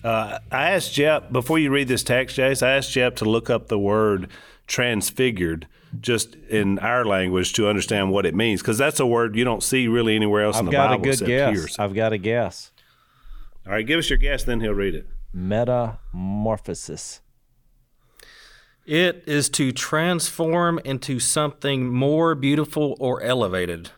Uh, 0.02 0.38
I 0.50 0.70
asked 0.70 0.94
Jep 0.94 1.30
before 1.30 1.58
you 1.58 1.70
read 1.70 1.88
this 1.88 2.02
text, 2.02 2.36
Jase. 2.36 2.62
I 2.62 2.70
asked 2.70 2.92
Jep 2.92 3.16
to 3.16 3.26
look 3.26 3.50
up 3.50 3.68
the 3.68 3.78
word 3.78 4.28
transfigured 4.66 5.66
just 6.00 6.36
in 6.48 6.78
our 6.78 7.04
language 7.04 7.52
to 7.54 7.68
understand 7.68 8.10
what 8.12 8.24
it 8.24 8.34
means 8.34 8.62
because 8.62 8.78
that's 8.78 9.00
a 9.00 9.06
word 9.06 9.34
you 9.34 9.44
don't 9.44 9.62
see 9.62 9.88
really 9.88 10.14
anywhere 10.16 10.44
else 10.44 10.56
I've 10.56 10.60
in 10.60 10.66
the 10.66 10.72
Bible. 10.72 10.94
I've 10.94 11.02
got 11.02 11.14
a 11.14 11.18
good 11.18 11.26
guess. 11.26 11.78
I've 11.78 11.94
got 11.94 12.12
a 12.12 12.18
guess. 12.18 12.70
All 13.66 13.72
right, 13.72 13.86
give 13.86 13.98
us 13.98 14.08
your 14.08 14.18
guess, 14.18 14.44
then 14.44 14.60
he'll 14.60 14.72
read 14.72 14.94
it. 14.94 15.06
Metamorphosis. 15.34 17.20
It 18.90 19.22
is 19.24 19.48
to 19.50 19.70
transform 19.70 20.80
into 20.84 21.20
something 21.20 21.88
more 21.94 22.34
beautiful 22.34 22.96
or 22.98 23.22
elevated. 23.22 23.92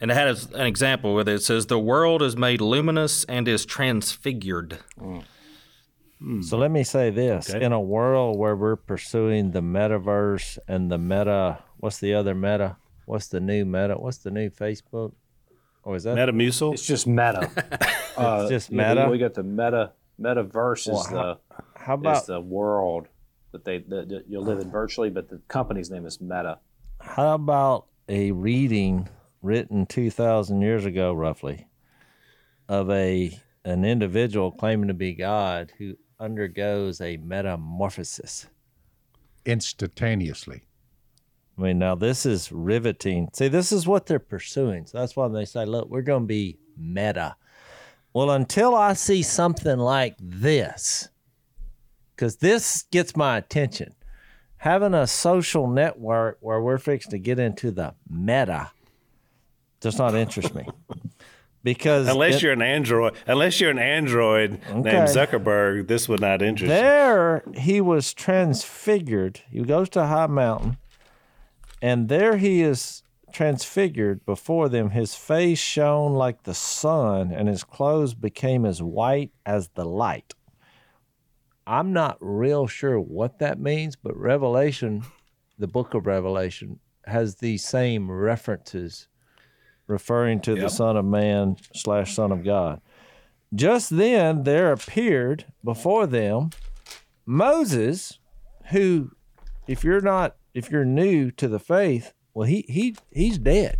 And 0.00 0.12
it 0.12 0.14
had 0.14 0.28
an 0.54 0.64
example 0.64 1.12
where 1.12 1.28
it 1.28 1.42
says, 1.42 1.66
The 1.66 1.76
world 1.76 2.22
is 2.22 2.36
made 2.36 2.60
luminous 2.60 3.24
and 3.24 3.48
is 3.48 3.66
transfigured. 3.66 4.78
Mm. 4.96 6.44
So 6.44 6.56
let 6.56 6.70
me 6.70 6.84
say 6.84 7.10
this 7.10 7.52
okay. 7.52 7.64
in 7.64 7.72
a 7.72 7.80
world 7.80 8.38
where 8.38 8.54
we're 8.54 8.76
pursuing 8.76 9.50
the 9.50 9.60
metaverse 9.60 10.56
and 10.68 10.88
the 10.88 10.98
meta, 10.98 11.58
what's 11.78 11.98
the 11.98 12.14
other 12.14 12.36
meta? 12.36 12.76
What's 13.06 13.26
the 13.26 13.40
new 13.40 13.64
meta? 13.64 13.94
What's 13.94 14.18
the 14.18 14.30
new 14.30 14.50
Facebook? 14.50 15.14
Oh, 15.84 15.94
is 15.94 16.04
that 16.04 16.16
Metamucil? 16.16 16.74
It's 16.74 16.86
just 16.86 17.08
meta. 17.08 17.50
it's 17.56 18.16
uh, 18.16 18.48
just 18.48 18.70
meta. 18.70 19.08
we 19.10 19.18
got 19.18 19.34
the 19.34 19.42
meta 19.42 19.94
metaverse 20.20 20.86
well, 20.86 21.00
is 21.00 21.08
the 21.08 21.38
how 21.74 21.94
about 21.94 22.26
the 22.26 22.40
world 22.40 23.08
that 23.52 23.64
they 23.64 23.78
that 23.78 24.24
you'll 24.28 24.44
live 24.44 24.58
in 24.58 24.68
uh-huh. 24.68 24.72
virtually, 24.72 25.10
but 25.10 25.28
the 25.28 25.40
company's 25.48 25.90
name 25.90 26.06
is 26.06 26.20
Meta. 26.20 26.58
How 27.00 27.34
about 27.34 27.86
a 28.08 28.32
reading 28.32 29.08
written 29.40 29.86
two 29.86 30.10
thousand 30.10 30.62
years 30.62 30.84
ago, 30.84 31.12
roughly, 31.12 31.68
of 32.68 32.90
a 32.90 33.38
an 33.64 33.84
individual 33.84 34.50
claiming 34.50 34.88
to 34.88 34.94
be 34.94 35.14
God 35.14 35.72
who 35.78 35.96
undergoes 36.18 37.00
a 37.00 37.16
metamorphosis 37.18 38.46
instantaneously. 39.44 40.62
I 41.58 41.62
mean, 41.62 41.78
now 41.78 41.94
this 41.94 42.24
is 42.24 42.50
riveting. 42.50 43.28
See, 43.32 43.48
this 43.48 43.72
is 43.72 43.86
what 43.86 44.06
they're 44.06 44.18
pursuing. 44.18 44.86
So 44.86 44.98
that's 44.98 45.16
why 45.16 45.28
they 45.28 45.44
say, 45.44 45.66
look, 45.66 45.88
we're 45.90 46.02
going 46.02 46.22
to 46.22 46.26
be 46.26 46.58
meta. 46.76 47.36
Well, 48.14 48.30
until 48.30 48.74
I 48.74 48.94
see 48.94 49.22
something 49.22 49.78
like 49.78 50.16
this, 50.18 51.08
because 52.22 52.36
this 52.36 52.84
gets 52.92 53.16
my 53.16 53.36
attention. 53.36 53.96
Having 54.58 54.94
a 54.94 55.08
social 55.08 55.66
network 55.66 56.38
where 56.38 56.60
we're 56.60 56.78
fixing 56.78 57.10
to 57.10 57.18
get 57.18 57.40
into 57.40 57.72
the 57.72 57.96
meta 58.08 58.70
does 59.80 59.98
not 59.98 60.14
interest 60.14 60.54
me. 60.54 60.68
because 61.64 62.06
unless 62.06 62.36
it, 62.36 62.42
you're 62.42 62.52
an 62.52 62.62
android, 62.62 63.14
unless 63.26 63.60
you're 63.60 63.72
an 63.72 63.80
android 63.80 64.60
okay. 64.68 64.74
named 64.74 65.08
Zuckerberg, 65.08 65.88
this 65.88 66.08
would 66.08 66.20
not 66.20 66.42
interest 66.42 66.68
there, 66.68 67.42
you. 67.44 67.52
There 67.54 67.60
he 67.60 67.80
was 67.80 68.14
transfigured. 68.14 69.40
He 69.50 69.62
goes 69.62 69.88
to 69.88 70.02
a 70.02 70.06
high 70.06 70.28
mountain, 70.28 70.76
and 71.82 72.08
there 72.08 72.36
he 72.36 72.62
is 72.62 73.02
transfigured 73.32 74.24
before 74.24 74.68
them. 74.68 74.90
His 74.90 75.16
face 75.16 75.58
shone 75.58 76.12
like 76.12 76.44
the 76.44 76.54
sun, 76.54 77.32
and 77.32 77.48
his 77.48 77.64
clothes 77.64 78.14
became 78.14 78.64
as 78.64 78.80
white 78.80 79.32
as 79.44 79.70
the 79.74 79.84
light. 79.84 80.34
I'm 81.66 81.92
not 81.92 82.18
real 82.20 82.66
sure 82.66 82.98
what 82.98 83.38
that 83.38 83.60
means, 83.60 83.96
but 83.96 84.16
Revelation, 84.16 85.04
the 85.58 85.68
book 85.68 85.94
of 85.94 86.06
Revelation, 86.06 86.80
has 87.06 87.36
these 87.36 87.64
same 87.64 88.10
references 88.10 89.08
referring 89.86 90.40
to 90.40 90.52
yep. 90.52 90.60
the 90.60 90.70
Son 90.70 90.96
of 90.96 91.04
Man 91.04 91.56
slash 91.74 92.14
Son 92.14 92.32
of 92.32 92.44
God. 92.44 92.80
Just 93.54 93.90
then 93.96 94.44
there 94.44 94.72
appeared 94.72 95.44
before 95.62 96.06
them 96.06 96.50
Moses, 97.26 98.18
who, 98.70 99.12
if 99.66 99.84
you're 99.84 100.00
not, 100.00 100.36
if 100.54 100.70
you're 100.70 100.84
new 100.84 101.30
to 101.32 101.48
the 101.48 101.58
faith, 101.58 102.12
well, 102.34 102.46
he 102.46 102.64
he 102.68 102.96
he's 103.10 103.38
dead. 103.38 103.78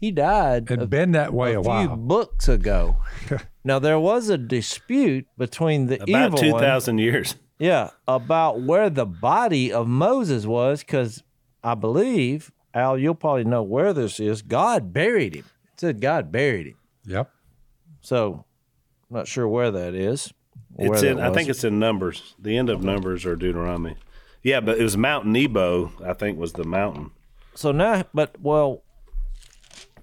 He 0.00 0.10
died. 0.10 0.68
Had 0.68 0.90
been 0.90 1.12
that 1.12 1.32
way 1.32 1.54
a, 1.54 1.58
a 1.58 1.62
while. 1.62 1.86
few 1.86 1.96
books 1.96 2.48
ago. 2.48 2.96
now 3.64 3.78
there 3.78 3.98
was 3.98 4.28
a 4.28 4.38
dispute 4.38 5.26
between 5.36 5.86
the 5.86 6.02
about 6.02 6.36
two 6.36 6.52
thousand 6.52 6.98
years. 6.98 7.36
Yeah, 7.58 7.90
about 8.06 8.60
where 8.60 8.90
the 8.90 9.06
body 9.06 9.72
of 9.72 9.88
Moses 9.88 10.44
was, 10.44 10.80
because 10.80 11.22
I 11.62 11.74
believe 11.74 12.52
Al, 12.74 12.98
you'll 12.98 13.14
probably 13.14 13.44
know 13.44 13.62
where 13.62 13.92
this 13.92 14.20
is. 14.20 14.42
God 14.42 14.92
buried 14.92 15.34
him. 15.34 15.44
It 15.72 15.80
said 15.80 16.00
God 16.00 16.32
buried 16.32 16.66
him. 16.66 16.76
Yep. 17.06 17.30
So, 18.00 18.44
I'm 19.08 19.16
not 19.16 19.28
sure 19.28 19.48
where 19.48 19.70
that 19.70 19.94
is. 19.94 20.32
It's 20.78 21.02
in. 21.02 21.20
I 21.20 21.32
think 21.32 21.48
it's 21.48 21.64
in 21.64 21.78
Numbers. 21.78 22.34
The 22.38 22.56
end 22.56 22.68
of 22.68 22.82
Numbers 22.82 23.24
or 23.24 23.36
Deuteronomy. 23.36 23.96
Yeah, 24.42 24.60
but 24.60 24.78
it 24.78 24.82
was 24.82 24.96
Mount 24.96 25.26
Nebo. 25.26 25.92
I 26.04 26.12
think 26.12 26.38
was 26.38 26.52
the 26.52 26.64
mountain. 26.64 27.12
So 27.54 27.72
now, 27.72 28.04
but 28.12 28.40
well, 28.40 28.82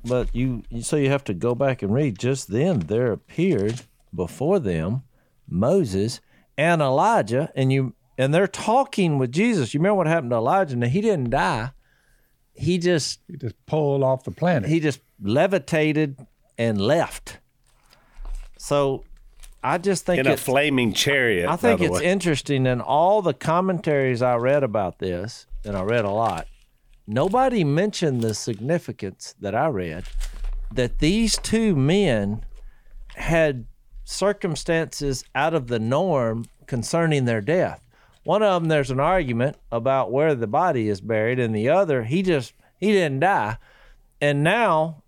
but 0.04 0.36
you 0.36 0.64
so 0.82 0.96
you 0.96 1.10
have 1.10 1.24
to 1.26 1.34
go 1.34 1.56
back 1.56 1.82
and 1.82 1.94
read. 1.94 2.20
Just 2.20 2.50
then 2.50 2.80
there 2.82 3.12
appeared 3.12 3.82
before 4.14 4.60
them 4.60 5.04
Moses 5.48 6.22
and 6.58 6.82
Elijah, 6.82 7.52
and 7.56 7.72
you 7.72 7.94
and 8.18 8.34
they're 8.34 8.48
talking 8.48 9.18
with 9.18 9.32
Jesus. 9.32 9.74
You 9.74 9.80
remember 9.80 9.96
what 9.96 10.08
happened 10.08 10.32
to 10.32 10.38
Elijah? 10.38 10.76
Now 10.76 10.88
he 10.88 11.02
didn't 11.02 11.30
die 11.30 11.72
he 12.54 12.78
just 12.78 13.20
he 13.28 13.38
just 13.38 13.56
pulled 13.66 14.04
off 14.04 14.24
the 14.24 14.32
planet. 14.32 14.70
He 14.70 14.80
just 14.80 15.02
levitated 15.22 16.18
and 16.58 16.80
left. 16.80 17.40
So 18.58 19.04
I 19.64 19.78
just 19.78 20.06
think 20.06 20.20
in 20.20 20.28
a 20.28 20.38
flaming 20.38 20.94
chariot. 20.94 21.50
I 21.50 21.56
think 21.56 21.82
it's 21.82 22.00
way. 22.00 22.06
interesting 22.06 22.66
in 22.66 22.82
all 22.82 23.22
the 23.22 23.34
commentaries 23.34 24.22
I 24.22 24.36
read 24.36 24.64
about 24.64 25.00
this, 25.00 25.48
and 25.64 25.76
I 25.76 25.84
read 25.84 26.06
a 26.06 26.12
lot. 26.12 26.48
Nobody 27.08 27.64
mentioned 27.64 28.22
the 28.22 28.34
significance 28.34 29.36
that 29.40 29.56
I 29.56 29.68
read 29.68 30.06
that 30.74 31.00
these 31.00 31.38
two 31.38 31.76
men 31.76 32.46
had 33.16 33.66
circumstances 34.04 35.24
out 35.36 35.54
of 35.54 35.68
the 35.68 35.80
norm 35.80 36.46
concerning 36.68 37.26
their 37.26 37.42
death. 37.42 37.82
One 38.24 38.44
of 38.44 38.62
them, 38.62 38.70
there's 38.70 38.92
an 38.92 39.00
argument 39.00 39.58
about 39.72 40.12
where 40.12 40.36
the 40.36 40.48
body 40.48 40.88
is 40.88 41.02
buried, 41.02 41.40
and 41.40 41.56
the 41.56 41.70
other, 41.70 42.04
he 42.04 42.22
just 42.22 42.54
he 42.78 42.92
didn't 42.92 43.20
die. 43.22 43.58
And 44.20 44.44
now, 44.44 45.04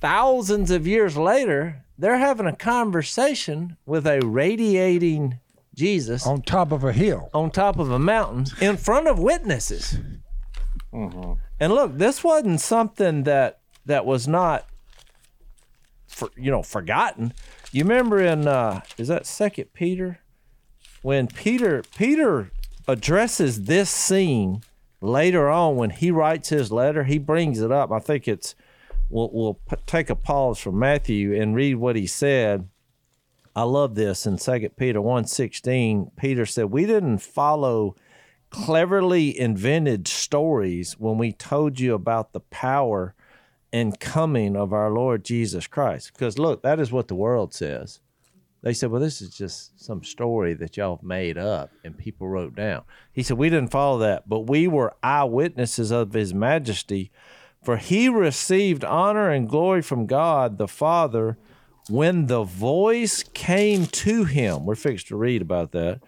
thousands 0.00 0.70
of 0.70 0.86
years 0.86 1.16
later, 1.16 1.84
they're 1.96 2.18
having 2.18 2.46
a 2.46 2.54
conversation 2.54 3.76
with 3.86 4.06
a 4.06 4.20
radiating 4.20 5.38
Jesus 5.74 6.26
on 6.26 6.42
top 6.42 6.72
of 6.72 6.84
a 6.84 6.92
hill, 6.92 7.30
on 7.32 7.50
top 7.50 7.78
of 7.78 7.90
a 7.90 7.98
mountain, 7.98 8.46
in 8.60 8.76
front 8.76 9.08
of 9.08 9.18
witnesses. 9.18 9.96
Mm-hmm. 10.92 11.32
And 11.60 11.72
look, 11.72 11.96
this 11.96 12.22
wasn't 12.22 12.60
something 12.60 13.22
that 13.24 13.60
that 13.86 14.04
was 14.06 14.28
not, 14.28 14.66
for, 16.06 16.30
you 16.36 16.50
know, 16.50 16.62
forgotten. 16.62 17.32
You 17.72 17.84
remember 17.84 18.20
in 18.20 18.46
uh, 18.46 18.82
is 18.98 19.08
that 19.08 19.26
Second 19.26 19.72
Peter? 19.72 20.20
when 21.02 21.26
Peter 21.26 21.82
Peter 21.96 22.50
addresses 22.88 23.64
this 23.64 23.90
scene 23.90 24.62
later 25.00 25.50
on 25.50 25.76
when 25.76 25.90
he 25.90 26.10
writes 26.10 26.48
his 26.48 26.72
letter, 26.72 27.04
he 27.04 27.18
brings 27.18 27.60
it 27.60 27.70
up. 27.70 27.90
I 27.90 27.98
think 27.98 28.26
it's 28.26 28.54
we'll, 29.10 29.30
we'll 29.32 29.60
take 29.86 30.08
a 30.08 30.16
pause 30.16 30.58
from 30.58 30.78
Matthew 30.78 31.34
and 31.34 31.54
read 31.54 31.74
what 31.74 31.96
he 31.96 32.06
said. 32.06 32.68
I 33.54 33.64
love 33.64 33.96
this 33.96 34.24
in 34.24 34.38
Second 34.38 34.76
Peter 34.76 35.00
1:16. 35.00 36.16
Peter 36.16 36.46
said, 36.46 36.70
"We 36.70 36.86
didn't 36.86 37.18
follow 37.18 37.96
cleverly 38.52 39.38
invented 39.38 40.06
stories 40.06 40.98
when 40.98 41.18
we 41.18 41.32
told 41.32 41.80
you 41.80 41.94
about 41.94 42.32
the 42.32 42.40
power 42.40 43.14
and 43.72 43.98
coming 43.98 44.54
of 44.56 44.72
our 44.72 44.90
Lord 44.90 45.24
Jesus 45.24 45.66
Christ." 45.66 46.12
Because 46.12 46.38
look, 46.38 46.62
that 46.62 46.78
is 46.78 46.92
what 46.92 47.08
the 47.08 47.14
world 47.14 47.52
says. 47.52 48.00
They 48.62 48.72
said, 48.72 48.90
Well, 48.90 49.00
this 49.00 49.20
is 49.20 49.30
just 49.30 49.78
some 49.80 50.04
story 50.04 50.54
that 50.54 50.76
y'all 50.76 51.00
made 51.02 51.36
up 51.36 51.70
and 51.84 51.98
people 51.98 52.28
wrote 52.28 52.54
down. 52.54 52.82
He 53.12 53.22
said, 53.22 53.36
We 53.36 53.50
didn't 53.50 53.72
follow 53.72 53.98
that, 53.98 54.28
but 54.28 54.40
we 54.48 54.68
were 54.68 54.94
eyewitnesses 55.02 55.90
of 55.90 56.12
his 56.12 56.32
majesty, 56.32 57.10
for 57.62 57.76
he 57.76 58.08
received 58.08 58.84
honor 58.84 59.30
and 59.30 59.48
glory 59.48 59.82
from 59.82 60.06
God 60.06 60.58
the 60.58 60.68
Father 60.68 61.38
when 61.88 62.26
the 62.26 62.44
voice 62.44 63.24
came 63.34 63.86
to 63.86 64.24
him. 64.24 64.64
We're 64.64 64.76
fixed 64.76 65.08
to 65.08 65.16
read 65.16 65.42
about 65.42 65.72
that. 65.72 66.00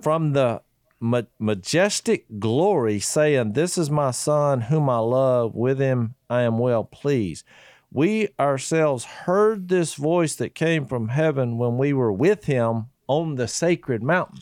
From 0.00 0.32
the 0.32 0.62
ma- 1.00 1.22
majestic 1.38 2.38
glory, 2.38 3.00
saying, 3.00 3.52
This 3.52 3.78
is 3.78 3.90
my 3.90 4.10
son 4.10 4.62
whom 4.62 4.88
I 4.88 4.98
love, 4.98 5.54
with 5.54 5.78
him 5.78 6.14
I 6.28 6.42
am 6.42 6.58
well 6.58 6.84
pleased 6.84 7.44
we 7.90 8.28
ourselves 8.38 9.04
heard 9.04 9.68
this 9.68 9.94
voice 9.94 10.34
that 10.36 10.54
came 10.54 10.84
from 10.84 11.08
heaven 11.08 11.56
when 11.58 11.78
we 11.78 11.92
were 11.92 12.12
with 12.12 12.44
him 12.44 12.86
on 13.06 13.36
the 13.36 13.48
sacred 13.48 14.02
mountain. 14.02 14.40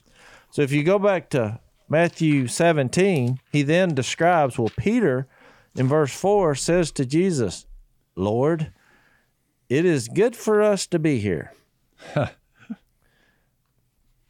So 0.50 0.62
if 0.62 0.72
you 0.72 0.82
go 0.82 0.98
back 0.98 1.30
to 1.30 1.60
Matthew 1.88 2.48
17, 2.48 3.38
he 3.52 3.62
then 3.62 3.94
describes, 3.94 4.58
well, 4.58 4.72
Peter 4.76 5.28
in 5.76 5.86
verse 5.86 6.12
4 6.12 6.54
says 6.54 6.90
to 6.92 7.06
Jesus, 7.06 7.66
Lord, 8.16 8.72
it 9.68 9.84
is 9.84 10.08
good 10.08 10.34
for 10.34 10.62
us 10.62 10.86
to 10.88 10.98
be 10.98 11.18
here. 11.18 11.52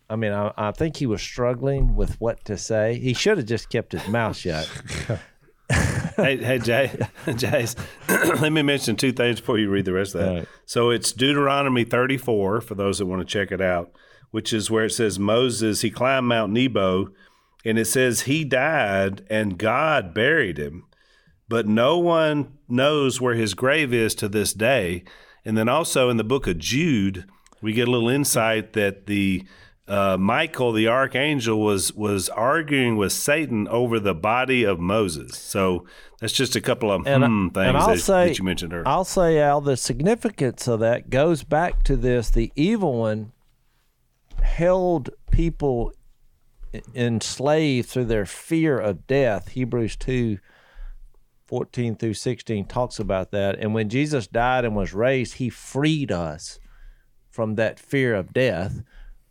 I 0.09 0.16
mean, 0.16 0.33
I, 0.33 0.53
I, 0.57 0.71
think 0.71 0.97
he 0.97 1.07
was 1.07 1.21
struggling 1.21 1.97
with 1.97 2.21
what 2.21 2.45
to 2.45 2.57
say. 2.57 2.99
He 2.99 3.12
should 3.12 3.38
have 3.38 3.47
just 3.47 3.71
kept 3.71 3.92
his 3.92 4.07
mouth 4.07 4.37
shut. 4.37 4.71
hey, 6.16 6.37
hey, 6.37 6.59
Jay, 6.59 6.92
Jace, 7.27 7.77
let 8.40 8.53
me 8.53 8.62
mention 8.62 8.97
two 8.97 9.12
things 9.12 9.40
before 9.40 9.59
you 9.59 9.69
read 9.69 9.85
the 9.85 9.92
rest 9.92 10.14
of 10.14 10.21
that. 10.21 10.35
Right. 10.35 10.49
So 10.64 10.90
it's 10.90 11.12
Deuteronomy 11.12 11.85
34 11.85 12.61
for 12.61 12.75
those 12.75 12.99
that 12.99 13.07
want 13.07 13.21
to 13.21 13.27
check 13.27 13.51
it 13.51 13.61
out, 13.61 13.92
which 14.31 14.53
is 14.53 14.71
where 14.71 14.85
it 14.85 14.90
says 14.90 15.19
Moses 15.19 15.81
he 15.81 15.90
climbed 15.90 16.29
Mount 16.29 16.53
Nebo, 16.53 17.11
and 17.64 17.79
it 17.79 17.87
says 17.87 18.23
he 18.23 18.45
died 18.45 19.27
and 19.29 19.59
God 19.59 20.14
buried 20.14 20.59
him, 20.59 20.85
but 21.49 21.66
no 21.66 21.99
one 21.99 22.59
knows 22.69 23.21
where 23.21 23.35
his 23.35 23.55
grave 23.55 23.92
is 23.92 24.14
to 24.16 24.29
this 24.29 24.53
day. 24.53 25.03
And 25.45 25.57
then 25.57 25.69
also 25.69 26.11
in 26.11 26.16
the 26.16 26.25
book 26.25 26.47
of 26.47 26.59
Jude, 26.59 27.25
we 27.61 27.73
get 27.73 27.88
a 27.88 27.90
little 27.90 28.09
insight 28.09 28.73
that 28.75 29.07
the 29.07 29.45
uh, 29.88 30.16
Michael, 30.18 30.72
the 30.72 30.88
archangel, 30.88 31.61
was 31.61 31.92
was 31.92 32.29
arguing 32.29 32.96
with 32.96 33.12
Satan 33.12 33.68
over 33.68 34.01
the 34.01 34.14
body 34.14 34.64
of 34.64 34.81
Moses. 34.81 35.38
So 35.38 35.87
that's 36.20 36.33
just 36.33 36.57
a 36.57 36.61
couple 36.61 36.90
of 36.90 37.07
and, 37.07 37.25
hmm 37.25 37.49
things 37.49 37.87
that, 37.87 37.99
say, 38.01 38.29
that 38.29 38.38
you 38.38 38.44
mentioned 38.44 38.72
earlier. 38.72 38.88
I'll 38.88 39.05
say, 39.05 39.38
Al, 39.38 39.61
the 39.61 39.77
significance 39.77 40.66
of 40.66 40.81
that 40.81 41.09
goes 41.09 41.44
back 41.44 41.85
to 41.85 41.96
this: 41.96 42.31
the 42.31 42.53
evil 42.57 42.99
one 42.99 43.33
held 44.42 45.11
people 45.31 45.92
enslaved 46.94 47.88
through 47.88 48.07
their 48.07 48.27
fear 48.27 48.79
of 48.79 49.07
death. 49.07 49.49
Hebrews 49.49 49.96
two. 49.96 50.38
14 51.46 51.94
through 51.94 52.14
16 52.14 52.64
talks 52.64 52.98
about 52.98 53.31
that. 53.31 53.56
And 53.60 53.73
when 53.73 53.88
Jesus 53.88 54.27
died 54.27 54.65
and 54.65 54.75
was 54.75 54.92
raised, 54.92 55.35
he 55.35 55.48
freed 55.48 56.10
us 56.10 56.58
from 57.31 57.54
that 57.54 57.79
fear 57.79 58.17
of 58.17 58.33
death 58.33 58.83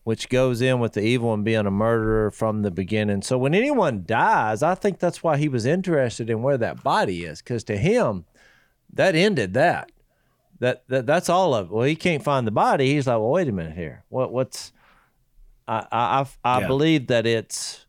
which 0.05 0.29
goes 0.29 0.61
in 0.61 0.79
with 0.79 0.93
the 0.93 1.01
evil 1.01 1.33
and 1.33 1.43
being 1.43 1.65
a 1.65 1.71
murderer 1.71 2.29
from 2.29 2.61
the 2.61 2.69
beginning. 2.69 3.23
So 3.23 3.39
when 3.39 3.55
anyone 3.55 4.03
dies, 4.05 4.61
I 4.61 4.75
think 4.75 4.99
that's 4.99 5.23
why 5.23 5.37
he 5.37 5.49
was 5.49 5.65
interested 5.65 6.29
in 6.29 6.43
where 6.43 6.59
that 6.59 6.83
body 6.83 7.25
is, 7.25 7.41
because 7.41 7.63
to 7.63 7.75
him, 7.75 8.25
that 8.93 9.15
ended 9.15 9.55
that. 9.55 9.91
That, 10.59 10.83
that 10.89 11.07
that's 11.07 11.27
all 11.27 11.55
of 11.55 11.65
it. 11.65 11.73
Well, 11.73 11.87
he 11.87 11.95
can't 11.95 12.23
find 12.23 12.45
the 12.45 12.51
body. 12.51 12.93
He's 12.93 13.07
like, 13.07 13.17
well, 13.17 13.31
wait 13.31 13.49
a 13.49 13.51
minute 13.51 13.75
here. 13.75 14.03
What 14.09 14.31
what's 14.31 14.71
I 15.67 15.87
I 15.91 16.19
I, 16.21 16.25
I 16.43 16.61
yeah. 16.61 16.67
believe 16.67 17.07
that 17.07 17.25
it's 17.25 17.87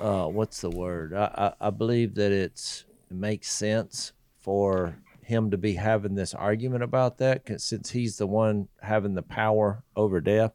uh 0.00 0.26
what's 0.26 0.62
the 0.62 0.70
word? 0.70 1.12
I, 1.12 1.52
I 1.60 1.66
I 1.66 1.70
believe 1.70 2.14
that 2.14 2.32
it's 2.32 2.86
it 3.10 3.16
makes 3.16 3.52
sense 3.52 4.12
for 4.38 4.96
him 5.20 5.50
to 5.50 5.58
be 5.58 5.74
having 5.74 6.14
this 6.14 6.32
argument 6.32 6.82
about 6.82 7.18
that 7.18 7.42
since 7.60 7.90
he's 7.90 8.16
the 8.16 8.26
one 8.26 8.68
having 8.80 9.14
the 9.14 9.22
power 9.22 9.84
over 9.94 10.22
death. 10.22 10.52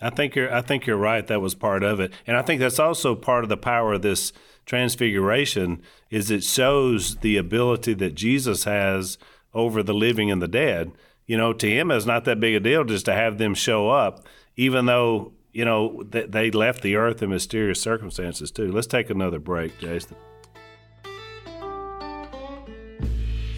I 0.00 0.10
think 0.10 0.34
you're 0.34 0.52
I 0.52 0.60
think 0.60 0.86
you're 0.86 0.96
right 0.96 1.26
that 1.26 1.40
was 1.40 1.54
part 1.54 1.82
of 1.82 2.00
it. 2.00 2.12
And 2.26 2.36
I 2.36 2.42
think 2.42 2.60
that's 2.60 2.78
also 2.78 3.14
part 3.14 3.44
of 3.44 3.48
the 3.48 3.56
power 3.56 3.94
of 3.94 4.02
this 4.02 4.32
transfiguration 4.66 5.82
is 6.10 6.30
it 6.30 6.44
shows 6.44 7.16
the 7.16 7.36
ability 7.36 7.94
that 7.94 8.14
Jesus 8.14 8.64
has 8.64 9.18
over 9.52 9.82
the 9.82 9.94
living 9.94 10.30
and 10.30 10.42
the 10.42 10.48
dead. 10.48 10.92
You 11.26 11.36
know, 11.36 11.52
to 11.54 11.70
him 11.70 11.90
it's 11.90 12.06
not 12.06 12.24
that 12.24 12.40
big 12.40 12.54
a 12.54 12.60
deal 12.60 12.84
just 12.84 13.06
to 13.06 13.14
have 13.14 13.38
them 13.38 13.54
show 13.54 13.90
up 13.90 14.26
even 14.56 14.86
though, 14.86 15.32
you 15.52 15.64
know, 15.64 16.02
they 16.04 16.50
left 16.50 16.82
the 16.82 16.96
earth 16.96 17.22
in 17.22 17.30
mysterious 17.30 17.80
circumstances 17.80 18.50
too. 18.50 18.70
Let's 18.70 18.86
take 18.86 19.10
another 19.10 19.38
break, 19.38 19.78
Jason. 19.78 20.16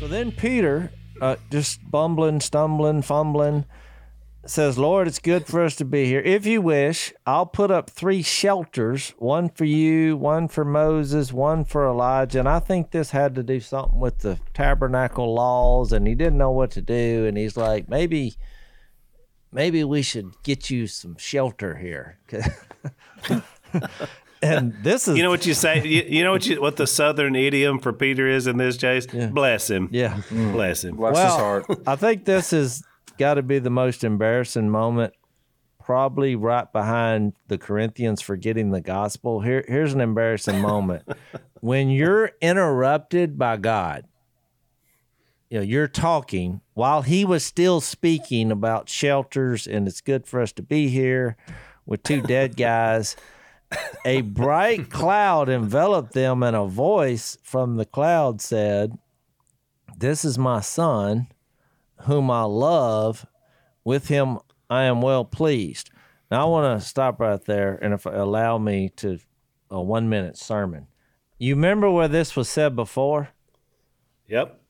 So 0.01 0.07
then 0.09 0.31
Peter, 0.33 0.93
uh, 1.21 1.37
just 1.51 1.81
bumbling, 1.91 2.41
stumbling, 2.41 3.03
fumbling, 3.03 3.65
says, 4.51 4.79
Lord, 4.79 5.09
it's 5.09 5.19
good 5.19 5.47
for 5.47 5.63
us 5.63 5.77
to 5.77 5.85
be 5.85 6.07
here. 6.07 6.21
If 6.21 6.47
you 6.47 6.61
wish, 6.61 7.13
I'll 7.27 7.47
put 7.47 7.71
up 7.71 7.91
three 7.91 8.23
shelters 8.23 9.15
one 9.19 9.49
for 9.49 9.65
you, 9.65 10.17
one 10.17 10.49
for 10.49 10.65
Moses, 10.65 11.33
one 11.33 11.65
for 11.65 11.87
Elijah. 11.87 12.39
And 12.39 12.49
I 12.49 12.59
think 12.59 12.91
this 12.91 13.11
had 13.11 13.35
to 13.37 13.43
do 13.43 13.61
something 13.61 14.01
with 14.01 14.19
the 14.19 14.39
tabernacle 14.55 15.35
laws, 15.35 15.93
and 15.93 16.07
he 16.07 16.15
didn't 16.15 16.39
know 16.39 16.53
what 16.53 16.71
to 16.73 16.83
do. 16.83 17.27
And 17.27 17.37
he's 17.37 17.57
like, 17.57 17.89
maybe. 17.89 18.35
Maybe 19.53 19.85
we 19.85 20.03
should 20.03 20.33
get 20.43 20.69
you 20.71 20.87
some 20.87 21.17
shelter 21.17 21.77
here. 21.77 22.19
and 24.43 24.75
this 24.83 25.09
is 25.09 25.17
you 25.17 25.23
know 25.23 25.31
what 25.31 25.47
you 25.47 25.55
say 25.55 25.83
you, 25.83 26.03
you, 26.07 26.23
know 26.23 26.33
what 26.33 26.47
you 26.47 26.61
what 26.61 26.77
the 26.77 26.87
southern 26.87 27.35
idiom 27.35 27.79
for 27.79 27.93
peter 27.93 28.29
is 28.29 28.47
in 28.47 28.59
this 28.59 28.77
Jace? 28.77 29.13
Yeah. 29.13 29.29
bless 29.29 29.71
him 29.71 29.89
yeah 29.93 30.21
mm. 30.29 30.53
bless 30.53 30.85
him 30.85 30.97
bless 30.97 31.15
well, 31.15 31.25
his 31.25 31.35
heart 31.67 31.81
i 31.87 31.97
think 31.97 32.25
this 32.25 32.51
has 32.51 32.83
got 33.19 33.35
to 33.35 33.43
be 33.43 33.59
the 33.59 33.71
most 33.71 34.05
embarrassing 34.05 34.71
moment 34.71 35.15
probably 35.83 36.35
right 36.35 36.73
behind 36.73 37.35
the 37.47 37.57
corinthians 37.59 38.21
forgetting 38.21 38.71
the 38.71 38.81
gospel. 38.81 39.41
Here 39.41 39.65
here's 39.69 39.95
an 39.95 40.01
embarrassing 40.01 40.61
moment. 40.61 41.05
When 41.61 41.89
you're 41.89 42.33
interrupted 42.41 43.39
by 43.39 43.57
god 43.57 44.05
you 45.49 45.59
know 45.59 45.65
you're 45.65 45.89
talking 45.89 46.61
while 46.75 47.03
he 47.03 47.25
was 47.25 47.45
still 47.45 47.81
speaking 47.81 48.53
about 48.53 48.89
shelters 48.89 49.67
and 49.67 49.89
it's 49.89 50.03
good 50.03 50.27
for 50.27 50.41
us 50.41 50.53
to 50.53 50.63
be 50.63 50.89
here 50.89 51.37
with 51.87 52.03
two 52.03 52.21
dead 52.21 52.57
guys 52.57 53.17
a 54.05 54.21
bright 54.23 54.91
cloud 54.91 55.49
enveloped 55.49 56.13
them, 56.13 56.43
and 56.43 56.57
a 56.57 56.67
voice 56.67 57.37
from 57.43 57.77
the 57.77 57.85
cloud 57.85 58.41
said, 58.41 58.99
This 59.97 60.25
is 60.25 60.39
my 60.39 60.61
son, 60.61 61.29
whom 62.03 62.31
I 62.31 62.43
love. 62.43 63.27
With 63.85 64.09
him 64.09 64.39
I 64.69 64.85
am 64.85 65.01
well 65.01 65.25
pleased. 65.25 65.91
Now, 66.31 66.43
I 66.43 66.51
want 66.51 66.81
to 66.81 66.87
stop 66.87 67.21
right 67.21 67.43
there 67.45 67.79
and 67.81 67.95
if 67.95 68.05
allow 68.05 68.59
me 68.59 68.89
to 68.97 69.19
a 69.71 69.81
one 69.81 70.09
minute 70.09 70.37
sermon. 70.37 70.89
You 71.39 71.55
remember 71.55 71.91
where 71.91 72.09
this 72.09 72.35
was 72.35 72.49
said 72.49 72.75
before? 72.75 73.29
Yep. 74.29 74.61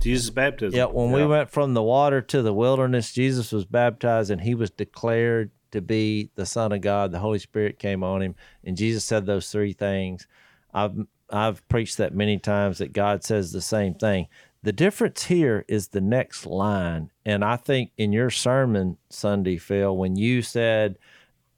Jesus' 0.00 0.30
baptism. 0.30 0.76
Yeah, 0.76 0.86
when 0.86 1.12
we 1.12 1.26
went 1.26 1.50
from 1.50 1.74
the 1.74 1.82
water 1.82 2.22
to 2.22 2.42
the 2.42 2.54
wilderness, 2.54 3.12
Jesus 3.12 3.52
was 3.52 3.66
baptized 3.66 4.30
and 4.30 4.40
he 4.40 4.54
was 4.54 4.70
declared 4.70 5.50
to 5.72 5.80
be 5.80 6.30
the 6.34 6.46
Son 6.46 6.72
of 6.72 6.80
God. 6.80 7.12
The 7.12 7.18
Holy 7.18 7.38
Spirit 7.38 7.78
came 7.78 8.02
on 8.02 8.22
him, 8.22 8.34
and 8.64 8.76
Jesus 8.76 9.04
said 9.04 9.26
those 9.26 9.50
three 9.50 9.72
things. 9.72 10.26
I've 10.72 10.94
I've 11.28 11.66
preached 11.68 11.98
that 11.98 12.14
many 12.14 12.38
times 12.38 12.78
that 12.78 12.92
God 12.92 13.24
says 13.24 13.52
the 13.52 13.60
same 13.60 13.94
thing. 13.94 14.28
The 14.66 14.72
difference 14.72 15.26
here 15.26 15.64
is 15.68 15.86
the 15.86 16.00
next 16.00 16.44
line, 16.44 17.12
and 17.24 17.44
I 17.44 17.54
think 17.54 17.92
in 17.96 18.12
your 18.12 18.30
sermon 18.30 18.98
Sunday, 19.08 19.58
Phil, 19.58 19.96
when 19.96 20.16
you 20.16 20.42
said 20.42 20.98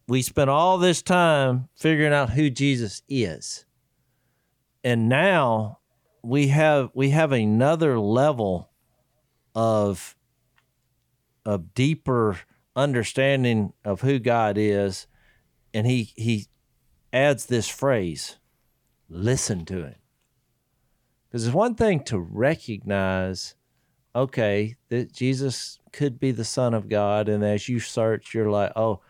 we 0.06 0.20
spent 0.20 0.50
all 0.50 0.76
this 0.76 1.00
time 1.00 1.70
figuring 1.74 2.12
out 2.12 2.28
who 2.28 2.50
Jesus 2.50 3.00
is, 3.08 3.64
and 4.84 5.08
now 5.08 5.78
we 6.22 6.48
have 6.48 6.90
we 6.92 7.08
have 7.08 7.32
another 7.32 7.98
level 7.98 8.68
of 9.54 10.14
of 11.46 11.72
deeper 11.72 12.38
understanding 12.76 13.72
of 13.86 14.02
who 14.02 14.18
God 14.18 14.58
is, 14.58 15.06
and 15.72 15.86
he 15.86 16.12
he 16.14 16.48
adds 17.10 17.46
this 17.46 17.68
phrase, 17.68 18.36
listen 19.08 19.64
to 19.64 19.82
it. 19.84 19.96
Because 21.28 21.46
it's 21.46 21.54
one 21.54 21.74
thing 21.74 22.00
to 22.04 22.18
recognize, 22.18 23.54
okay, 24.14 24.76
that 24.88 25.12
Jesus 25.12 25.78
could 25.92 26.18
be 26.18 26.30
the 26.30 26.44
Son 26.44 26.74
of 26.74 26.88
God, 26.88 27.28
and 27.28 27.44
as 27.44 27.68
you 27.68 27.80
search, 27.80 28.34
you're 28.34 28.50
like, 28.50 28.72
oh, 28.76 29.00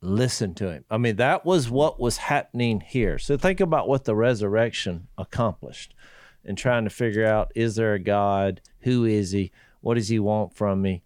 listen 0.00 0.54
to 0.54 0.70
him. 0.70 0.84
I 0.90 0.98
mean, 0.98 1.16
that 1.16 1.44
was 1.44 1.68
what 1.68 2.00
was 2.00 2.16
happening 2.16 2.80
here. 2.80 3.18
So 3.18 3.36
think 3.36 3.60
about 3.60 3.88
what 3.88 4.04
the 4.04 4.16
resurrection 4.16 5.08
accomplished 5.18 5.94
and 6.44 6.56
trying 6.56 6.84
to 6.84 6.90
figure 6.90 7.26
out 7.26 7.52
is 7.54 7.76
there 7.76 7.94
a 7.94 7.98
God? 7.98 8.60
Who 8.80 9.04
is 9.04 9.32
he? 9.32 9.52
What 9.80 9.94
does 9.94 10.08
he 10.08 10.18
want 10.18 10.56
from 10.56 10.82
me? 10.82 11.02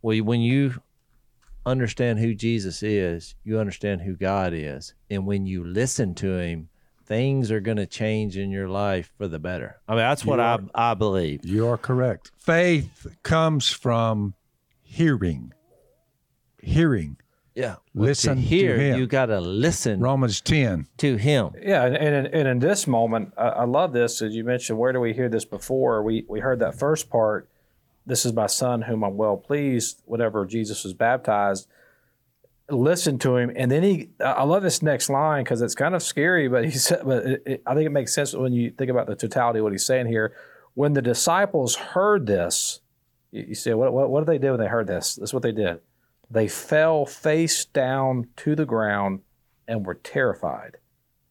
Well, 0.00 0.16
when 0.18 0.40
you 0.40 0.80
understand 1.64 2.18
who 2.18 2.34
Jesus 2.34 2.82
is, 2.82 3.34
you 3.44 3.58
understand 3.58 4.02
who 4.02 4.16
God 4.16 4.52
is. 4.54 4.94
And 5.10 5.26
when 5.26 5.46
you 5.46 5.64
listen 5.64 6.14
to 6.16 6.38
him, 6.38 6.68
things 7.12 7.50
are 7.50 7.60
going 7.60 7.76
to 7.76 7.86
change 7.86 8.38
in 8.38 8.50
your 8.50 8.68
life 8.68 9.12
for 9.18 9.28
the 9.28 9.38
better. 9.38 9.76
I 9.86 9.92
mean, 9.92 9.98
that's 9.98 10.24
what 10.24 10.40
are, 10.40 10.60
I, 10.74 10.92
I 10.92 10.94
believe. 10.94 11.44
You 11.44 11.68
are 11.68 11.76
correct. 11.76 12.30
Faith 12.38 13.06
comes 13.22 13.68
from 13.68 14.32
hearing. 14.82 15.52
Hearing. 16.62 17.18
Yeah. 17.54 17.76
Listen 17.94 18.36
to 18.36 18.40
hear, 18.40 18.78
to 18.78 18.98
you 18.98 19.06
got 19.06 19.26
to 19.26 19.42
listen. 19.42 20.00
Romans 20.00 20.40
10. 20.40 20.86
To 20.96 21.16
him. 21.16 21.50
Yeah. 21.60 21.84
And, 21.84 21.96
and, 21.96 22.26
and 22.28 22.48
in 22.48 22.58
this 22.60 22.86
moment, 22.86 23.34
I, 23.36 23.48
I 23.48 23.64
love 23.64 23.92
this. 23.92 24.22
As 24.22 24.34
you 24.34 24.42
mentioned, 24.42 24.78
where 24.78 24.94
do 24.94 25.00
we 25.00 25.12
hear 25.12 25.28
this 25.28 25.44
before? 25.44 26.02
We, 26.02 26.24
we 26.26 26.40
heard 26.40 26.60
that 26.60 26.78
first 26.78 27.10
part 27.10 27.46
this 28.04 28.26
is 28.26 28.32
my 28.32 28.46
son 28.46 28.82
whom 28.82 29.04
I'm 29.04 29.16
well 29.16 29.36
pleased, 29.36 30.02
whatever 30.06 30.44
Jesus 30.44 30.82
was 30.82 30.92
baptized. 30.92 31.68
Listen 32.72 33.18
to 33.20 33.36
him. 33.36 33.52
And 33.54 33.70
then 33.70 33.82
he, 33.82 34.10
I 34.24 34.44
love 34.44 34.62
this 34.62 34.82
next 34.82 35.08
line 35.08 35.44
because 35.44 35.62
it's 35.62 35.74
kind 35.74 35.94
of 35.94 36.02
scary, 36.02 36.48
but 36.48 36.64
he 36.64 36.70
said, 36.70 37.02
but 37.04 37.26
it, 37.26 37.42
it, 37.46 37.62
I 37.66 37.74
think 37.74 37.86
it 37.86 37.92
makes 37.92 38.14
sense 38.14 38.34
when 38.34 38.52
you 38.52 38.70
think 38.70 38.90
about 38.90 39.06
the 39.06 39.14
totality 39.14 39.58
of 39.58 39.64
what 39.64 39.72
he's 39.72 39.86
saying 39.86 40.06
here. 40.06 40.34
When 40.74 40.94
the 40.94 41.02
disciples 41.02 41.76
heard 41.76 42.26
this, 42.26 42.80
you, 43.30 43.44
you 43.48 43.54
say, 43.54 43.74
what, 43.74 43.92
what, 43.92 44.10
what 44.10 44.20
did 44.20 44.28
they 44.28 44.38
do 44.38 44.52
when 44.52 44.60
they 44.60 44.68
heard 44.68 44.86
this? 44.86 45.16
This 45.16 45.30
is 45.30 45.34
what 45.34 45.42
they 45.42 45.52
did. 45.52 45.80
They 46.30 46.48
fell 46.48 47.04
face 47.04 47.64
down 47.66 48.28
to 48.38 48.54
the 48.56 48.64
ground 48.64 49.20
and 49.68 49.84
were 49.84 49.94
terrified. 49.94 50.78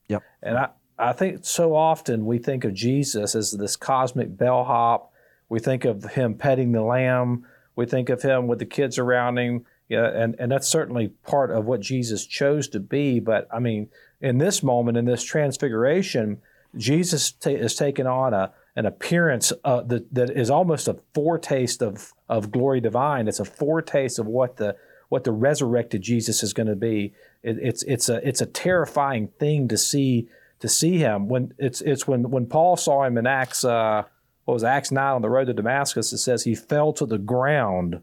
Yep. 0.09 0.23
And 0.43 0.57
I, 0.57 0.69
I 0.99 1.13
think 1.13 1.43
so 1.43 1.75
often 1.75 2.25
we 2.25 2.37
think 2.37 2.63
of 2.63 2.73
Jesus 2.73 3.33
as 3.33 3.51
this 3.51 3.75
cosmic 3.75 4.37
bellhop 4.37 5.11
we 5.51 5.59
think 5.59 5.83
of 5.83 6.05
him 6.05 6.35
petting 6.35 6.71
the 6.71 6.81
lamb. 6.81 7.45
We 7.75 7.85
think 7.85 8.07
of 8.07 8.21
him 8.21 8.47
with 8.47 8.59
the 8.59 8.65
kids 8.65 8.97
around 8.97 9.37
him. 9.37 9.65
Yeah, 9.91 10.07
and, 10.07 10.37
and 10.39 10.49
that's 10.49 10.69
certainly 10.69 11.09
part 11.09 11.51
of 11.51 11.65
what 11.65 11.81
Jesus 11.81 12.25
chose 12.25 12.69
to 12.69 12.79
be. 12.79 13.19
But 13.19 13.49
I 13.51 13.59
mean, 13.59 13.89
in 14.21 14.37
this 14.37 14.63
moment, 14.63 14.95
in 14.95 15.03
this 15.03 15.21
transfiguration, 15.21 16.41
Jesus 16.77 17.33
is 17.45 17.75
taking 17.75 18.07
on 18.07 18.33
a 18.33 18.53
an 18.77 18.85
appearance 18.85 19.51
uh, 19.65 19.81
that, 19.81 20.13
that 20.13 20.29
is 20.29 20.49
almost 20.49 20.87
a 20.87 20.95
foretaste 21.13 21.81
of, 21.81 22.13
of 22.29 22.53
glory 22.53 22.79
divine. 22.79 23.27
It's 23.27 23.41
a 23.41 23.45
foretaste 23.45 24.17
of 24.17 24.27
what 24.27 24.55
the 24.55 24.77
what 25.09 25.25
the 25.25 25.33
resurrected 25.33 26.01
Jesus 26.01 26.41
is 26.41 26.53
going 26.53 26.69
to 26.69 26.75
be. 26.77 27.13
It, 27.43 27.57
it's 27.61 27.83
it's 27.83 28.07
a 28.07 28.25
it's 28.25 28.39
a 28.39 28.45
terrifying 28.45 29.27
thing 29.39 29.67
to 29.67 29.77
see 29.77 30.29
to 30.61 30.69
see 30.69 30.99
him 30.99 31.27
when 31.27 31.53
it's 31.57 31.81
it's 31.81 32.07
when 32.07 32.31
when 32.31 32.45
Paul 32.45 32.77
saw 32.77 33.03
him 33.03 33.17
in 33.17 33.27
Acts. 33.27 33.65
Uh, 33.65 34.03
what 34.45 34.53
was 34.53 34.63
Acts 34.63 34.89
9 34.89 35.03
on 35.03 35.21
the 35.21 35.29
road 35.29 35.47
to 35.47 35.53
Damascus, 35.53 36.13
it 36.13 36.19
says 36.19 36.45
he 36.45 36.55
fell 36.55 36.93
to 36.93 37.05
the 37.05 37.17
ground. 37.17 37.99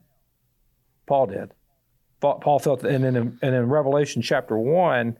Paul 1.06 1.28
did. 1.28 1.54
Paul 2.20 2.58
felt, 2.58 2.82
and 2.84 3.04
then 3.04 3.16
in, 3.16 3.38
and 3.42 3.54
in 3.54 3.68
Revelation 3.68 4.22
chapter 4.22 4.56
1, 4.56 5.16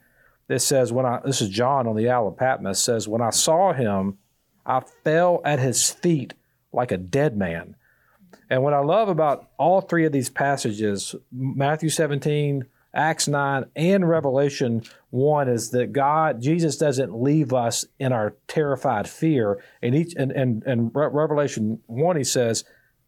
it 0.49 0.61
says, 0.61 0.93
when 0.93 1.07
I, 1.07 1.21
this 1.25 1.41
is 1.41 1.49
John 1.49 1.87
on 1.87 1.97
the 1.97 2.09
Isle 2.09 2.29
of 2.29 2.37
Patmos, 2.37 2.83
says, 2.83 3.07
when 3.07 3.21
I 3.21 3.31
saw 3.31 3.73
him, 3.73 4.19
I 4.67 4.81
fell 5.05 5.41
at 5.45 5.59
his 5.59 5.91
feet 5.91 6.35
like 6.73 6.91
a 6.91 6.97
dead 6.97 7.37
man. 7.37 7.77
And 8.51 8.63
what 8.63 8.75
I 8.75 8.81
love 8.81 9.09
about 9.09 9.51
all 9.59 9.81
three 9.81 10.07
of 10.07 10.13
these 10.13 10.31
passages, 10.31 11.15
Matthew 11.31 11.91
17, 11.91 12.65
Acts 12.95 13.29
9 13.29 13.67
and 13.77 14.09
Revelation 14.09 14.83
1 15.11 15.49
is 15.49 15.71
that 15.71 15.93
God, 15.93 16.41
Jesus 16.41 16.77
doesn't 16.77 17.23
leave 17.23 17.53
us 17.53 17.85
in 17.99 18.13
our 18.13 18.35
terrified 18.47 19.09
fear. 19.09 19.63
And 19.83 19.95
each 19.95 20.15
and, 20.17 20.33
and, 20.33 20.63
and 20.65 20.91
Revelation 20.95 21.81
1, 21.87 22.17
he 22.17 22.25
says, 22.25 22.65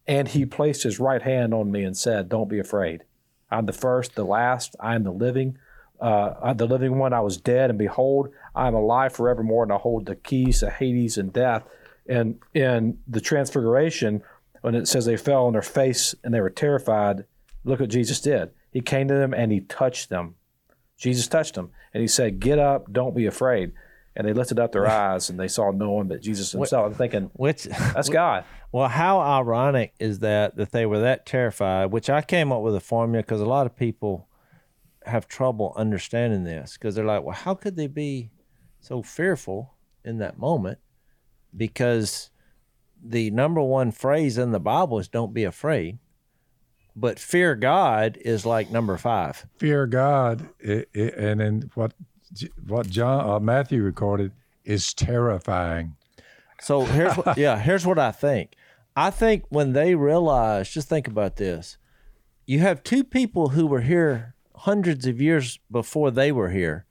and 0.07 0.29
he 0.29 0.45
placed 0.45 0.83
his 0.83 1.01
right 1.01 1.23
hand 1.23 1.55
on 1.55 1.71
me 1.71 1.85
and 1.85 1.97
said, 1.97 2.29
Don't 2.29 2.49
be 2.49 2.59
afraid. 2.59 3.05
I'm 3.51 3.67
the 3.67 3.73
first, 3.73 4.15
the 4.15 4.25
last, 4.25 4.77
I 4.81 4.95
am 4.95 5.05
the 5.05 5.13
living. 5.13 5.59
Uh, 6.01 6.55
the 6.55 6.67
living 6.67 6.99
one, 6.99 7.13
I 7.13 7.21
was 7.21 7.37
dead, 7.37 7.69
and 7.69 7.79
behold, 7.79 8.31
I 8.55 8.69
am 8.69 8.75
alive 8.75 9.13
forevermore, 9.13 9.65
and 9.65 9.73
I 9.73 9.77
hold 9.77 10.07
the 10.07 10.17
keys 10.17 10.61
to 10.61 10.71
Hades 10.71 11.19
and 11.19 11.33
death. 11.33 11.65
And 12.09 12.39
in 12.55 12.99
the 13.07 13.21
Transfiguration, 13.21 14.23
when 14.63 14.75
it 14.75 14.89
says 14.89 15.05
they 15.05 15.17
fell 15.17 15.47
on 15.47 15.53
their 15.53 15.63
face 15.63 16.15
and 16.25 16.33
they 16.33 16.41
were 16.41 16.51
terrified, 16.51 17.25
look 17.65 17.81
what 17.81 17.91
Jesus 17.91 18.21
did. 18.21 18.51
He 18.71 18.81
came 18.81 19.09
to 19.09 19.15
them 19.15 19.35
and 19.35 19.53
he 19.53 19.61
touched 19.61 20.09
them. 20.09 20.37
Jesus 20.97 21.27
touched 21.27 21.55
them 21.55 21.71
and 21.93 22.01
he 22.01 22.09
said, 22.09 22.41
Get 22.41 22.59
up, 22.59 22.93
don't 22.93 23.15
be 23.15 23.27
afraid. 23.27 23.73
And 24.21 24.29
they 24.29 24.33
lifted 24.33 24.59
up 24.59 24.73
their 24.73 24.87
eyes 24.91 25.31
and 25.31 25.41
they 25.41 25.49
saw 25.49 25.71
no 25.71 25.91
one 25.91 26.09
but 26.09 26.21
Jesus 26.21 26.53
himself. 26.53 26.87
I'm 26.87 26.95
thinking, 26.95 27.31
which 27.35 27.65
that's 27.65 28.09
God. 28.09 28.45
Well, 28.73 28.89
how 28.89 29.21
ironic 29.21 29.95
is 29.99 30.21
that 30.21 30.57
that 30.57 30.73
they 30.73 30.87
were 30.87 31.01
that 31.01 31.27
terrified? 31.27 31.87
Which 31.87 32.11
I 32.11 32.23
came 32.23 32.53
up 32.53 32.63
with 32.63 32.77
a 32.77 32.81
formula 32.81 33.23
because 33.23 33.41
a 33.41 33.47
lot 33.47 33.67
of 33.67 33.77
people 33.77 34.29
have 35.07 35.27
trouble 35.27 35.73
understanding 35.77 36.45
this 36.45 36.75
because 36.75 36.95
they're 36.95 37.05
like, 37.05 37.23
well, 37.23 37.35
how 37.35 37.55
could 37.55 37.77
they 37.77 37.87
be 37.87 38.31
so 38.81 39.03
fearful 39.03 39.75
in 40.05 40.19
that 40.19 40.39
moment? 40.39 40.79
Because 41.57 42.31
the 43.03 43.31
number 43.31 43.63
one 43.63 43.91
phrase 43.91 44.37
in 44.37 44.53
the 44.53 44.61
Bible 44.61 44.99
is 44.99 45.09
"Don't 45.09 45.33
be 45.33 45.45
afraid." 45.45 45.99
but 46.97 47.19
fear 47.19 47.55
God 47.55 48.19
is 48.21 48.45
like 48.45 48.71
number 48.71 48.97
five. 48.97 49.47
Fear 49.59 49.87
God, 49.87 50.49
it, 50.59 50.89
it, 50.93 51.15
and 51.15 51.41
then 51.41 51.71
what 51.75 51.93
what 52.67 52.89
John 52.89 53.29
uh, 53.29 53.41
Matthew 53.41 53.83
recorded 53.83 54.33
is 54.65 54.95
terrifying. 54.95 55.97
So 56.61 56.83
here's 56.83 57.17
what, 57.17 57.39
yeah, 57.39 57.59
here's 57.59 57.87
what 57.87 57.99
I 57.99 58.13
think. 58.13 58.55
I 58.97 59.11
think 59.11 59.45
when 59.49 59.73
they 59.73 59.95
realize, 59.95 60.71
just 60.71 60.89
think 60.89 61.09
about 61.09 61.37
this. 61.37 61.79
You 62.47 62.59
have 62.61 62.83
two 62.83 63.05
people 63.05 63.51
who 63.51 63.67
were 63.67 63.81
here 63.81 64.35
hundreds 64.57 65.07
of 65.07 65.21
years 65.21 65.59
before 65.71 66.11
they 66.11 66.31
were 66.33 66.51
here 66.51 66.85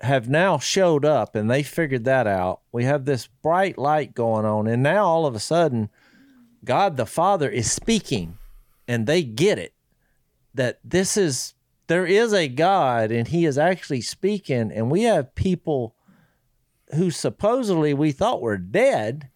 have 0.00 0.28
now 0.28 0.58
showed 0.58 1.04
up 1.04 1.34
and 1.34 1.50
they 1.50 1.62
figured 1.62 2.04
that 2.04 2.26
out. 2.26 2.60
We 2.70 2.84
have 2.84 3.04
this 3.04 3.26
bright 3.42 3.76
light 3.76 4.14
going 4.14 4.44
on 4.44 4.68
and 4.68 4.82
now 4.82 5.04
all 5.04 5.26
of 5.26 5.34
a 5.34 5.40
sudden 5.40 5.90
God 6.64 6.96
the 6.96 7.06
Father 7.06 7.48
is 7.48 7.72
speaking 7.72 8.38
and 8.86 9.06
they 9.06 9.22
get 9.22 9.58
it 9.58 9.74
that 10.54 10.78
this 10.84 11.16
is 11.16 11.54
there 11.88 12.06
is 12.06 12.32
a 12.32 12.48
God 12.48 13.10
and 13.10 13.28
he 13.28 13.44
is 13.44 13.58
actually 13.58 14.00
speaking 14.00 14.70
and 14.72 14.90
we 14.90 15.02
have 15.02 15.34
people 15.34 15.94
who 16.94 17.10
supposedly 17.10 17.92
we 17.92 18.12
thought 18.12 18.40
were 18.40 18.56
dead 18.56 19.28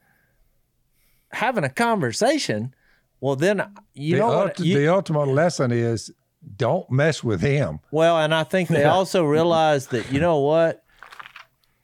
having 1.33 1.65
a 1.65 1.69
conversation. 1.69 2.75
Well 3.21 3.37
then 3.37 3.63
you 3.95 4.17
the 4.17 4.21
know 4.21 4.29
what, 4.29 4.61
you, 4.61 4.79
the 4.79 4.89
ultimate 4.89 5.29
lesson 5.29 5.73
is 5.73 6.11
don't 6.57 6.91
mess 6.91 7.23
with 7.23 7.41
him. 7.41 7.81
Well 7.91 8.19
and 8.19 8.35
i 8.35 8.45
think 8.45 8.69
they 8.69 8.85
also 8.85 9.25
realize 9.25 9.89
that 9.89 10.11
you 10.13 10.21
know 10.21 10.39
what? 10.39 10.85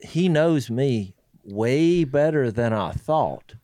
He 0.00 0.28
knows 0.28 0.70
me 0.70 1.14
way 1.44 2.04
better 2.04 2.52
than 2.52 2.72
i 2.72 2.92
thought 2.92 3.54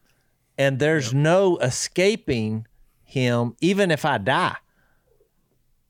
and 0.56 0.78
there's 0.78 1.12
no 1.12 1.58
escaping 1.58 2.66
him, 3.02 3.56
even 3.60 3.90
if 3.90 4.04
I 4.04 4.18
die. 4.18 4.56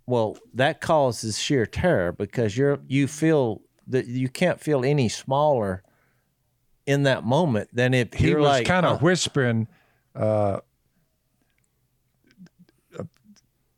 Well, 0.06 0.36
that 0.52 0.80
causes 0.80 1.38
sheer 1.38 1.66
terror 1.66 2.12
because 2.12 2.56
you're 2.56 2.78
you 2.88 3.06
feel 3.06 3.62
that 3.86 4.06
you 4.06 4.28
can't 4.28 4.60
feel 4.60 4.84
any 4.84 5.08
smaller 5.08 5.82
in 6.86 7.04
that 7.04 7.24
moment 7.24 7.70
than 7.72 7.94
if 7.94 8.12
he 8.12 8.34
was 8.34 8.44
like, 8.44 8.66
kind 8.66 8.84
of 8.86 9.00
oh. 9.00 9.04
whispering. 9.04 9.68
Uh, 10.14 10.60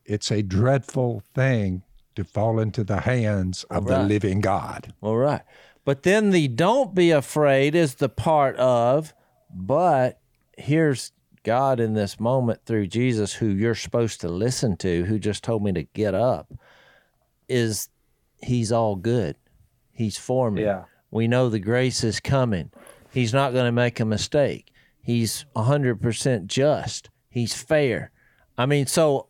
it's 0.05 0.31
a 0.31 0.43
dreadful 0.43 1.23
thing 1.35 1.83
to 2.15 2.25
fall 2.25 2.59
into 2.59 2.85
the 2.85 3.01
hands 3.01 3.65
of 3.65 3.85
right. 3.85 3.99
the 3.99 4.05
living 4.05 4.41
God. 4.41 4.93
All 5.01 5.17
right. 5.17 5.43
But 5.85 6.03
then 6.03 6.31
the 6.31 6.49
don't 6.49 6.95
be 6.95 7.11
afraid 7.11 7.75
is 7.75 7.97
the 7.97 8.09
part 8.09 8.57
of, 8.57 9.15
but 9.51 10.19
here's 10.59 11.13
God 11.47 11.79
in 11.79 11.95
this 11.95 12.19
moment 12.19 12.67
through 12.67 12.89
Jesus, 12.89 13.35
who 13.35 13.47
you're 13.47 13.77
supposed 13.77 14.21
to 14.23 14.29
listen 14.29 14.77
to, 14.79 15.05
who 15.05 15.21
just 15.21 15.45
told 15.45 15.63
me 15.63 15.73
to 15.75 15.85
get 15.85 16.13
up, 16.13 16.53
is 17.49 17.89
He's 18.43 18.73
all 18.73 18.97
good. 18.97 19.37
He's 19.93 20.19
for 20.19 20.51
me. 20.51 20.63
Yeah. 20.65 20.87
We 21.13 21.29
know 21.29 21.49
the 21.49 21.61
grace 21.61 22.03
is 22.03 22.19
coming. 22.19 22.73
He's 23.13 23.33
not 23.33 23.53
going 23.53 23.65
to 23.65 23.73
make 23.73 24.01
a 24.01 24.05
mistake. 24.05 24.73
He's 25.01 25.47
100% 25.55 26.47
just. 26.49 27.11
He's 27.29 27.55
fair. 27.55 28.11
I 28.59 28.67
mean, 28.67 28.89
so 28.89 29.29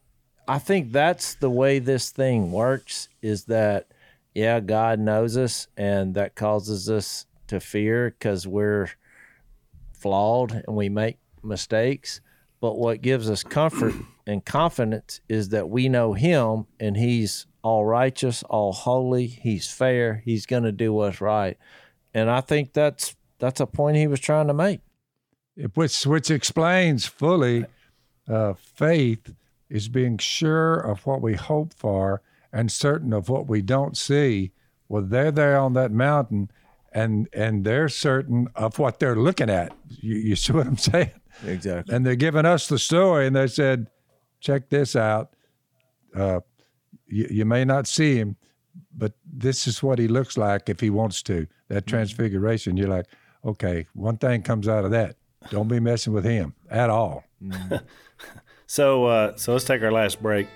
I 0.49 0.59
think 0.59 0.93
that's 0.93 1.35
the 1.35 1.51
way 1.51 1.81
this 1.81 2.09
thing 2.11 2.51
works 2.51 3.11
is 3.21 3.45
that, 3.45 3.89
yeah, 4.35 4.61
God 4.61 4.99
knows 5.01 5.37
us 5.37 5.69
and 5.77 6.15
that 6.15 6.35
causes 6.35 6.89
us 6.89 7.27
to 7.49 7.61
fear 7.61 8.17
because 8.19 8.47
we're 8.47 8.89
flawed 9.93 10.65
and 10.67 10.75
we 10.75 10.89
make 10.89 11.19
mistakes. 11.47 12.21
But 12.61 12.79
what 12.79 13.03
gives 13.03 13.31
us 13.31 13.43
comfort 13.43 13.95
and 14.27 14.45
confidence 14.45 15.21
is 15.29 15.51
that 15.51 15.69
we 15.69 15.89
know 15.89 16.13
Him 16.15 16.67
and 16.81 16.97
He's 16.97 17.47
all 17.63 17.85
righteous, 17.85 18.43
all 18.45 18.73
holy. 18.73 19.27
He's 19.27 19.71
fair. 19.71 20.23
He's 20.25 20.47
going 20.47 20.63
to 20.65 20.73
do 20.73 20.93
what's 20.93 21.21
right. 21.21 21.59
And 22.15 22.31
I 22.31 22.41
think 22.41 22.73
that's 22.73 23.17
that's 23.39 23.61
a 23.61 23.67
point 23.67 23.97
He 23.97 24.07
was 24.07 24.21
trying 24.21 24.47
to 24.47 24.55
make. 24.55 24.81
Which 25.75 26.05
which 26.05 26.31
explains 26.31 27.07
fully 27.07 27.65
uh, 28.29 28.55
faith 28.55 29.33
is 29.69 29.89
being 29.89 30.19
sure 30.19 30.75
of 30.75 31.07
what 31.07 31.23
we 31.23 31.35
hope 31.35 31.75
for 31.75 32.23
and 32.53 32.71
certain 32.71 33.13
of 33.13 33.29
what 33.29 33.47
we 33.47 33.63
don't 33.63 33.97
see. 33.97 34.53
Well, 34.89 35.03
they're 35.03 35.33
there 35.33 35.59
on 35.59 35.73
that 35.75 35.91
mountain, 35.91 36.51
and 36.93 37.29
and 37.33 37.65
they're 37.65 37.89
certain 37.89 38.49
of 38.55 38.79
what 38.79 38.99
they're 38.99 39.17
looking 39.17 39.51
at. 39.51 39.73
You, 39.89 40.17
you 40.17 40.37
see 40.37 40.53
what 40.53 40.67
I'm 40.67 40.77
saying? 40.77 41.11
Exactly. 41.45 41.95
And 41.95 42.05
they're 42.05 42.17
giving 42.17 42.47
us 42.47 42.69
the 42.69 42.79
story, 42.79 43.27
and 43.27 43.37
they 43.37 43.47
said, 43.47 43.89
check 44.41 44.69
this 44.69 44.97
out. 44.97 45.35
Uh, 46.15 46.41
you, 47.07 47.27
you 47.31 47.45
may 47.45 47.65
not 47.65 47.87
see 47.87 48.17
him, 48.17 48.37
but 48.97 49.13
this 49.25 49.67
is 49.67 49.83
what 49.83 49.99
he 49.99 50.09
looks 50.09 50.37
like 50.37 50.69
if 50.69 50.81
he 50.81 50.91
wants 50.91 51.23
to. 51.25 51.47
That 51.69 51.85
mm-hmm. 51.85 51.91
transfiguration, 51.91 52.77
you're 52.77 52.89
like, 52.89 53.07
okay, 53.45 53.87
one 53.95 54.17
thing 54.17 54.43
comes 54.43 54.69
out 54.69 54.85
of 54.85 54.91
that. 54.93 55.17
Don't 55.51 55.69
be 55.69 55.81
messing 55.81 56.13
with 56.13 56.25
him 56.25 56.55
at 56.71 56.91
all. 56.91 57.25
Mm-hmm. 57.43 57.77
so, 58.67 59.05
uh, 59.05 59.37
so 59.37 59.53
let's 59.53 59.65
take 59.65 59.83
our 59.83 59.93
last 59.93 60.23
break. 60.23 60.49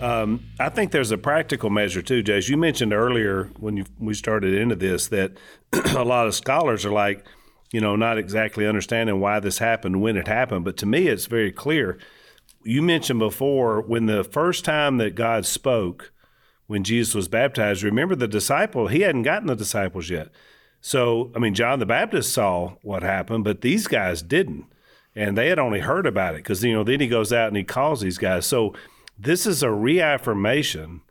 Um, 0.00 0.44
I 0.58 0.68
think 0.68 0.90
there's 0.90 1.12
a 1.12 1.18
practical 1.18 1.70
measure 1.70 2.02
too, 2.02 2.24
Jace. 2.24 2.48
You 2.48 2.56
mentioned 2.56 2.92
earlier 2.92 3.50
when 3.60 3.76
you, 3.76 3.84
we 4.00 4.14
started 4.14 4.52
into 4.52 4.74
this 4.74 5.06
that 5.08 5.38
a 5.96 6.02
lot 6.02 6.26
of 6.26 6.34
scholars 6.34 6.84
are 6.84 6.90
like, 6.90 7.24
you 7.72 7.80
know, 7.80 7.96
not 7.96 8.18
exactly 8.18 8.66
understanding 8.66 9.18
why 9.18 9.40
this 9.40 9.58
happened, 9.58 10.02
when 10.02 10.16
it 10.16 10.28
happened. 10.28 10.64
But 10.64 10.76
to 10.78 10.86
me, 10.86 11.08
it's 11.08 11.26
very 11.26 11.50
clear. 11.50 11.98
You 12.62 12.82
mentioned 12.82 13.18
before 13.18 13.80
when 13.80 14.06
the 14.06 14.22
first 14.22 14.64
time 14.64 14.98
that 14.98 15.14
God 15.14 15.46
spoke, 15.46 16.12
when 16.66 16.84
Jesus 16.84 17.14
was 17.14 17.28
baptized, 17.28 17.82
remember 17.82 18.14
the 18.14 18.28
disciple, 18.28 18.86
he 18.86 19.00
hadn't 19.00 19.22
gotten 19.22 19.48
the 19.48 19.56
disciples 19.56 20.10
yet. 20.10 20.28
So, 20.80 21.32
I 21.34 21.38
mean, 21.38 21.54
John 21.54 21.78
the 21.78 21.86
Baptist 21.86 22.32
saw 22.32 22.74
what 22.82 23.02
happened, 23.02 23.44
but 23.44 23.62
these 23.62 23.86
guys 23.86 24.20
didn't. 24.20 24.66
And 25.14 25.36
they 25.36 25.48
had 25.48 25.58
only 25.58 25.80
heard 25.80 26.06
about 26.06 26.34
it 26.34 26.38
because, 26.38 26.62
you 26.64 26.72
know, 26.72 26.84
then 26.84 27.00
he 27.00 27.08
goes 27.08 27.32
out 27.32 27.48
and 27.48 27.56
he 27.56 27.64
calls 27.64 28.00
these 28.00 28.18
guys. 28.18 28.46
So, 28.46 28.74
this 29.18 29.46
is 29.46 29.62
a 29.62 29.70
reaffirmation 29.70 31.02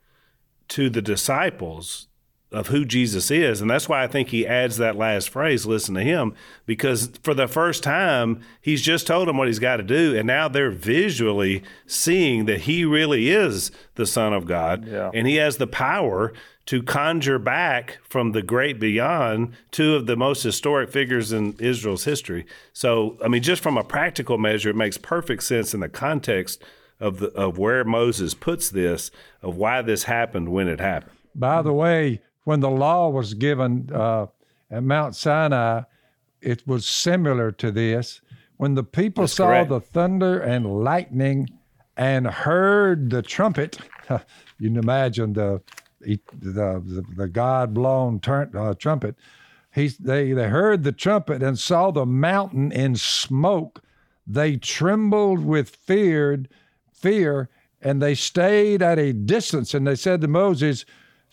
to 0.68 0.90
the 0.90 1.02
disciples 1.02 2.08
of 2.52 2.68
who 2.68 2.84
Jesus 2.84 3.30
is. 3.30 3.60
And 3.60 3.70
that's 3.70 3.88
why 3.88 4.02
I 4.02 4.06
think 4.06 4.28
he 4.28 4.46
adds 4.46 4.76
that 4.76 4.96
last 4.96 5.30
phrase, 5.30 5.66
listen 5.66 5.94
to 5.94 6.02
him, 6.02 6.34
because 6.66 7.10
for 7.22 7.34
the 7.34 7.48
first 7.48 7.82
time, 7.82 8.40
he's 8.60 8.82
just 8.82 9.06
told 9.06 9.28
them 9.28 9.36
what 9.36 9.48
he's 9.48 9.58
got 9.58 9.78
to 9.78 9.82
do. 9.82 10.16
And 10.16 10.26
now 10.26 10.48
they're 10.48 10.70
visually 10.70 11.62
seeing 11.86 12.44
that 12.46 12.62
he 12.62 12.84
really 12.84 13.30
is 13.30 13.70
the 13.94 14.06
Son 14.06 14.32
of 14.32 14.46
God. 14.46 14.86
Yeah. 14.86 15.10
And 15.14 15.26
he 15.26 15.36
has 15.36 15.56
the 15.56 15.66
power 15.66 16.32
to 16.66 16.82
conjure 16.82 17.38
back 17.38 17.98
from 18.08 18.32
the 18.32 18.42
great 18.42 18.78
beyond 18.78 19.52
two 19.70 19.96
of 19.96 20.06
the 20.06 20.16
most 20.16 20.42
historic 20.42 20.90
figures 20.90 21.32
in 21.32 21.56
Israel's 21.58 22.04
history. 22.04 22.46
So, 22.72 23.18
I 23.24 23.28
mean, 23.28 23.42
just 23.42 23.62
from 23.62 23.76
a 23.76 23.84
practical 23.84 24.38
measure, 24.38 24.70
it 24.70 24.76
makes 24.76 24.96
perfect 24.96 25.42
sense 25.42 25.74
in 25.74 25.80
the 25.80 25.88
context 25.88 26.62
of 27.00 27.18
the 27.18 27.28
of 27.32 27.58
where 27.58 27.84
Moses 27.84 28.32
puts 28.32 28.70
this, 28.70 29.10
of 29.42 29.56
why 29.56 29.82
this 29.82 30.04
happened 30.04 30.50
when 30.50 30.68
it 30.68 30.78
happened. 30.78 31.16
By 31.34 31.62
the 31.62 31.72
way, 31.72 32.20
when 32.44 32.60
the 32.60 32.70
law 32.70 33.08
was 33.08 33.34
given 33.34 33.88
uh, 33.92 34.26
at 34.70 34.82
Mount 34.82 35.14
Sinai, 35.14 35.82
it 36.40 36.66
was 36.66 36.86
similar 36.86 37.52
to 37.52 37.70
this. 37.70 38.20
When 38.56 38.74
the 38.74 38.84
people 38.84 39.24
That's 39.24 39.34
saw 39.34 39.48
correct. 39.48 39.70
the 39.70 39.80
thunder 39.80 40.40
and 40.40 40.82
lightning 40.84 41.48
and 41.96 42.26
heard 42.26 43.10
the 43.10 43.22
trumpet, 43.22 43.78
you 44.58 44.68
can 44.68 44.76
imagine 44.76 45.32
the 45.32 45.62
the 46.00 46.20
the, 46.40 47.04
the 47.16 47.28
God 47.28 47.74
blown 47.74 48.20
uh, 48.26 48.74
trumpet. 48.74 49.16
He, 49.74 49.88
they, 49.88 50.32
they 50.32 50.48
heard 50.48 50.82
the 50.82 50.92
trumpet 50.92 51.42
and 51.42 51.58
saw 51.58 51.90
the 51.90 52.04
mountain 52.04 52.72
in 52.72 52.96
smoke. 52.96 53.82
They 54.26 54.56
trembled 54.56 55.44
with 55.44 55.70
feared, 55.70 56.48
fear, 56.92 57.48
and 57.80 58.02
they 58.02 58.14
stayed 58.14 58.82
at 58.82 58.98
a 58.98 59.12
distance. 59.12 59.72
And 59.72 59.86
they 59.86 59.96
said 59.96 60.20
to 60.20 60.28
Moses, 60.28 60.84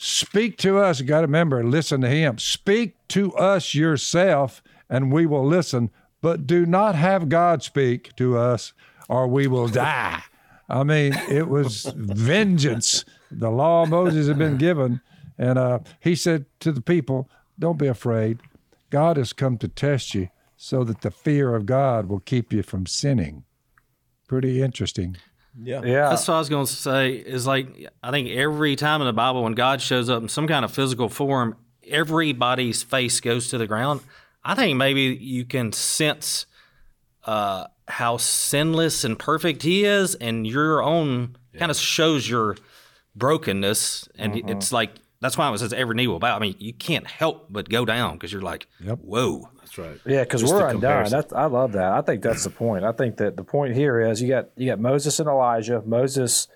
Speak 0.02 0.58
to 0.60 0.78
us. 0.78 1.02
You 1.02 1.06
got 1.06 1.22
to 1.22 1.28
remember, 1.28 1.62
listen 1.62 2.00
to 2.02 2.08
him. 2.08 2.38
Speak 2.38 2.96
to 3.10 3.34
us 3.34 3.76
yourself, 3.76 4.64
and 4.90 5.12
we 5.12 5.26
will 5.26 5.46
listen. 5.46 5.90
But 6.22 6.48
do 6.48 6.66
not 6.66 6.96
have 6.96 7.28
God 7.28 7.64
speak 7.64 8.16
to 8.16 8.38
us, 8.38 8.72
or 9.10 9.28
we 9.28 9.46
will 9.46 9.68
die. 9.68 10.24
I 10.70 10.84
mean, 10.84 11.16
it 11.30 11.50
was 11.50 11.84
vengeance. 11.98 13.04
The 13.30 13.50
law 13.50 13.84
of 13.84 13.90
Moses 13.90 14.30
had 14.30 14.38
been 14.38 14.58
given. 14.58 15.02
And 15.38 15.60
uh, 15.60 15.80
he 16.00 16.16
said 16.16 16.46
to 16.62 16.72
the 16.72 16.82
people, 16.82 17.30
Don't 17.60 17.78
be 17.78 17.88
afraid. 17.88 18.40
God 18.90 19.18
has 19.18 19.34
come 19.34 19.58
to 19.58 19.68
test 19.68 20.16
you 20.16 20.30
so 20.56 20.86
that 20.86 21.02
the 21.02 21.12
fear 21.12 21.56
of 21.56 21.66
God 21.66 22.08
will 22.08 22.22
keep 22.22 22.54
you 22.54 22.64
from 22.64 22.86
sinning. 22.86 23.44
Pretty 24.30 24.62
interesting. 24.62 25.18
Yeah. 25.58 25.82
Yeah. 25.84 26.10
That's 26.10 26.28
what 26.28 26.36
I 26.36 26.40
was 26.40 26.50
going 26.50 26.66
to 26.66 26.72
say 26.72 27.14
is 27.14 27.48
like, 27.48 27.90
I 28.04 28.12
think 28.12 28.30
every 28.30 28.76
time 28.76 29.02
in 29.02 29.08
the 29.08 29.14
Bible 29.14 29.44
when 29.44 29.54
God 29.54 29.82
shows 29.82 30.10
up 30.10 30.22
in 30.22 30.30
some 30.30 30.48
kind 30.48 30.66
of 30.66 30.72
physical 30.72 31.10
form, 31.10 31.56
everybody's 31.88 32.84
face 32.84 33.20
goes 33.20 33.50
to 33.50 33.58
the 33.58 33.68
ground. 33.68 34.02
I 34.44 34.56
think 34.56 34.78
maybe 34.78 35.02
you 35.02 35.46
can 35.46 35.72
sense 35.72 36.46
uh, 37.26 37.68
how 37.88 38.18
sinless 38.18 39.04
and 39.04 39.18
perfect 39.18 39.64
He 39.64 39.84
is, 39.84 40.16
and 40.16 40.48
your 40.48 40.82
own 40.82 41.36
yeah. 41.54 41.60
kind 41.60 41.72
of 41.72 41.78
shows 41.78 42.30
your 42.30 42.56
brokenness. 43.16 44.08
And 44.18 44.34
mm-hmm. 44.34 44.50
it's 44.50 44.72
like, 44.72 44.92
that's 45.20 45.38
why 45.38 45.52
it 45.54 45.58
says 45.58 45.74
every 45.74 45.96
knee 45.96 46.08
will 46.08 46.20
bow. 46.20 46.36
I 46.36 46.40
mean, 46.40 46.56
you 46.60 46.74
can't 46.74 47.06
help 47.06 47.48
but 47.50 47.68
go 47.68 47.84
down 47.84 48.14
because 48.14 48.32
you're 48.32 48.42
like, 48.42 48.68
yep. 48.80 49.00
whoa. 49.00 49.50
That's 49.70 49.78
right. 49.78 50.00
Yeah, 50.06 50.24
because 50.24 50.44
we're 50.44 50.68
undone. 50.68 51.10
That's, 51.10 51.32
I 51.32 51.46
love 51.46 51.74
that. 51.74 51.92
I 51.92 52.02
think 52.02 52.24
that's 52.24 52.44
the 52.44 52.50
point. 52.50 52.84
I 52.84 52.92
think 52.92 53.18
that 53.18 53.38
the 53.38 53.44
point 53.44 53.76
here 53.76 54.00
is 54.00 54.22
you 54.22 54.28
got 54.28 54.50
you 54.56 54.68
got 54.68 54.80
Moses 54.80 55.20
and 55.20 55.30
Elijah. 55.30 55.84
Moses 55.86 56.48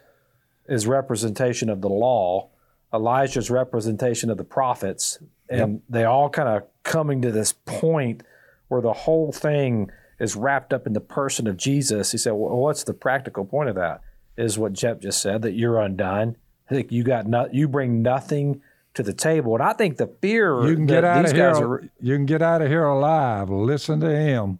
is 0.67 0.87
representation 0.87 1.69
of 1.69 1.81
the 1.81 1.89
law. 1.89 2.49
Elijah's 2.93 3.49
representation 3.49 4.29
of 4.29 4.37
the 4.37 4.43
prophets, 4.43 5.19
and 5.49 5.73
yep. 5.73 5.81
they 5.89 6.03
all 6.05 6.29
kind 6.29 6.49
of 6.49 6.63
coming 6.83 7.21
to 7.21 7.31
this 7.31 7.53
point 7.53 8.23
where 8.67 8.81
the 8.81 8.93
whole 8.93 9.31
thing 9.31 9.89
is 10.19 10.35
wrapped 10.35 10.73
up 10.73 10.87
in 10.87 10.93
the 10.93 11.01
person 11.01 11.47
of 11.47 11.57
Jesus. 11.57 12.11
He 12.11 12.17
said, 12.17 12.31
"Well, 12.31 12.55
what's 12.55 12.83
the 12.83 12.93
practical 12.93 13.45
point 13.45 13.69
of 13.69 13.75
that?" 13.75 14.01
Is 14.37 14.57
what 14.57 14.73
Jep 14.73 15.01
just 15.01 15.21
said 15.21 15.43
that 15.43 15.53
you're 15.53 15.79
undone. 15.79 16.35
I 16.69 16.73
think 16.73 16.91
you 16.91 17.03
got 17.03 17.27
no, 17.27 17.47
you 17.51 17.67
bring 17.67 18.01
nothing 18.01 18.61
to 18.93 19.03
the 19.03 19.13
table. 19.13 19.55
And 19.55 19.63
I 19.63 19.73
think 19.73 19.97
the 19.97 20.07
fear 20.21 20.67
you 20.67 20.75
can 20.75 20.85
get 20.85 21.03
out 21.03 21.25
of 21.25 21.31
here. 21.31 21.49
Are, 21.49 21.89
you 21.99 22.15
can 22.15 22.25
get 22.25 22.41
out 22.41 22.61
of 22.61 22.67
here 22.67 22.85
alive. 22.85 23.49
Listen 23.49 23.99
to 24.01 24.09
him. 24.09 24.59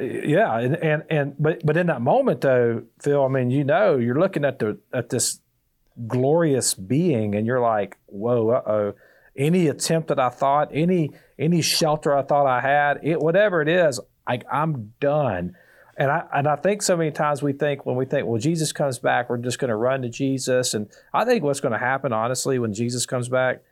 Yeah, 0.00 0.58
and, 0.58 0.76
and 0.76 1.02
and 1.08 1.34
but 1.38 1.64
but 1.64 1.76
in 1.76 1.86
that 1.86 2.00
moment 2.00 2.40
though, 2.40 2.82
Phil, 3.00 3.24
I 3.24 3.28
mean, 3.28 3.50
you 3.50 3.64
know, 3.64 3.96
you're 3.96 4.18
looking 4.18 4.44
at 4.44 4.58
the 4.58 4.78
at 4.92 5.10
this 5.10 5.40
glorious 6.08 6.74
being, 6.74 7.34
and 7.34 7.46
you're 7.46 7.60
like, 7.60 7.96
whoa, 8.06 8.50
uh 8.50 8.62
oh. 8.66 8.94
Any 9.36 9.66
attempt 9.66 10.08
that 10.08 10.20
I 10.20 10.28
thought, 10.28 10.70
any 10.72 11.10
any 11.38 11.60
shelter 11.60 12.16
I 12.16 12.22
thought 12.22 12.46
I 12.46 12.60
had, 12.60 13.00
it 13.02 13.20
whatever 13.20 13.62
it 13.62 13.68
is, 13.68 14.00
like 14.28 14.44
I'm 14.50 14.94
done. 15.00 15.56
And 15.96 16.10
I 16.10 16.24
and 16.34 16.48
I 16.48 16.56
think 16.56 16.82
so 16.82 16.96
many 16.96 17.10
times 17.10 17.42
we 17.42 17.52
think 17.52 17.86
when 17.86 17.96
we 17.96 18.04
think, 18.04 18.26
well, 18.26 18.40
Jesus 18.40 18.72
comes 18.72 18.98
back, 18.98 19.30
we're 19.30 19.38
just 19.38 19.58
going 19.58 19.68
to 19.68 19.76
run 19.76 20.02
to 20.02 20.08
Jesus. 20.08 20.74
And 20.74 20.88
I 21.12 21.24
think 21.24 21.44
what's 21.44 21.60
going 21.60 21.72
to 21.72 21.78
happen, 21.78 22.12
honestly, 22.12 22.58
when 22.58 22.72
Jesus 22.72 23.06
comes 23.06 23.28
back, 23.28 23.62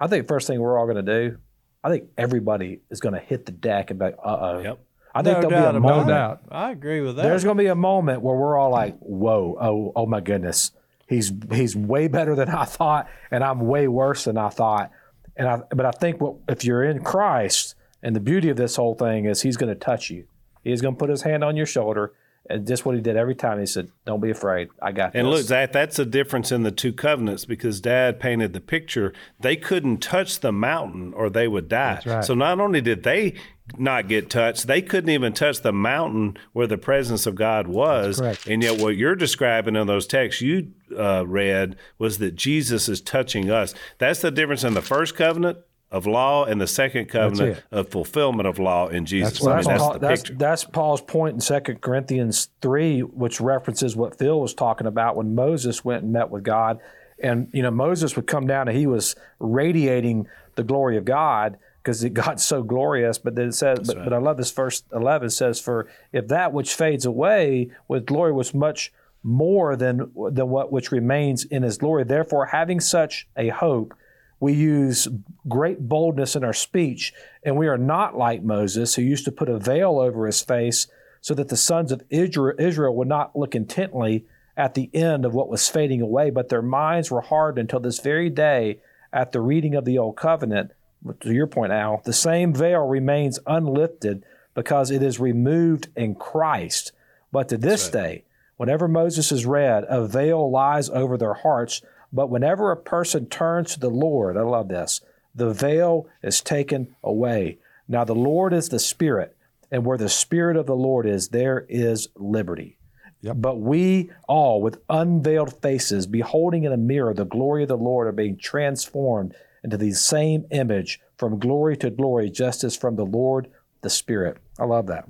I 0.00 0.08
think 0.08 0.26
first 0.26 0.46
thing 0.46 0.60
we're 0.60 0.78
all 0.78 0.86
going 0.86 1.04
to 1.04 1.28
do, 1.28 1.38
I 1.84 1.90
think 1.90 2.04
everybody 2.18 2.80
is 2.90 3.00
going 3.00 3.14
to 3.14 3.20
hit 3.20 3.46
the 3.46 3.52
deck 3.52 3.90
and 3.90 3.98
be 3.98 4.06
like, 4.06 4.16
uh 4.24 4.38
oh. 4.40 4.58
Yep. 4.58 4.80
I 5.14 5.22
think 5.22 5.40
no 5.40 5.48
there'll 5.48 5.70
be 5.72 5.76
a 5.76 5.80
moment. 5.80 6.08
Doubt. 6.08 6.42
I 6.50 6.72
agree 6.72 7.00
with 7.00 7.16
that. 7.16 7.22
There's 7.22 7.42
going 7.42 7.56
to 7.56 7.62
be 7.62 7.68
a 7.68 7.74
moment 7.74 8.20
where 8.20 8.36
we're 8.36 8.58
all 8.58 8.70
like, 8.70 8.98
whoa, 8.98 9.56
oh, 9.58 9.92
oh 9.96 10.04
my 10.04 10.20
goodness, 10.20 10.72
he's 11.08 11.32
he's 11.52 11.74
way 11.74 12.08
better 12.08 12.34
than 12.34 12.50
I 12.50 12.64
thought, 12.64 13.08
and 13.30 13.42
I'm 13.42 13.60
way 13.60 13.88
worse 13.88 14.24
than 14.24 14.36
I 14.36 14.50
thought. 14.50 14.90
And 15.36 15.48
I, 15.48 15.62
but 15.70 15.86
I 15.86 15.90
think 15.92 16.20
what 16.20 16.36
if 16.48 16.64
you're 16.64 16.84
in 16.84 17.02
Christ, 17.02 17.76
and 18.02 18.14
the 18.14 18.20
beauty 18.20 18.50
of 18.50 18.58
this 18.58 18.76
whole 18.76 18.94
thing 18.94 19.24
is 19.24 19.40
he's 19.40 19.56
going 19.56 19.72
to 19.72 19.78
touch 19.78 20.10
you. 20.10 20.26
He's 20.66 20.82
going 20.82 20.94
to 20.94 20.98
put 20.98 21.10
his 21.10 21.22
hand 21.22 21.44
on 21.44 21.56
your 21.56 21.66
shoulder. 21.66 22.12
And 22.48 22.64
just 22.64 22.86
what 22.86 22.94
he 22.94 23.00
did 23.00 23.16
every 23.16 23.34
time. 23.34 23.58
He 23.58 23.66
said, 23.66 23.90
Don't 24.04 24.20
be 24.20 24.30
afraid. 24.30 24.68
I 24.80 24.92
got 24.92 25.12
this. 25.12 25.18
And 25.18 25.28
look, 25.28 25.46
that 25.46 25.72
that's 25.72 25.98
a 25.98 26.04
difference 26.04 26.52
in 26.52 26.62
the 26.62 26.70
two 26.70 26.92
covenants 26.92 27.44
because 27.44 27.80
dad 27.80 28.20
painted 28.20 28.52
the 28.52 28.60
picture. 28.60 29.12
They 29.40 29.56
couldn't 29.56 29.98
touch 29.98 30.38
the 30.38 30.52
mountain 30.52 31.12
or 31.12 31.28
they 31.28 31.48
would 31.48 31.68
die. 31.68 32.00
Right. 32.06 32.24
So 32.24 32.34
not 32.34 32.60
only 32.60 32.80
did 32.80 33.02
they 33.02 33.34
not 33.76 34.06
get 34.06 34.30
touched, 34.30 34.68
they 34.68 34.80
couldn't 34.80 35.10
even 35.10 35.32
touch 35.32 35.62
the 35.62 35.72
mountain 35.72 36.36
where 36.52 36.68
the 36.68 36.78
presence 36.78 37.26
of 37.26 37.34
God 37.34 37.66
was. 37.66 38.20
And 38.46 38.62
yet, 38.62 38.80
what 38.80 38.96
you're 38.96 39.16
describing 39.16 39.74
in 39.74 39.88
those 39.88 40.06
texts 40.06 40.40
you 40.40 40.70
uh, 40.96 41.26
read 41.26 41.74
was 41.98 42.18
that 42.18 42.36
Jesus 42.36 42.88
is 42.88 43.00
touching 43.00 43.50
us. 43.50 43.74
That's 43.98 44.20
the 44.20 44.30
difference 44.30 44.62
in 44.62 44.74
the 44.74 44.82
first 44.82 45.16
covenant 45.16 45.58
of 45.90 46.06
law 46.06 46.44
and 46.44 46.60
the 46.60 46.66
second 46.66 47.06
covenant 47.06 47.62
of 47.70 47.88
fulfillment 47.88 48.48
of 48.48 48.58
law 48.58 48.88
in 48.88 49.06
Jesus. 49.06 49.38
That's, 49.38 49.46
I 49.46 49.56
mean, 49.56 49.64
that's, 49.64 49.82
Paul, 49.82 49.98
that's, 49.98 50.30
that's, 50.30 50.64
Paul's 50.64 51.00
point 51.00 51.34
in 51.34 51.40
Second 51.40 51.80
Corinthians 51.80 52.48
3, 52.60 53.00
which 53.00 53.40
references 53.40 53.94
what 53.94 54.18
Phil 54.18 54.40
was 54.40 54.52
talking 54.52 54.86
about 54.86 55.16
when 55.16 55.34
Moses 55.34 55.84
went 55.84 56.02
and 56.02 56.12
met 56.12 56.30
with 56.30 56.42
God. 56.42 56.80
And, 57.22 57.48
you 57.52 57.62
know, 57.62 57.70
Moses 57.70 58.16
would 58.16 58.26
come 58.26 58.46
down 58.46 58.68
and 58.68 58.76
he 58.76 58.86
was 58.86 59.14
radiating 59.38 60.26
the 60.56 60.64
glory 60.64 60.96
of 60.96 61.04
God 61.04 61.56
because 61.82 62.02
it 62.02 62.10
got 62.14 62.40
so 62.40 62.62
glorious. 62.62 63.18
But 63.18 63.36
then 63.36 63.48
it 63.48 63.54
says, 63.54 63.78
but, 63.86 63.96
right. 63.96 64.04
but 64.04 64.12
I 64.12 64.18
love 64.18 64.36
this 64.36 64.50
verse 64.50 64.82
11 64.92 65.30
says, 65.30 65.60
For 65.60 65.88
if 66.12 66.26
that 66.28 66.52
which 66.52 66.74
fades 66.74 67.06
away 67.06 67.70
with 67.86 68.06
glory 68.06 68.32
was 68.32 68.52
much 68.52 68.92
more 69.22 69.76
than, 69.76 70.12
than 70.30 70.48
what 70.48 70.70
which 70.72 70.90
remains 70.90 71.44
in 71.44 71.62
his 71.62 71.78
glory, 71.78 72.04
therefore, 72.04 72.46
having 72.46 72.80
such 72.80 73.28
a 73.36 73.48
hope, 73.48 73.94
we 74.38 74.52
use 74.52 75.08
great 75.48 75.88
boldness 75.88 76.36
in 76.36 76.44
our 76.44 76.52
speech, 76.52 77.12
and 77.42 77.56
we 77.56 77.68
are 77.68 77.78
not 77.78 78.16
like 78.16 78.42
Moses, 78.42 78.94
who 78.94 79.02
used 79.02 79.24
to 79.24 79.32
put 79.32 79.48
a 79.48 79.58
veil 79.58 79.98
over 79.98 80.26
his 80.26 80.42
face 80.42 80.86
so 81.20 81.34
that 81.34 81.48
the 81.48 81.56
sons 81.56 81.90
of 81.90 82.04
Israel 82.10 82.94
would 82.94 83.08
not 83.08 83.34
look 83.34 83.54
intently 83.54 84.26
at 84.56 84.74
the 84.74 84.90
end 84.94 85.24
of 85.24 85.34
what 85.34 85.48
was 85.48 85.68
fading 85.68 86.00
away, 86.00 86.30
but 86.30 86.48
their 86.48 86.62
minds 86.62 87.10
were 87.10 87.20
hardened 87.20 87.58
until 87.64 87.80
this 87.80 88.00
very 88.00 88.30
day 88.30 88.78
at 89.12 89.32
the 89.32 89.40
reading 89.40 89.74
of 89.74 89.84
the 89.84 89.98
Old 89.98 90.16
Covenant. 90.16 90.72
To 91.20 91.32
your 91.32 91.46
point, 91.46 91.72
Al, 91.72 92.00
the 92.04 92.12
same 92.12 92.54
veil 92.54 92.86
remains 92.86 93.38
unlifted 93.46 94.24
because 94.54 94.90
it 94.90 95.02
is 95.02 95.20
removed 95.20 95.88
in 95.96 96.14
Christ. 96.14 96.92
But 97.32 97.48
to 97.50 97.58
this 97.58 97.84
right. 97.86 97.92
day, 97.92 98.24
whenever 98.56 98.88
Moses 98.88 99.30
is 99.30 99.44
read, 99.44 99.84
a 99.88 100.06
veil 100.06 100.50
lies 100.50 100.88
over 100.90 101.18
their 101.18 101.34
hearts 101.34 101.82
but 102.16 102.30
whenever 102.30 102.72
a 102.72 102.78
person 102.78 103.26
turns 103.26 103.74
to 103.74 103.80
the 103.80 103.90
Lord, 103.90 104.38
I 104.38 104.40
love 104.40 104.68
this, 104.68 105.02
the 105.34 105.52
veil 105.52 106.08
is 106.22 106.40
taken 106.40 106.96
away. 107.04 107.58
Now, 107.88 108.04
the 108.04 108.14
Lord 108.14 108.54
is 108.54 108.70
the 108.70 108.78
Spirit, 108.78 109.36
and 109.70 109.84
where 109.84 109.98
the 109.98 110.08
Spirit 110.08 110.56
of 110.56 110.64
the 110.64 110.74
Lord 110.74 111.04
is, 111.04 111.28
there 111.28 111.66
is 111.68 112.08
liberty. 112.16 112.78
Yep. 113.20 113.36
But 113.38 113.60
we 113.60 114.10
all, 114.26 114.62
with 114.62 114.80
unveiled 114.88 115.60
faces, 115.60 116.06
beholding 116.06 116.64
in 116.64 116.72
a 116.72 116.78
mirror 116.78 117.12
the 117.12 117.26
glory 117.26 117.64
of 117.64 117.68
the 117.68 117.76
Lord, 117.76 118.06
are 118.06 118.12
being 118.12 118.38
transformed 118.38 119.34
into 119.62 119.76
the 119.76 119.92
same 119.92 120.46
image 120.50 120.98
from 121.18 121.38
glory 121.38 121.76
to 121.76 121.90
glory, 121.90 122.30
just 122.30 122.64
as 122.64 122.74
from 122.74 122.96
the 122.96 123.04
Lord 123.04 123.50
the 123.82 123.90
Spirit. 123.90 124.38
I 124.58 124.64
love 124.64 124.86
that. 124.86 125.06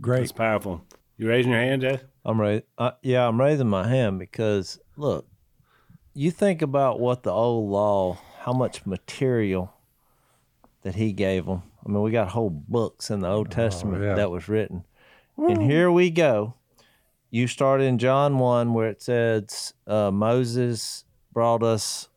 Great. 0.00 0.20
That's 0.20 0.32
powerful. 0.32 0.82
You 1.18 1.28
raising 1.28 1.52
your 1.52 1.60
hand, 1.60 1.82
Jay? 1.82 2.00
I'm 2.24 2.40
raising. 2.40 2.64
Uh, 2.78 2.92
yeah, 3.02 3.28
I'm 3.28 3.38
raising 3.38 3.68
my 3.68 3.86
hand 3.86 4.18
because 4.18 4.78
look, 4.96 5.26
you 6.14 6.30
think 6.30 6.62
about 6.62 7.00
what 7.00 7.22
the 7.22 7.32
old 7.32 7.70
law, 7.70 8.18
how 8.40 8.52
much 8.52 8.84
material 8.86 9.72
that 10.82 10.94
he 10.94 11.12
gave 11.12 11.46
them. 11.46 11.62
I 11.84 11.88
mean, 11.88 12.02
we 12.02 12.10
got 12.10 12.28
whole 12.28 12.50
books 12.50 13.10
in 13.10 13.20
the 13.20 13.28
Old 13.28 13.48
oh, 13.48 13.54
Testament 13.54 14.02
oh, 14.02 14.06
yeah. 14.06 14.14
that 14.14 14.30
was 14.30 14.48
written. 14.48 14.84
Woo. 15.36 15.48
And 15.48 15.62
here 15.62 15.90
we 15.90 16.10
go. 16.10 16.54
You 17.30 17.46
start 17.46 17.80
in 17.80 17.98
John 17.98 18.38
1 18.38 18.74
where 18.74 18.88
it 18.88 19.02
says 19.02 19.72
uh, 19.86 20.10
Moses 20.10 21.04
brought 21.32 21.62
us 21.62 22.08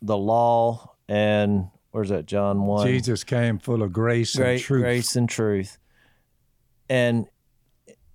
the 0.00 0.16
law 0.16 0.94
and 1.08 1.68
where's 1.90 2.10
that 2.10 2.26
John 2.26 2.62
1? 2.62 2.86
Jesus 2.86 3.24
came 3.24 3.58
full 3.58 3.82
of 3.82 3.92
grace 3.92 4.36
Great, 4.36 4.54
and 4.54 4.62
truth. 4.62 4.82
Grace 4.82 5.16
and 5.16 5.28
truth. 5.28 5.78
And 6.88 7.26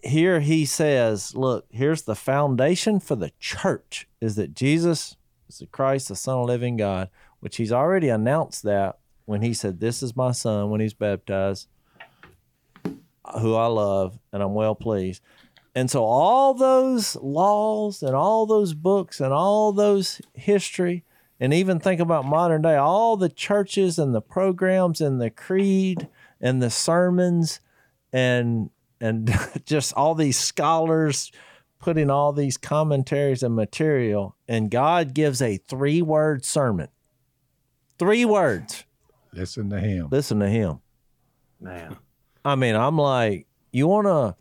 here 0.03 0.39
he 0.39 0.65
says, 0.65 1.35
look, 1.35 1.65
here's 1.69 2.03
the 2.03 2.15
foundation 2.15 2.99
for 2.99 3.15
the 3.15 3.31
church 3.39 4.07
is 4.19 4.35
that 4.35 4.53
Jesus 4.53 5.15
is 5.49 5.59
the 5.59 5.67
Christ, 5.67 6.07
the 6.07 6.15
Son 6.15 6.39
of 6.39 6.47
the 6.47 6.53
living 6.53 6.77
God, 6.77 7.09
which 7.39 7.57
he's 7.57 7.71
already 7.71 8.09
announced 8.09 8.63
that 8.63 8.99
when 9.25 9.41
he 9.41 9.53
said, 9.53 9.79
This 9.79 10.03
is 10.03 10.15
my 10.15 10.31
son 10.31 10.69
when 10.69 10.81
he's 10.81 10.93
baptized, 10.93 11.67
who 13.39 13.55
I 13.55 13.67
love, 13.67 14.19
and 14.33 14.43
I'm 14.43 14.53
well 14.53 14.75
pleased. 14.75 15.21
And 15.73 15.89
so 15.89 16.03
all 16.03 16.53
those 16.53 17.15
laws 17.15 18.03
and 18.03 18.13
all 18.13 18.45
those 18.45 18.73
books 18.73 19.21
and 19.21 19.31
all 19.31 19.71
those 19.71 20.21
history, 20.33 21.05
and 21.39 21.53
even 21.53 21.79
think 21.79 22.01
about 22.01 22.25
modern 22.25 22.61
day, 22.61 22.75
all 22.75 23.15
the 23.15 23.29
churches 23.29 23.97
and 23.97 24.13
the 24.13 24.21
programs 24.21 24.99
and 24.99 25.21
the 25.21 25.29
creed 25.29 26.09
and 26.41 26.61
the 26.61 26.69
sermons 26.69 27.61
and 28.11 28.69
and 29.01 29.33
just 29.65 29.93
all 29.95 30.15
these 30.15 30.39
scholars 30.39 31.31
putting 31.79 32.09
all 32.09 32.31
these 32.31 32.57
commentaries 32.57 33.43
and 33.43 33.55
material, 33.55 34.35
and 34.47 34.69
God 34.69 35.13
gives 35.13 35.41
a 35.41 35.57
three 35.57 36.01
word 36.01 36.45
sermon. 36.45 36.87
Three 37.97 38.23
words. 38.23 38.85
Listen 39.33 39.69
to 39.71 39.79
him. 39.79 40.07
Listen 40.11 40.39
to 40.39 40.47
him. 40.47 40.79
Man. 41.59 41.97
I 42.43 42.55
mean, 42.55 42.75
I'm 42.75 42.97
like, 42.97 43.47
you 43.71 43.87
wanna 43.87 44.35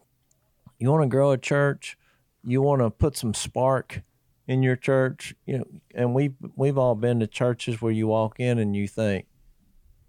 you 0.78 0.90
wanna 0.90 1.08
grow 1.08 1.32
a 1.32 1.38
church, 1.38 1.96
you 2.44 2.62
wanna 2.62 2.90
put 2.90 3.16
some 3.16 3.34
spark 3.34 4.02
in 4.46 4.62
your 4.62 4.76
church, 4.76 5.34
you 5.46 5.58
know, 5.58 5.64
and 5.94 6.14
we 6.14 6.32
we've 6.56 6.78
all 6.78 6.94
been 6.94 7.20
to 7.20 7.26
churches 7.26 7.80
where 7.80 7.92
you 7.92 8.06
walk 8.06 8.40
in 8.40 8.58
and 8.58 8.74
you 8.74 8.88
think, 8.88 9.26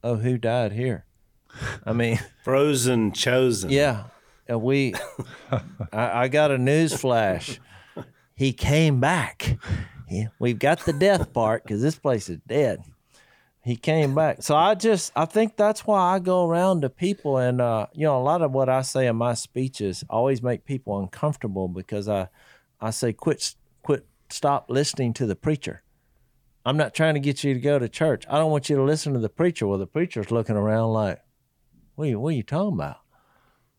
Oh, 0.04 0.16
who 0.16 0.38
died 0.38 0.72
here? 0.72 1.06
I 1.86 1.94
mean 1.94 2.20
Frozen 2.44 3.12
chosen. 3.12 3.70
Yeah. 3.70 4.06
And 4.52 4.62
we 4.62 4.94
I, 5.94 6.24
I 6.24 6.28
got 6.28 6.52
a 6.52 6.58
news 6.58 6.94
flash. 6.94 7.60
He 8.36 8.54
came 8.54 9.00
back. 9.00 9.58
Yeah, 10.10 10.28
we've 10.40 10.60
got 10.60 10.86
the 10.86 10.94
death 10.94 11.32
part 11.32 11.64
because 11.64 11.82
this 11.82 11.98
place 11.98 12.30
is 12.30 12.40
dead 12.46 12.84
he 13.64 13.76
came 13.76 14.16
back. 14.16 14.42
So 14.42 14.56
I 14.56 14.76
just 14.76 15.12
I 15.16 15.26
think 15.26 15.56
that's 15.56 15.86
why 15.86 16.16
I 16.16 16.20
go 16.20 16.48
around 16.48 16.82
to 16.82 16.90
people 16.90 17.38
and 17.38 17.62
uh, 17.62 17.88
you 17.94 18.06
know 18.06 18.20
a 18.20 18.24
lot 18.24 18.42
of 18.42 18.52
what 18.52 18.70
I 18.70 18.82
say 18.82 19.08
in 19.08 19.16
my 19.16 19.34
speeches 19.36 20.04
always 20.10 20.42
make 20.42 20.66
people 20.66 21.00
uncomfortable 21.00 21.68
because 21.68 22.10
I 22.10 22.30
I 22.80 22.90
say 22.90 23.14
quit 23.14 23.56
quit 23.84 24.06
stop 24.30 24.70
listening 24.70 25.14
to 25.14 25.26
the 25.26 25.36
preacher. 25.36 25.84
I'm 26.66 26.78
not 26.78 26.94
trying 26.94 27.16
to 27.16 27.20
get 27.20 27.44
you 27.44 27.54
to 27.54 27.60
go 27.60 27.80
to 27.80 27.90
church. 27.90 28.26
I 28.30 28.38
don't 28.38 28.52
want 28.52 28.70
you 28.70 28.76
to 28.76 28.84
listen 28.84 29.14
to 29.14 29.20
the 29.20 29.30
preacher. 29.30 29.66
Well, 29.66 29.80
the 29.80 29.88
preacher's 29.88 30.30
looking 30.30 30.56
around 30.56 30.94
like, 30.94 31.20
what 31.96 32.06
are 32.06 32.08
you, 32.10 32.20
what 32.20 32.30
are 32.30 32.38
you 32.38 32.44
talking 32.44 32.76
about? 32.76 33.01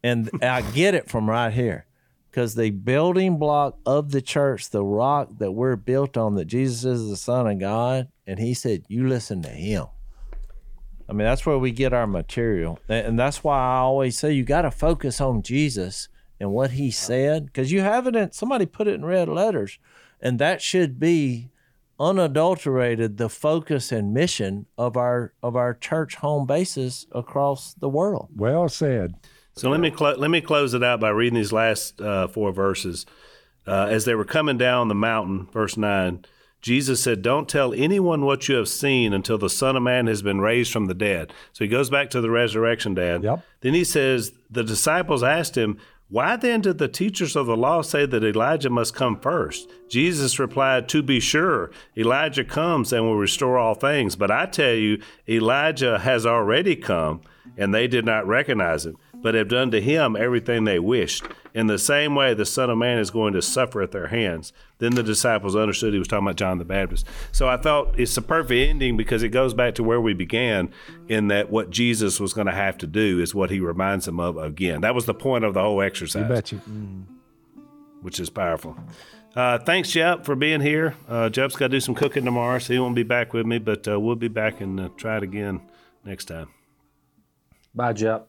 And 0.02 0.30
I 0.42 0.62
get 0.62 0.94
it 0.94 1.08
from 1.08 1.30
right 1.30 1.52
here 1.52 1.86
because 2.30 2.54
the 2.54 2.70
building 2.70 3.38
block 3.38 3.78
of 3.84 4.10
the 4.10 4.22
church, 4.22 4.70
the 4.70 4.82
rock 4.82 5.28
that 5.38 5.52
we're 5.52 5.76
built 5.76 6.16
on, 6.16 6.34
that 6.36 6.46
Jesus 6.46 6.84
is 6.84 7.08
the 7.08 7.16
Son 7.16 7.46
of 7.46 7.60
God, 7.60 8.08
and 8.26 8.38
He 8.38 8.54
said, 8.54 8.84
"You 8.88 9.06
listen 9.06 9.42
to 9.42 9.50
Him." 9.50 9.86
I 11.08 11.12
mean, 11.12 11.26
that's 11.26 11.44
where 11.44 11.58
we 11.58 11.72
get 11.72 11.92
our 11.92 12.06
material, 12.06 12.78
and 12.88 13.18
that's 13.18 13.44
why 13.44 13.58
I 13.58 13.78
always 13.78 14.18
say 14.18 14.32
you 14.32 14.44
got 14.44 14.62
to 14.62 14.70
focus 14.70 15.20
on 15.20 15.42
Jesus 15.42 16.08
and 16.40 16.52
what 16.52 16.72
He 16.72 16.90
said, 16.90 17.46
because 17.46 17.70
you 17.70 17.82
have 17.82 18.06
it 18.06 18.16
in 18.16 18.32
somebody 18.32 18.66
put 18.66 18.88
it 18.88 18.94
in 18.94 19.04
red 19.04 19.28
letters, 19.28 19.78
and 20.20 20.38
that 20.38 20.62
should 20.62 20.98
be 20.98 21.50
unadulterated 22.00 23.18
the 23.18 23.28
focus 23.28 23.92
and 23.92 24.14
mission 24.14 24.66
of 24.78 24.96
our 24.96 25.34
of 25.42 25.54
our 25.54 25.74
church 25.74 26.16
home 26.16 26.46
bases 26.46 27.06
across 27.12 27.74
the 27.74 27.88
world. 27.88 28.30
Well 28.34 28.68
said. 28.68 29.14
So 29.54 29.68
let 29.70 29.80
me 29.80 29.90
cl- 29.90 30.18
let 30.18 30.30
me 30.30 30.40
close 30.40 30.74
it 30.74 30.82
out 30.82 31.00
by 31.00 31.10
reading 31.10 31.38
these 31.38 31.52
last 31.52 32.00
uh, 32.00 32.26
four 32.28 32.52
verses. 32.52 33.06
Uh, 33.66 33.86
as 33.90 34.04
they 34.04 34.14
were 34.14 34.24
coming 34.24 34.58
down 34.58 34.88
the 34.88 34.94
mountain, 34.94 35.46
verse 35.52 35.76
nine, 35.76 36.24
Jesus 36.60 37.02
said, 37.02 37.22
"Don't 37.22 37.48
tell 37.48 37.74
anyone 37.74 38.24
what 38.24 38.48
you 38.48 38.54
have 38.56 38.68
seen 38.68 39.12
until 39.12 39.38
the 39.38 39.50
Son 39.50 39.76
of 39.76 39.82
Man 39.82 40.06
has 40.06 40.22
been 40.22 40.40
raised 40.40 40.72
from 40.72 40.86
the 40.86 40.94
dead." 40.94 41.32
So 41.52 41.64
he 41.64 41.68
goes 41.68 41.90
back 41.90 42.10
to 42.10 42.20
the 42.20 42.30
resurrection, 42.30 42.94
Dad. 42.94 43.22
Yep. 43.22 43.44
Then 43.60 43.74
he 43.74 43.84
says, 43.84 44.32
the 44.50 44.64
disciples 44.64 45.22
asked 45.22 45.56
him, 45.56 45.78
"Why 46.08 46.36
then 46.36 46.60
did 46.60 46.78
the 46.78 46.88
teachers 46.88 47.36
of 47.36 47.46
the 47.46 47.56
law 47.56 47.82
say 47.82 48.06
that 48.06 48.24
Elijah 48.24 48.70
must 48.70 48.94
come 48.94 49.20
first? 49.20 49.68
Jesus 49.88 50.38
replied, 50.38 50.88
"To 50.88 51.02
be 51.02 51.20
sure, 51.20 51.70
Elijah 51.96 52.44
comes 52.44 52.92
and 52.92 53.04
will 53.04 53.16
restore 53.16 53.58
all 53.58 53.74
things. 53.74 54.16
But 54.16 54.30
I 54.30 54.46
tell 54.46 54.74
you, 54.74 55.00
Elijah 55.28 55.98
has 55.98 56.26
already 56.26 56.74
come, 56.74 57.20
and 57.56 57.74
they 57.74 57.86
did 57.86 58.04
not 58.04 58.26
recognize 58.26 58.86
him." 58.86 58.96
But 59.22 59.34
have 59.34 59.48
done 59.48 59.70
to 59.70 59.80
him 59.80 60.16
everything 60.16 60.64
they 60.64 60.78
wished. 60.78 61.24
In 61.54 61.66
the 61.66 61.78
same 61.78 62.14
way, 62.14 62.34
the 62.34 62.46
Son 62.46 62.70
of 62.70 62.78
Man 62.78 62.98
is 62.98 63.10
going 63.10 63.34
to 63.34 63.42
suffer 63.42 63.82
at 63.82 63.92
their 63.92 64.08
hands. 64.08 64.52
Then 64.78 64.94
the 64.94 65.02
disciples 65.02 65.54
understood 65.54 65.92
he 65.92 65.98
was 65.98 66.08
talking 66.08 66.26
about 66.26 66.36
John 66.36 66.58
the 66.58 66.64
Baptist. 66.64 67.06
So 67.30 67.48
I 67.48 67.56
felt 67.56 67.98
it's 67.98 68.16
a 68.16 68.22
perfect 68.22 68.70
ending 68.70 68.96
because 68.96 69.22
it 69.22 69.28
goes 69.28 69.54
back 69.54 69.74
to 69.76 69.82
where 69.82 70.00
we 70.00 70.14
began 70.14 70.70
in 71.08 71.28
that 71.28 71.50
what 71.50 71.70
Jesus 71.70 72.18
was 72.18 72.32
going 72.32 72.46
to 72.46 72.52
have 72.52 72.78
to 72.78 72.86
do 72.86 73.20
is 73.20 73.34
what 73.34 73.50
he 73.50 73.60
reminds 73.60 74.06
them 74.06 74.18
of 74.18 74.36
again. 74.38 74.80
That 74.80 74.94
was 74.94 75.06
the 75.06 75.14
point 75.14 75.44
of 75.44 75.54
the 75.54 75.60
whole 75.60 75.82
exercise. 75.82 76.22
You 76.22 76.28
bet 76.28 76.52
you. 76.52 76.60
Which 78.00 78.18
is 78.18 78.30
powerful. 78.30 78.76
Uh, 79.36 79.58
thanks, 79.58 79.90
Jep, 79.90 80.24
for 80.24 80.34
being 80.34 80.60
here. 80.60 80.94
Uh, 81.08 81.28
Jep's 81.28 81.56
got 81.56 81.66
to 81.66 81.76
do 81.76 81.80
some 81.80 81.94
cooking 81.94 82.24
tomorrow, 82.24 82.58
so 82.58 82.72
he 82.72 82.78
won't 82.78 82.94
be 82.94 83.02
back 83.02 83.32
with 83.32 83.46
me, 83.46 83.58
but 83.58 83.86
uh, 83.88 83.98
we'll 83.98 84.16
be 84.16 84.28
back 84.28 84.60
and 84.60 84.78
uh, 84.78 84.88
try 84.96 85.16
it 85.16 85.22
again 85.22 85.60
next 86.04 86.26
time. 86.26 86.48
Bye, 87.74 87.94
Jep. 87.94 88.28